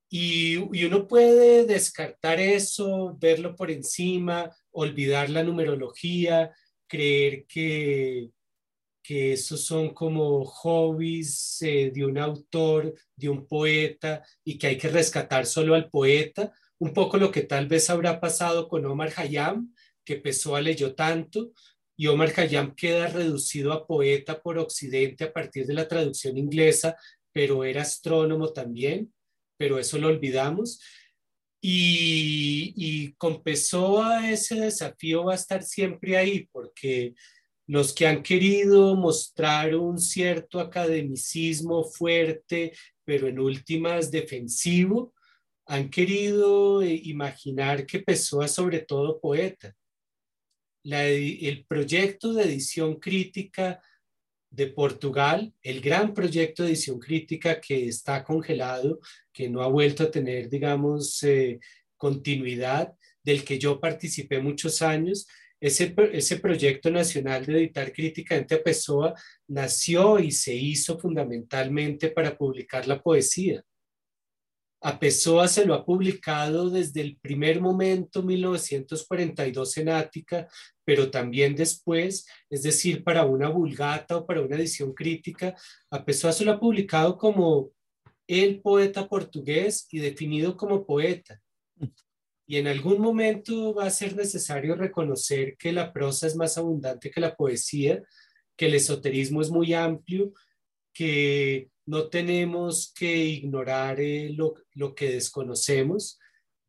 Y, 0.08 0.58
y, 0.72 0.86
uno 0.86 1.08
puede 1.08 1.66
descartar 1.66 2.40
eso, 2.40 3.18
verlo 3.20 3.56
por 3.56 3.72
encima, 3.72 4.56
olvidar 4.70 5.32
la 5.32 5.44
numerología, 5.44 6.52
creer 6.88 7.48
que, 7.48 8.30
que 9.02 9.34
esos 9.34 9.66
son 9.66 9.96
como 9.96 10.46
hobbies 10.46 11.60
eh, 11.64 11.90
de 11.92 12.06
un 12.06 12.20
autor, 12.20 12.94
de 13.16 13.30
un 13.30 13.48
poeta, 13.48 14.24
y 14.44 14.60
que 14.60 14.68
hay 14.68 14.78
que 14.78 14.90
rescatar 14.90 15.48
solo 15.48 15.74
al 15.74 15.90
poeta. 15.90 16.54
Un 16.80 16.94
poco 16.94 17.18
lo 17.18 17.32
que 17.32 17.42
tal 17.42 17.68
vez 17.68 17.90
habrá 17.90 18.20
pasado 18.20 18.68
con 18.68 18.86
Omar 18.86 19.12
Hayam, 19.18 19.74
que 20.06 20.16
Pessoa 20.16 20.62
leyó 20.62 20.96
tanto, 20.96 21.52
y 21.98 22.08
Omar 22.08 22.34
Hayam 22.38 22.74
queda 22.76 23.08
reducido 23.08 23.74
a 23.74 23.86
poeta 23.86 24.42
por 24.42 24.58
Occidente 24.58 25.26
a 25.26 25.34
partir 25.34 25.66
de 25.66 25.74
la 25.74 25.88
traducción 25.88 26.38
inglesa, 26.38 26.96
pero 27.34 27.66
era 27.66 27.82
astrónomo 27.82 28.54
también, 28.54 29.14
pero 29.58 29.78
eso 29.78 29.98
lo 29.98 30.08
olvidamos. 30.08 30.80
Y, 31.62 32.74
y 32.78 33.14
con 33.16 33.44
Pessoa 33.44 34.32
ese 34.32 34.56
desafío 34.56 35.26
va 35.26 35.34
a 35.34 35.36
estar 35.36 35.62
siempre 35.62 36.16
ahí, 36.16 36.48
porque 36.54 37.14
los 37.68 37.94
que 37.94 38.08
han 38.08 38.24
querido 38.24 38.96
mostrar 38.96 39.76
un 39.76 40.00
cierto 40.00 40.60
academicismo 40.60 41.84
fuerte, 41.84 42.72
pero 43.04 43.28
en 43.28 43.40
últimas 43.40 44.10
defensivo, 44.10 45.14
han 45.70 45.90
querido 45.90 46.82
eh, 46.82 47.00
imaginar 47.04 47.86
que 47.86 48.00
Pessoa 48.00 48.48
sobre 48.48 48.80
todo 48.80 49.20
poeta. 49.22 49.76
el 50.84 51.66
proyecto 51.68 52.34
de 52.34 52.44
edición 52.44 52.96
crítica 53.00 53.80
de 54.50 54.68
Portugal, 54.68 55.54
el 55.62 55.80
gran 55.80 56.16
proyecto 56.16 56.64
de 56.64 56.70
edición 56.70 57.00
crítica 57.00 57.62
que 57.62 57.88
está 57.88 58.24
congelado, 58.24 59.00
que 59.32 59.48
no 59.48 59.62
ha 59.62 59.68
vuelto 59.68 60.04
a 60.04 60.12
tener, 60.12 60.50
digamos, 60.50 61.22
eh, 61.22 61.60
continuidad, 61.98 62.94
del 63.24 63.44
que 63.44 63.60
yo 63.60 63.80
participé 63.80 64.40
muchos 64.40 64.82
años. 64.82 65.28
Ese, 65.62 65.94
ese 66.14 66.40
proyecto 66.40 66.90
nacional 66.90 67.46
de 67.46 67.58
editar 67.60 67.92
críticamente 67.94 68.56
a 68.56 68.64
Pessoa 68.64 69.14
nació 69.48 70.18
y 70.18 70.32
se 70.32 70.56
hizo 70.56 70.98
fundamentalmente 70.98 72.10
para 72.10 72.36
publicar 72.36 72.88
la 72.88 73.00
poesía. 73.00 73.64
A 74.82 74.98
Pessoa 74.98 75.48
se 75.48 75.66
lo 75.66 75.74
ha 75.74 75.86
publicado 75.86 76.70
desde 76.70 77.02
el 77.02 77.18
primer 77.18 77.60
momento, 77.60 78.24
1942 78.24 79.78
en 79.78 79.90
Ática, 79.90 80.48
pero 80.86 81.12
también 81.12 81.56
después, 81.56 82.26
es 82.50 82.64
decir, 82.64 83.04
para 83.04 83.26
una 83.26 83.50
vulgata 83.50 84.18
o 84.18 84.26
para 84.26 84.42
una 84.42 84.56
edición 84.56 84.94
crítica, 84.94 85.56
a 85.92 86.06
Pessoa 86.06 86.32
se 86.32 86.46
lo 86.46 86.54
ha 86.54 86.60
publicado 86.60 87.18
como 87.18 87.72
el 88.26 88.62
poeta 88.62 89.10
portugués 89.10 89.88
y 89.92 90.00
definido 90.00 90.56
como 90.56 90.86
poeta. 90.86 91.42
Y 92.48 92.58
en 92.58 92.68
algún 92.68 93.00
momento 93.00 93.74
va 93.74 93.86
a 93.86 93.92
ser 93.92 94.16
necesario 94.16 94.76
reconocer 94.76 95.58
que 95.58 95.72
la 95.72 95.92
prosa 95.92 96.26
es 96.26 96.36
más 96.36 96.58
abundante 96.58 97.12
que 97.12 97.22
la 97.22 97.36
poesía, 97.36 98.02
que 98.56 98.68
el 98.68 98.76
esoterismo 98.76 99.42
es 99.42 99.52
muy 99.52 99.74
amplio, 99.74 100.34
que 100.94 101.70
no 101.90 102.08
tenemos 102.08 102.94
que 102.94 103.18
ignorar 103.18 104.00
eh, 104.00 104.30
lo, 104.32 104.54
lo, 104.76 104.94
que 104.94 105.12
desconocemos, 105.12 106.20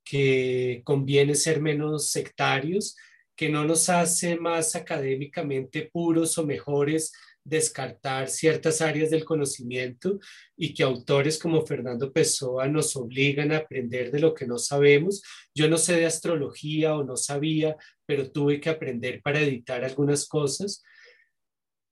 que 0.02 0.80
conviene 0.82 1.34
ser 1.34 1.60
menos 1.60 2.10
sectarios, 2.10 2.96
que 3.36 3.50
no 3.50 3.66
nos 3.66 3.90
hace 3.90 4.36
más 4.36 4.74
académicamente 4.74 5.90
puros 5.92 6.38
o 6.38 6.46
mejores 6.46 7.12
descartar 7.44 8.30
ciertas 8.30 8.80
áreas 8.80 9.10
del 9.10 9.26
conocimiento 9.26 10.18
y 10.56 10.72
que 10.72 10.84
autores 10.84 11.38
como 11.38 11.66
Fernando 11.66 12.10
Pessoa 12.12 12.66
nos 12.68 12.96
obligan 12.96 13.52
a 13.52 13.58
aprender 13.58 14.10
de 14.10 14.20
lo 14.20 14.32
que 14.32 14.46
no 14.46 14.56
sabemos. 14.56 15.22
Yo 15.54 15.68
no 15.68 15.76
sé 15.76 15.96
de 15.96 16.06
astrología 16.06 16.96
o 16.96 17.04
no 17.04 17.16
sabía, 17.18 17.76
pero 18.06 18.30
tuve 18.30 18.58
que 18.58 18.70
aprender 18.70 19.20
para 19.20 19.40
editar 19.40 19.84
algunas 19.84 20.26
cosas. 20.26 20.82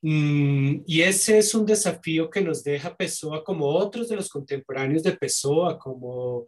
Mm, 0.03 0.83
y 0.87 1.03
ese 1.03 1.39
es 1.39 1.55
un 1.55 1.67
desafío 1.67 2.31
que 2.31 2.41
nos 2.41 2.63
deja 2.63 2.97
Pessoa, 2.97 3.43
como 3.43 3.67
otros 3.67 4.09
de 4.09 4.17
los 4.17 4.29
contemporáneos 4.29 5.03
de 5.03 5.17
Pessoa, 5.17 5.79
como 5.79 6.47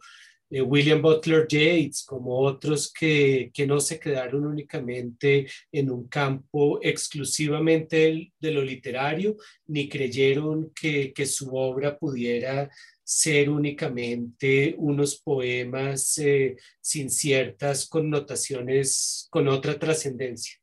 eh, 0.49 0.61
William 0.61 1.01
Butler 1.01 1.47
Yates, 1.47 2.03
como 2.05 2.39
otros 2.39 2.91
que, 2.91 3.51
que, 3.53 3.67
no 3.67 3.79
se 3.79 3.99
quedaron 3.99 4.45
únicamente 4.45 5.47
en 5.71 5.89
un 5.89 6.07
campo 6.07 6.79
exclusivamente 6.81 8.31
de, 8.39 8.51
lo 8.51 8.61
literario, 8.61 9.37
ni 9.67 9.89
creyeron 9.89 10.71
que, 10.73 11.13
que, 11.13 11.25
su 11.25 11.55
obra 11.55 11.97
pudiera 11.97 12.69
ser 13.03 13.49
únicamente 13.49 14.75
unos 14.77 15.19
poemas 15.21 16.17
eh, 16.19 16.55
sin 16.79 17.09
ciertas 17.09 17.87
connotaciones 17.87 19.27
con 19.29 19.47
otra 19.49 19.77
trascendencia. 19.77 20.60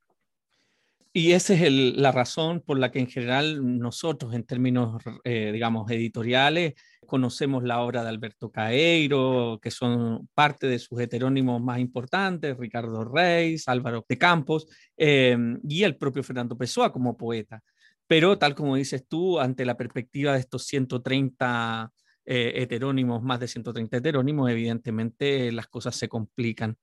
Y 1.13 1.33
esa 1.33 1.55
es 1.55 1.73
la 1.73 2.13
razón 2.13 2.61
por 2.61 2.79
la 2.79 2.91
que 2.91 3.01
en 3.01 3.09
general 3.09 3.79
nosotros, 3.79 4.35
en 4.35 4.45
términos, 4.45 5.03
eh, 5.25 5.51
digamos, 5.53 5.91
editoriales, 5.91 6.75
conocemos 7.07 7.65
la 7.65 7.81
obra 7.81 8.03
de 8.03 8.11
Alberto 8.11 8.51
Caeiro, 8.51 9.59
que 9.63 9.71
son 9.71 10.29
parte 10.35 10.67
de 10.67 10.79
sus 10.79 11.01
heterónimos 11.01 11.63
más 11.63 11.79
importantes, 11.79 12.57
Ricardo 12.59 13.05
Reis, 13.05 13.67
Álvaro 13.69 14.05
de 14.07 14.19
Campos, 14.19 14.67
em, 14.97 15.59
y 15.67 15.83
el 15.85 15.97
propio 15.97 16.23
Fernando 16.23 16.57
Pessoa 16.59 16.93
como 16.93 17.17
poeta. 17.17 17.63
Pero 18.07 18.39
tal 18.39 18.55
como 18.55 18.77
dices 18.77 19.07
tú, 19.09 19.41
ante 19.41 19.65
la 19.65 19.77
perspectiva 19.77 20.35
de 20.35 20.41
estos 20.41 20.67
130 20.67 21.91
eh, 22.27 22.53
heterónimos, 22.57 23.23
más 23.23 23.41
de 23.41 23.49
130 23.49 23.97
heterónimos, 23.97 24.51
evidentemente 24.51 25.51
las 25.53 25.67
cosas 25.69 25.97
se 25.97 26.09
complican. 26.09 26.77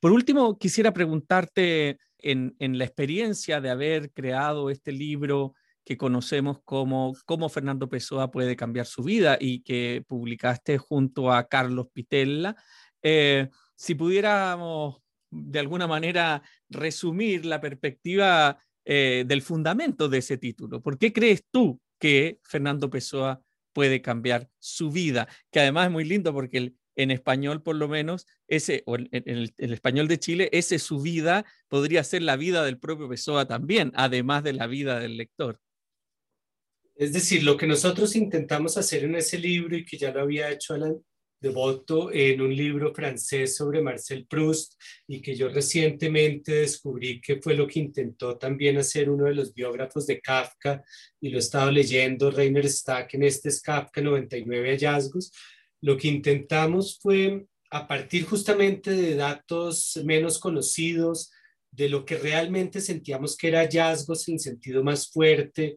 Por 0.00 0.12
último, 0.12 0.58
quisiera 0.58 0.92
preguntarte 0.92 1.98
en, 2.18 2.54
la 2.58 2.84
experiencia 2.84 3.60
de 3.60 3.70
haber 3.70 4.12
creado 4.12 4.70
este 4.70 4.92
libro 4.92 5.54
que 5.84 5.96
conocemos 5.96 6.58
como 6.64 7.14
Cómo 7.24 7.48
Fernando 7.48 7.88
Pessoa 7.88 8.30
puede 8.30 8.56
cambiar 8.56 8.86
su 8.86 9.02
vida 9.02 9.38
y 9.40 9.60
que 9.62 10.04
publicaste 10.06 10.78
junto 10.78 11.32
a 11.32 11.48
Carlos 11.48 11.88
Pitella, 11.92 12.56
eh, 13.02 13.48
si 13.74 13.94
pudiéramos 13.94 15.00
de 15.30 15.58
alguna 15.58 15.86
manera 15.86 16.42
resumir 16.68 17.44
la 17.46 17.60
perspectiva 17.60 18.58
eh, 18.84 19.24
del 19.26 19.42
fundamento 19.42 20.08
de 20.08 20.18
ese 20.18 20.38
título. 20.38 20.80
¿Por 20.80 20.98
qué 20.98 21.12
crees 21.12 21.44
tú 21.50 21.80
que 21.98 22.38
Fernando 22.42 22.90
Pessoa 22.90 23.42
puede 23.72 24.02
cambiar 24.02 24.48
su 24.58 24.90
vida, 24.90 25.28
que 25.50 25.60
además 25.60 25.86
es 25.86 25.92
muy 25.92 26.04
lindo 26.04 26.32
porque 26.32 26.72
en 26.98 27.12
español 27.12 27.62
por 27.62 27.76
lo 27.76 27.88
menos, 27.88 28.26
ese, 28.48 28.82
o 28.84 28.96
en, 28.96 29.08
el, 29.12 29.72
español 29.72 30.08
de 30.08 30.18
Chile, 30.18 30.50
ese 30.52 30.78
su 30.78 31.00
vida 31.00 31.46
podría 31.68 32.04
ser 32.04 32.22
la 32.22 32.36
vida 32.36 32.64
del 32.64 32.78
propio 32.78 33.08
Pessoa 33.08 33.46
también, 33.46 33.92
además 33.94 34.42
de 34.42 34.52
la 34.52 34.66
vida 34.66 34.98
del 34.98 35.16
lector. 35.16 35.60
Es 36.96 37.12
decir, 37.12 37.44
lo 37.44 37.56
que 37.56 37.68
nosotros 37.68 38.16
intentamos 38.16 38.76
hacer 38.76 39.04
en 39.04 39.14
ese 39.14 39.38
libro 39.38 39.76
y 39.76 39.84
que 39.84 39.96
ya 39.96 40.12
lo 40.12 40.20
había 40.20 40.50
hecho 40.50 40.74
Alan 40.74 41.00
devoto 41.40 42.12
en 42.12 42.40
un 42.40 42.54
libro 42.54 42.92
francés 42.92 43.54
sobre 43.54 43.80
Marcel 43.80 44.26
Proust 44.26 44.74
y 45.06 45.22
que 45.22 45.36
yo 45.36 45.48
recientemente 45.48 46.52
descubrí 46.52 47.20
que 47.20 47.40
fue 47.40 47.54
lo 47.54 47.68
que 47.68 47.78
intentó 47.78 48.36
también 48.36 48.78
hacer 48.78 49.08
uno 49.08 49.26
de 49.26 49.34
los 49.34 49.54
biógrafos 49.54 50.04
de 50.06 50.20
Kafka 50.20 50.82
y 51.20 51.28
lo 51.28 51.36
he 51.36 51.40
estado 51.40 51.70
leyendo, 51.70 52.32
Rainer 52.32 52.68
Stack, 52.68 53.14
en 53.14 53.22
este 53.22 53.50
es 53.50 53.62
Kafka 53.62 54.00
99 54.00 54.70
hallazgos. 54.70 55.30
Lo 55.80 55.96
que 55.96 56.08
intentamos 56.08 56.98
fue 57.00 57.46
a 57.70 57.86
partir 57.86 58.24
justamente 58.24 58.90
de 58.90 59.14
datos 59.14 60.00
menos 60.04 60.38
conocidos, 60.38 61.30
de 61.70 61.88
lo 61.88 62.04
que 62.04 62.16
realmente 62.16 62.80
sentíamos 62.80 63.36
que 63.36 63.48
era 63.48 63.60
hallazgos 63.60 64.28
en 64.28 64.38
sentido 64.38 64.82
más 64.82 65.10
fuerte, 65.10 65.76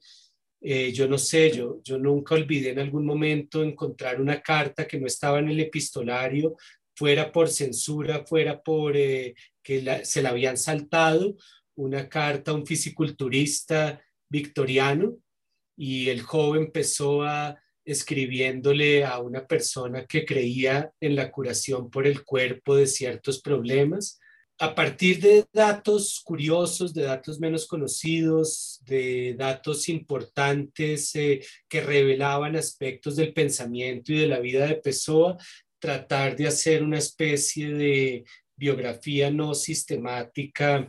eh, 0.63 0.91
yo 0.93 1.07
no 1.07 1.17
sé, 1.17 1.51
yo, 1.51 1.81
yo 1.83 1.97
nunca 1.97 2.35
olvidé 2.35 2.69
en 2.69 2.79
algún 2.79 3.05
momento 3.05 3.63
encontrar 3.63 4.21
una 4.21 4.41
carta 4.41 4.87
que 4.87 4.99
no 4.99 5.07
estaba 5.07 5.39
en 5.39 5.49
el 5.49 5.59
epistolario, 5.59 6.55
fuera 6.95 7.31
por 7.31 7.49
censura, 7.49 8.23
fuera 8.25 8.61
por 8.61 8.95
eh, 8.95 9.33
que 9.63 10.05
se 10.05 10.21
la 10.21 10.29
habían 10.29 10.57
saltado, 10.57 11.35
una 11.75 12.07
carta 12.07 12.51
a 12.51 12.53
un 12.53 12.65
fisiculturista 12.65 13.99
victoriano 14.29 15.17
y 15.75 16.09
el 16.09 16.21
joven 16.21 16.65
empezó 16.65 17.23
a 17.23 17.59
escribiéndole 17.85 19.05
a 19.05 19.19
una 19.19 19.45
persona 19.45 20.05
que 20.05 20.25
creía 20.25 20.91
en 20.99 21.15
la 21.15 21.31
curación 21.31 21.89
por 21.89 22.07
el 22.07 22.23
cuerpo 22.23 22.75
de 22.75 22.87
ciertos 22.87 23.41
problemas 23.41 24.19
a 24.61 24.75
partir 24.75 25.19
de 25.19 25.43
datos 25.51 26.21
curiosos, 26.23 26.93
de 26.93 27.01
datos 27.01 27.39
menos 27.39 27.65
conocidos, 27.65 28.79
de 28.85 29.33
datos 29.35 29.89
importantes 29.89 31.15
eh, 31.15 31.41
que 31.67 31.81
revelaban 31.81 32.55
aspectos 32.55 33.15
del 33.15 33.33
pensamiento 33.33 34.13
y 34.13 34.19
de 34.19 34.27
la 34.27 34.39
vida 34.39 34.67
de 34.67 34.75
Pessoa, 34.75 35.35
tratar 35.79 36.35
de 36.35 36.45
hacer 36.45 36.83
una 36.83 36.99
especie 36.99 37.73
de 37.73 38.23
biografía 38.55 39.31
no 39.31 39.55
sistemática 39.55 40.87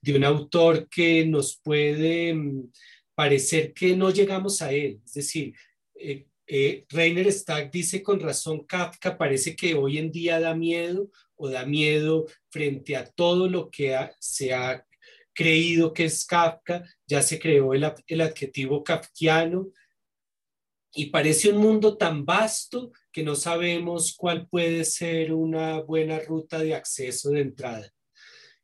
de 0.00 0.14
un 0.14 0.22
autor 0.22 0.88
que 0.88 1.26
nos 1.26 1.58
puede 1.60 2.32
mm, 2.32 2.70
parecer 3.16 3.74
que 3.74 3.96
no 3.96 4.10
llegamos 4.10 4.62
a 4.62 4.72
él. 4.72 5.00
Es 5.04 5.14
decir, 5.14 5.52
eh, 6.00 6.26
eh, 6.46 6.86
dice 7.70 8.02
con 8.02 8.18
razón, 8.18 8.64
Kafka 8.66 9.16
parece 9.16 9.54
que 9.54 9.74
hoy 9.74 9.98
en 9.98 10.10
día 10.10 10.40
da 10.40 10.54
miedo 10.54 11.10
o 11.36 11.48
da 11.48 11.64
miedo 11.64 12.26
frente 12.50 12.96
a 12.96 13.04
todo 13.04 13.48
lo 13.48 13.70
que 13.70 13.96
se 14.18 14.52
ha 14.52 14.84
creído 15.32 15.92
que 15.92 16.06
es 16.06 16.24
Kafka, 16.24 16.84
ya 17.06 17.22
se 17.22 17.38
creó 17.38 17.72
el, 17.72 17.90
el 18.06 18.20
adjetivo 18.20 18.82
kafkiano 18.82 19.70
y 20.92 21.06
parece 21.06 21.50
un 21.52 21.58
mundo 21.58 21.96
tan 21.96 22.24
vasto 22.24 22.92
que 23.12 23.22
no 23.22 23.36
sabemos 23.36 24.14
cuál 24.16 24.48
puede 24.48 24.84
ser 24.84 25.32
una 25.32 25.80
buena 25.80 26.18
ruta 26.18 26.58
de 26.58 26.74
acceso 26.74 27.30
de 27.30 27.42
entrada. 27.42 27.92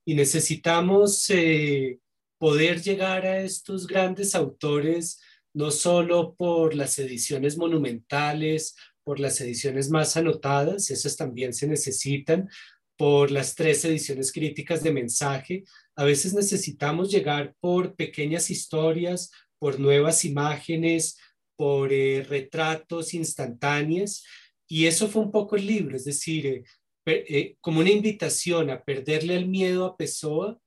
Y 0.05 0.14
necesitamos 0.14 1.30
eh, 1.30 2.01
poder 2.39 2.82
llegar 2.82 3.26
a 3.26 3.41
estos 3.41 3.87
grandes 3.87 4.34
autores 4.34 5.20
no 5.57 5.70
solo 5.70 6.34
por 6.34 6.74
las 6.74 6.98
ediciones 6.98 7.57
monumentales 7.57 8.74
por 9.07 9.20
las 9.20 9.40
ediciones 9.40 9.88
más 9.88 10.16
anotadas, 10.16 10.90
esas 10.90 11.16
también 11.16 11.52
se 11.52 11.68
necesitan, 11.68 12.50
por 12.98 13.30
las 13.30 13.54
tres 13.54 13.84
ediciones 13.84 14.32
críticas 14.32 14.82
de 14.82 14.92
mensaje. 14.92 15.62
A 15.94 16.02
veces 16.02 16.34
necesitamos 16.34 17.12
llegar 17.12 17.54
por 17.61 17.94
pequeñas 17.94 18.50
historias, 18.50 19.30
por 19.61 19.78
nuevas 19.78 20.24
imágenes, 20.24 21.18
por 21.57 21.92
eh, 21.92 22.26
retratos 22.28 23.14
instantáneos. 23.14 24.24
Y 24.66 24.86
eso 24.86 25.07
fue 25.07 25.22
un 25.22 25.30
poco 25.30 25.54
el 25.54 25.68
libro, 25.68 25.96
es 25.96 26.04
decir, 26.04 26.44
eh, 26.46 26.64
eh, 27.07 27.57
como 27.61 27.78
una 27.78 27.90
invitación 27.90 28.70
a 28.70 28.82
perderle 28.82 29.36
el 29.36 29.46
miedo 29.46 29.84
a 29.84 29.96
Pessoa, 29.96 30.59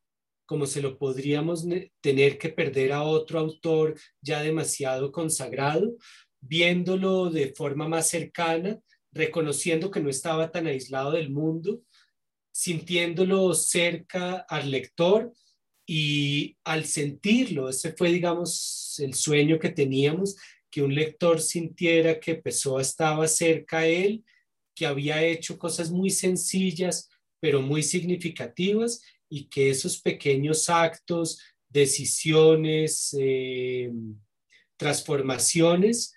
como 0.49 0.65
se 0.65 0.81
lo 0.81 0.97
podríamos 0.97 1.63
tener 2.01 2.39
que 2.39 2.49
perder 2.49 2.91
a 2.91 3.03
otro 3.03 3.37
autor 3.37 3.95
ya 4.19 4.41
demasiado 4.41 5.11
consagrado, 5.11 5.95
viéndolo 6.41 7.29
de 7.29 7.53
forma 7.53 7.87
más 7.87 8.09
cercana, 8.09 8.79
reconociendo 9.11 9.91
que 9.91 9.99
no 9.99 10.09
estaba 10.09 10.49
tan 10.49 10.65
aislado 10.65 11.11
del 11.11 11.29
mundo, 11.29 11.83
sintiéndolo 12.51 13.53
cerca 13.53 14.37
al 14.49 14.71
lector 14.71 15.31
y 15.85 16.57
al 16.63 16.85
sentirlo, 16.85 17.69
ese 17.69 17.93
fue, 17.93 18.11
digamos, 18.11 18.95
el 18.97 19.13
sueño 19.13 19.59
que 19.59 19.69
teníamos, 19.69 20.35
que 20.71 20.81
un 20.81 20.95
lector 20.95 21.41
sintiera 21.41 22.19
que 22.19 22.33
Pessoa 22.33 22.81
estaba 22.81 23.27
cerca 23.27 23.79
a 23.79 23.85
él, 23.85 24.25
que 24.73 24.87
había 24.87 25.23
hecho 25.23 25.59
cosas 25.59 25.91
muy 25.91 26.09
sencillas, 26.09 27.07
pero 27.39 27.61
muy 27.61 27.83
significativas, 27.83 29.03
y 29.29 29.45
que 29.45 29.69
esos 29.69 30.01
pequeños 30.01 30.69
actos, 30.69 31.39
decisiones, 31.69 33.15
eh, 33.19 33.91
transformaciones, 34.75 36.13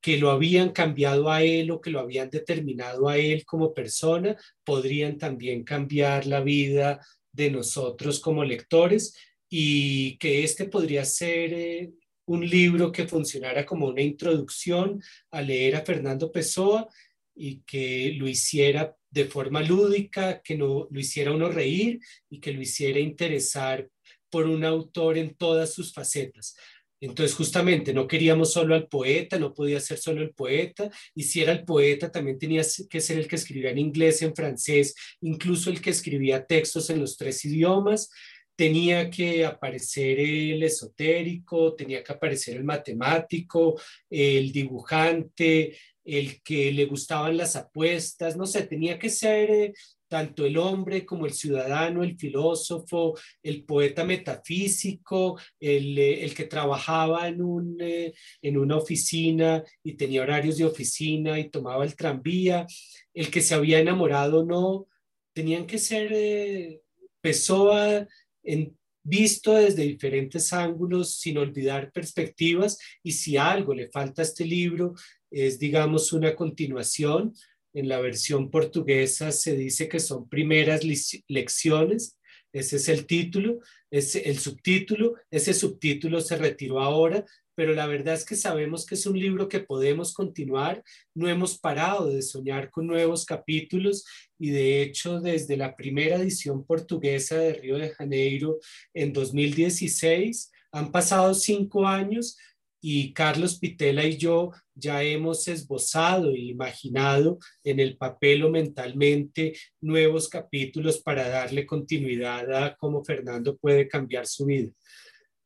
que 0.00 0.16
lo 0.16 0.30
habían 0.30 0.70
cambiado 0.70 1.30
a 1.30 1.42
él 1.42 1.70
o 1.70 1.80
que 1.80 1.90
lo 1.90 2.00
habían 2.00 2.30
determinado 2.30 3.08
a 3.08 3.18
él 3.18 3.44
como 3.44 3.74
persona, 3.74 4.36
podrían 4.64 5.18
también 5.18 5.64
cambiar 5.64 6.26
la 6.26 6.40
vida 6.40 7.04
de 7.32 7.50
nosotros 7.50 8.20
como 8.20 8.44
lectores 8.44 9.16
y 9.48 10.16
que 10.18 10.44
este 10.44 10.66
podría 10.66 11.04
ser 11.04 11.52
eh, 11.52 11.92
un 12.26 12.48
libro 12.48 12.92
que 12.92 13.08
funcionara 13.08 13.64
como 13.64 13.86
una 13.88 14.02
introducción 14.02 15.02
a 15.30 15.40
leer 15.40 15.76
a 15.76 15.84
Fernando 15.84 16.30
Pessoa 16.30 16.88
y 17.34 17.60
que 17.62 18.12
lo 18.16 18.28
hiciera 18.28 18.96
de 19.10 19.24
forma 19.24 19.62
lúdica, 19.62 20.40
que 20.42 20.56
no 20.56 20.88
lo 20.90 21.00
hiciera 21.00 21.32
uno 21.32 21.48
reír 21.48 22.00
y 22.28 22.40
que 22.40 22.52
lo 22.52 22.60
hiciera 22.60 23.00
interesar 23.00 23.88
por 24.30 24.46
un 24.46 24.64
autor 24.64 25.18
en 25.18 25.34
todas 25.34 25.72
sus 25.72 25.92
facetas. 25.92 26.54
Entonces, 27.00 27.36
justamente, 27.36 27.94
no 27.94 28.08
queríamos 28.08 28.52
solo 28.52 28.74
al 28.74 28.88
poeta, 28.88 29.38
no 29.38 29.54
podía 29.54 29.78
ser 29.78 29.98
solo 29.98 30.20
el 30.20 30.34
poeta, 30.34 30.90
y 31.14 31.22
si 31.22 31.40
era 31.40 31.52
el 31.52 31.64
poeta, 31.64 32.10
también 32.10 32.38
tenía 32.38 32.62
que 32.90 33.00
ser 33.00 33.18
el 33.18 33.28
que 33.28 33.36
escribía 33.36 33.70
en 33.70 33.78
inglés, 33.78 34.20
en 34.22 34.34
francés, 34.34 34.94
incluso 35.20 35.70
el 35.70 35.80
que 35.80 35.90
escribía 35.90 36.44
textos 36.44 36.90
en 36.90 37.00
los 37.00 37.16
tres 37.16 37.44
idiomas. 37.44 38.10
Tenía 38.56 39.08
que 39.08 39.46
aparecer 39.46 40.18
el 40.18 40.60
esotérico, 40.64 41.76
tenía 41.76 42.02
que 42.02 42.12
aparecer 42.12 42.56
el 42.56 42.64
matemático, 42.64 43.80
el 44.10 44.50
dibujante, 44.50 45.78
el 46.08 46.42
que 46.42 46.72
le 46.72 46.86
gustaban 46.86 47.36
las 47.36 47.56
apuestas, 47.56 48.36
no 48.36 48.46
sé, 48.46 48.62
tenía 48.62 48.98
que 48.98 49.10
ser 49.10 49.50
eh, 49.50 49.72
tanto 50.08 50.44
el 50.46 50.56
hombre 50.56 51.04
como 51.04 51.26
el 51.26 51.32
ciudadano, 51.32 52.02
el 52.02 52.18
filósofo, 52.18 53.16
el 53.42 53.64
poeta 53.64 54.04
metafísico, 54.04 55.38
el, 55.60 55.98
eh, 55.98 56.32
que 56.34 56.44
trabajaba 56.44 57.28
en, 57.28 57.42
un, 57.42 57.76
eh, 57.80 58.14
en 58.42 58.56
una 58.56 58.76
oficina 58.76 59.62
y 59.82 59.94
tenía 59.94 60.22
horarios 60.22 60.56
de 60.56 60.64
oficina 60.64 61.38
y 61.38 61.50
tomaba 61.50 61.84
el 61.84 61.94
tranvía, 61.94 62.66
el 63.14 63.30
que 63.30 63.42
se 63.42 63.54
había 63.54 63.78
enamorado 63.78 64.44
no, 64.44 64.86
tenían 65.34 65.66
que 65.66 65.78
ser 65.78 66.10
eh, 66.12 66.80
Pessoa 67.20 68.06
en, 68.42 68.78
visto 69.02 69.54
desde 69.54 69.82
diferentes 69.82 70.52
ángulos 70.52 71.16
sin 71.16 71.38
olvidar 71.38 71.92
perspectivas 71.92 72.78
y 73.02 73.12
si 73.12 73.36
algo 73.36 73.74
le 73.74 73.88
falta 73.88 74.22
a 74.22 74.24
este 74.24 74.44
libro 74.44 74.94
es 75.30 75.58
digamos 75.58 76.12
una 76.12 76.34
continuación. 76.34 77.34
En 77.74 77.88
la 77.88 78.00
versión 78.00 78.50
portuguesa 78.50 79.30
se 79.30 79.54
dice 79.56 79.88
que 79.88 80.00
son 80.00 80.28
primeras 80.28 80.82
lecciones, 81.28 82.18
ese 82.52 82.76
es 82.76 82.88
el 82.88 83.06
título, 83.06 83.58
es 83.90 84.16
el 84.16 84.38
subtítulo, 84.38 85.14
ese 85.30 85.52
subtítulo 85.52 86.20
se 86.20 86.36
retiró 86.36 86.80
ahora 86.80 87.24
pero 87.58 87.74
la 87.74 87.88
verdad 87.88 88.14
es 88.14 88.24
que 88.24 88.36
sabemos 88.36 88.86
que 88.86 88.94
es 88.94 89.04
un 89.04 89.18
libro 89.18 89.48
que 89.48 89.58
podemos 89.58 90.14
continuar, 90.14 90.84
no 91.12 91.28
hemos 91.28 91.58
parado 91.58 92.06
de 92.08 92.22
soñar 92.22 92.70
con 92.70 92.86
nuevos 92.86 93.26
capítulos 93.26 94.04
y 94.38 94.50
de 94.50 94.80
hecho 94.80 95.20
desde 95.20 95.56
la 95.56 95.74
primera 95.74 96.18
edición 96.18 96.64
portuguesa 96.64 97.36
de 97.36 97.54
Río 97.54 97.76
de 97.76 97.90
Janeiro 97.90 98.60
en 98.94 99.12
2016 99.12 100.52
han 100.70 100.92
pasado 100.92 101.34
cinco 101.34 101.84
años 101.84 102.36
y 102.80 103.12
Carlos 103.12 103.58
Pitela 103.58 104.04
y 104.04 104.16
yo 104.16 104.52
ya 104.74 105.02
hemos 105.02 105.48
esbozado 105.48 106.30
e 106.30 106.38
imaginado 106.38 107.38
en 107.64 107.80
el 107.80 107.96
papel 107.96 108.44
o 108.44 108.50
mentalmente 108.50 109.54
nuevos 109.80 110.28
capítulos 110.28 111.00
para 111.00 111.28
darle 111.28 111.66
continuidad 111.66 112.52
a 112.52 112.76
cómo 112.76 113.04
Fernando 113.04 113.56
puede 113.56 113.88
cambiar 113.88 114.26
su 114.26 114.46
vida. 114.46 114.70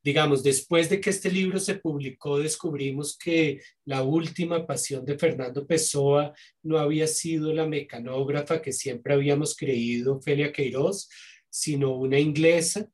Digamos, 0.05 0.43
después 0.43 0.91
de 0.91 1.01
que 1.01 1.11
este 1.11 1.31
libro 1.31 1.61
se 1.61 1.77
publicó, 1.77 2.39
descubrimos 2.39 3.17
que 3.17 3.61
la 3.85 4.03
última 4.03 4.67
pasión 4.67 5.05
de 5.05 5.17
Fernando 5.17 5.65
Pessoa 5.65 6.35
no 6.65 6.79
había 6.79 7.07
sido 7.07 7.53
la 7.55 7.69
mecanógrafa 7.69 8.61
que 8.61 8.73
siempre 8.73 9.15
habíamos 9.15 9.55
creído, 9.55 10.21
Felia 10.21 10.53
Queiroz, 10.53 11.09
sino 11.49 11.95
una 11.97 12.19
inglesa 12.19 12.89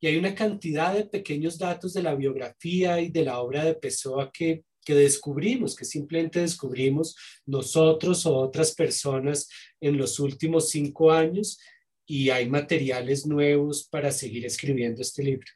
y 0.00 0.06
hay 0.06 0.16
una 0.16 0.34
cantidad 0.34 0.94
de 0.94 1.04
pequeños 1.04 1.58
datos 1.58 1.92
de 1.92 2.02
la 2.02 2.14
biografía 2.14 3.00
y 3.00 3.10
de 3.10 3.24
la 3.24 3.40
obra 3.40 3.64
de 3.64 3.74
Pessoa 3.74 4.30
que, 4.32 4.64
que 4.82 4.94
descubrimos, 4.94 5.76
que 5.76 5.84
simplemente 5.84 6.40
descubrimos 6.40 7.14
nosotros 7.44 8.24
o 8.24 8.34
otras 8.34 8.74
personas 8.74 9.48
en 9.80 9.98
los 9.98 10.18
últimos 10.18 10.70
cinco 10.70 11.12
años 11.12 11.58
y 12.06 12.30
hay 12.30 12.48
materiales 12.48 13.26
nuevos 13.26 13.86
para 13.88 14.10
seguir 14.10 14.46
escribiendo 14.46 15.02
este 15.02 15.22
libro. 15.22 15.46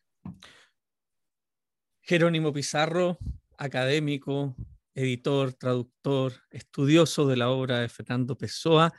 Jerónimo 2.02 2.52
Pizarro, 2.52 3.18
académico, 3.56 4.54
editor, 4.94 5.54
traductor, 5.54 6.34
estudioso 6.50 7.26
de 7.26 7.36
la 7.36 7.48
obra 7.50 7.80
de 7.80 7.88
Fernando 7.88 8.36
Pessoa, 8.36 8.92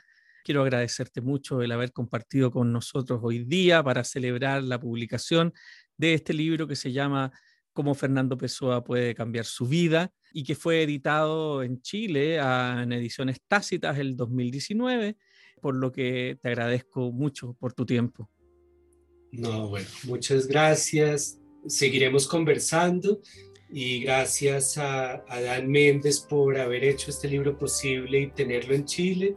Quiero 0.46 0.62
agradecerte 0.62 1.20
mucho 1.20 1.60
el 1.60 1.72
haber 1.72 1.92
compartido 1.92 2.52
con 2.52 2.72
nosotros 2.72 3.18
hoy 3.20 3.42
día 3.42 3.82
para 3.82 4.04
celebrar 4.04 4.62
la 4.62 4.78
publicación 4.78 5.52
de 5.96 6.14
este 6.14 6.32
libro 6.32 6.68
que 6.68 6.76
se 6.76 6.92
llama 6.92 7.32
Cómo 7.72 7.96
Fernando 7.96 8.38
Pessoa 8.38 8.84
puede 8.84 9.12
cambiar 9.16 9.44
su 9.44 9.66
vida 9.66 10.12
y 10.32 10.44
que 10.44 10.54
fue 10.54 10.84
editado 10.84 11.64
en 11.64 11.82
Chile 11.82 12.36
en 12.36 12.92
ediciones 12.92 13.38
tácitas 13.48 13.98
el 13.98 14.14
2019, 14.14 15.16
por 15.60 15.74
lo 15.74 15.90
que 15.90 16.38
te 16.40 16.46
agradezco 16.46 17.10
mucho 17.10 17.54
por 17.58 17.72
tu 17.72 17.84
tiempo. 17.84 18.30
No, 19.32 19.70
bueno, 19.70 19.88
muchas 20.04 20.46
gracias. 20.46 21.40
Seguiremos 21.66 22.28
conversando 22.28 23.20
y 23.68 24.04
gracias 24.04 24.78
a, 24.78 25.24
a 25.26 25.40
Dan 25.40 25.68
Méndez 25.68 26.20
por 26.20 26.56
haber 26.56 26.84
hecho 26.84 27.10
este 27.10 27.26
libro 27.26 27.58
posible 27.58 28.20
y 28.20 28.30
tenerlo 28.30 28.76
en 28.76 28.84
Chile 28.84 29.36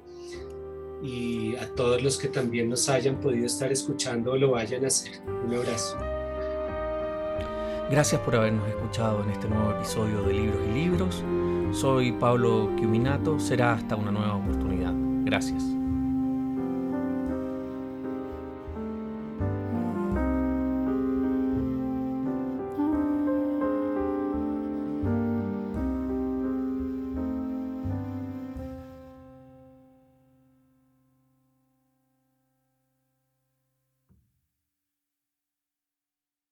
y 1.02 1.56
a 1.56 1.68
todos 1.76 2.02
los 2.04 2.18
que 2.18 2.28
también 2.28 2.70
nos 2.70 2.90
hayan 2.90 3.20
podido 3.20 3.46
estar 3.46 3.72
escuchando 3.72 4.34
o 4.34 4.38
lo 4.38 4.52
vayan 4.52 4.84
a 4.84 4.88
hacer. 4.88 5.22
Un 5.46 5.54
abrazo. 5.54 5.98
Gracias 7.90 8.22
por 8.22 8.36
habernos 8.36 8.68
escuchado 8.68 9.24
en 9.24 9.32
este 9.32 9.48
nuevo 9.48 9.72
episodio 9.72 10.22
de 10.24 10.34
Libros 10.34 10.62
y 10.70 10.74
Libros. 10.74 11.24
Soy 11.72 12.12
Pablo 12.14 12.72
Quiminato. 12.78 13.40
Será 13.40 13.74
hasta 13.74 13.96
una 13.96 14.12
nueva 14.12 14.36
oportunidad. 14.36 14.94
Gracias. 15.26 15.79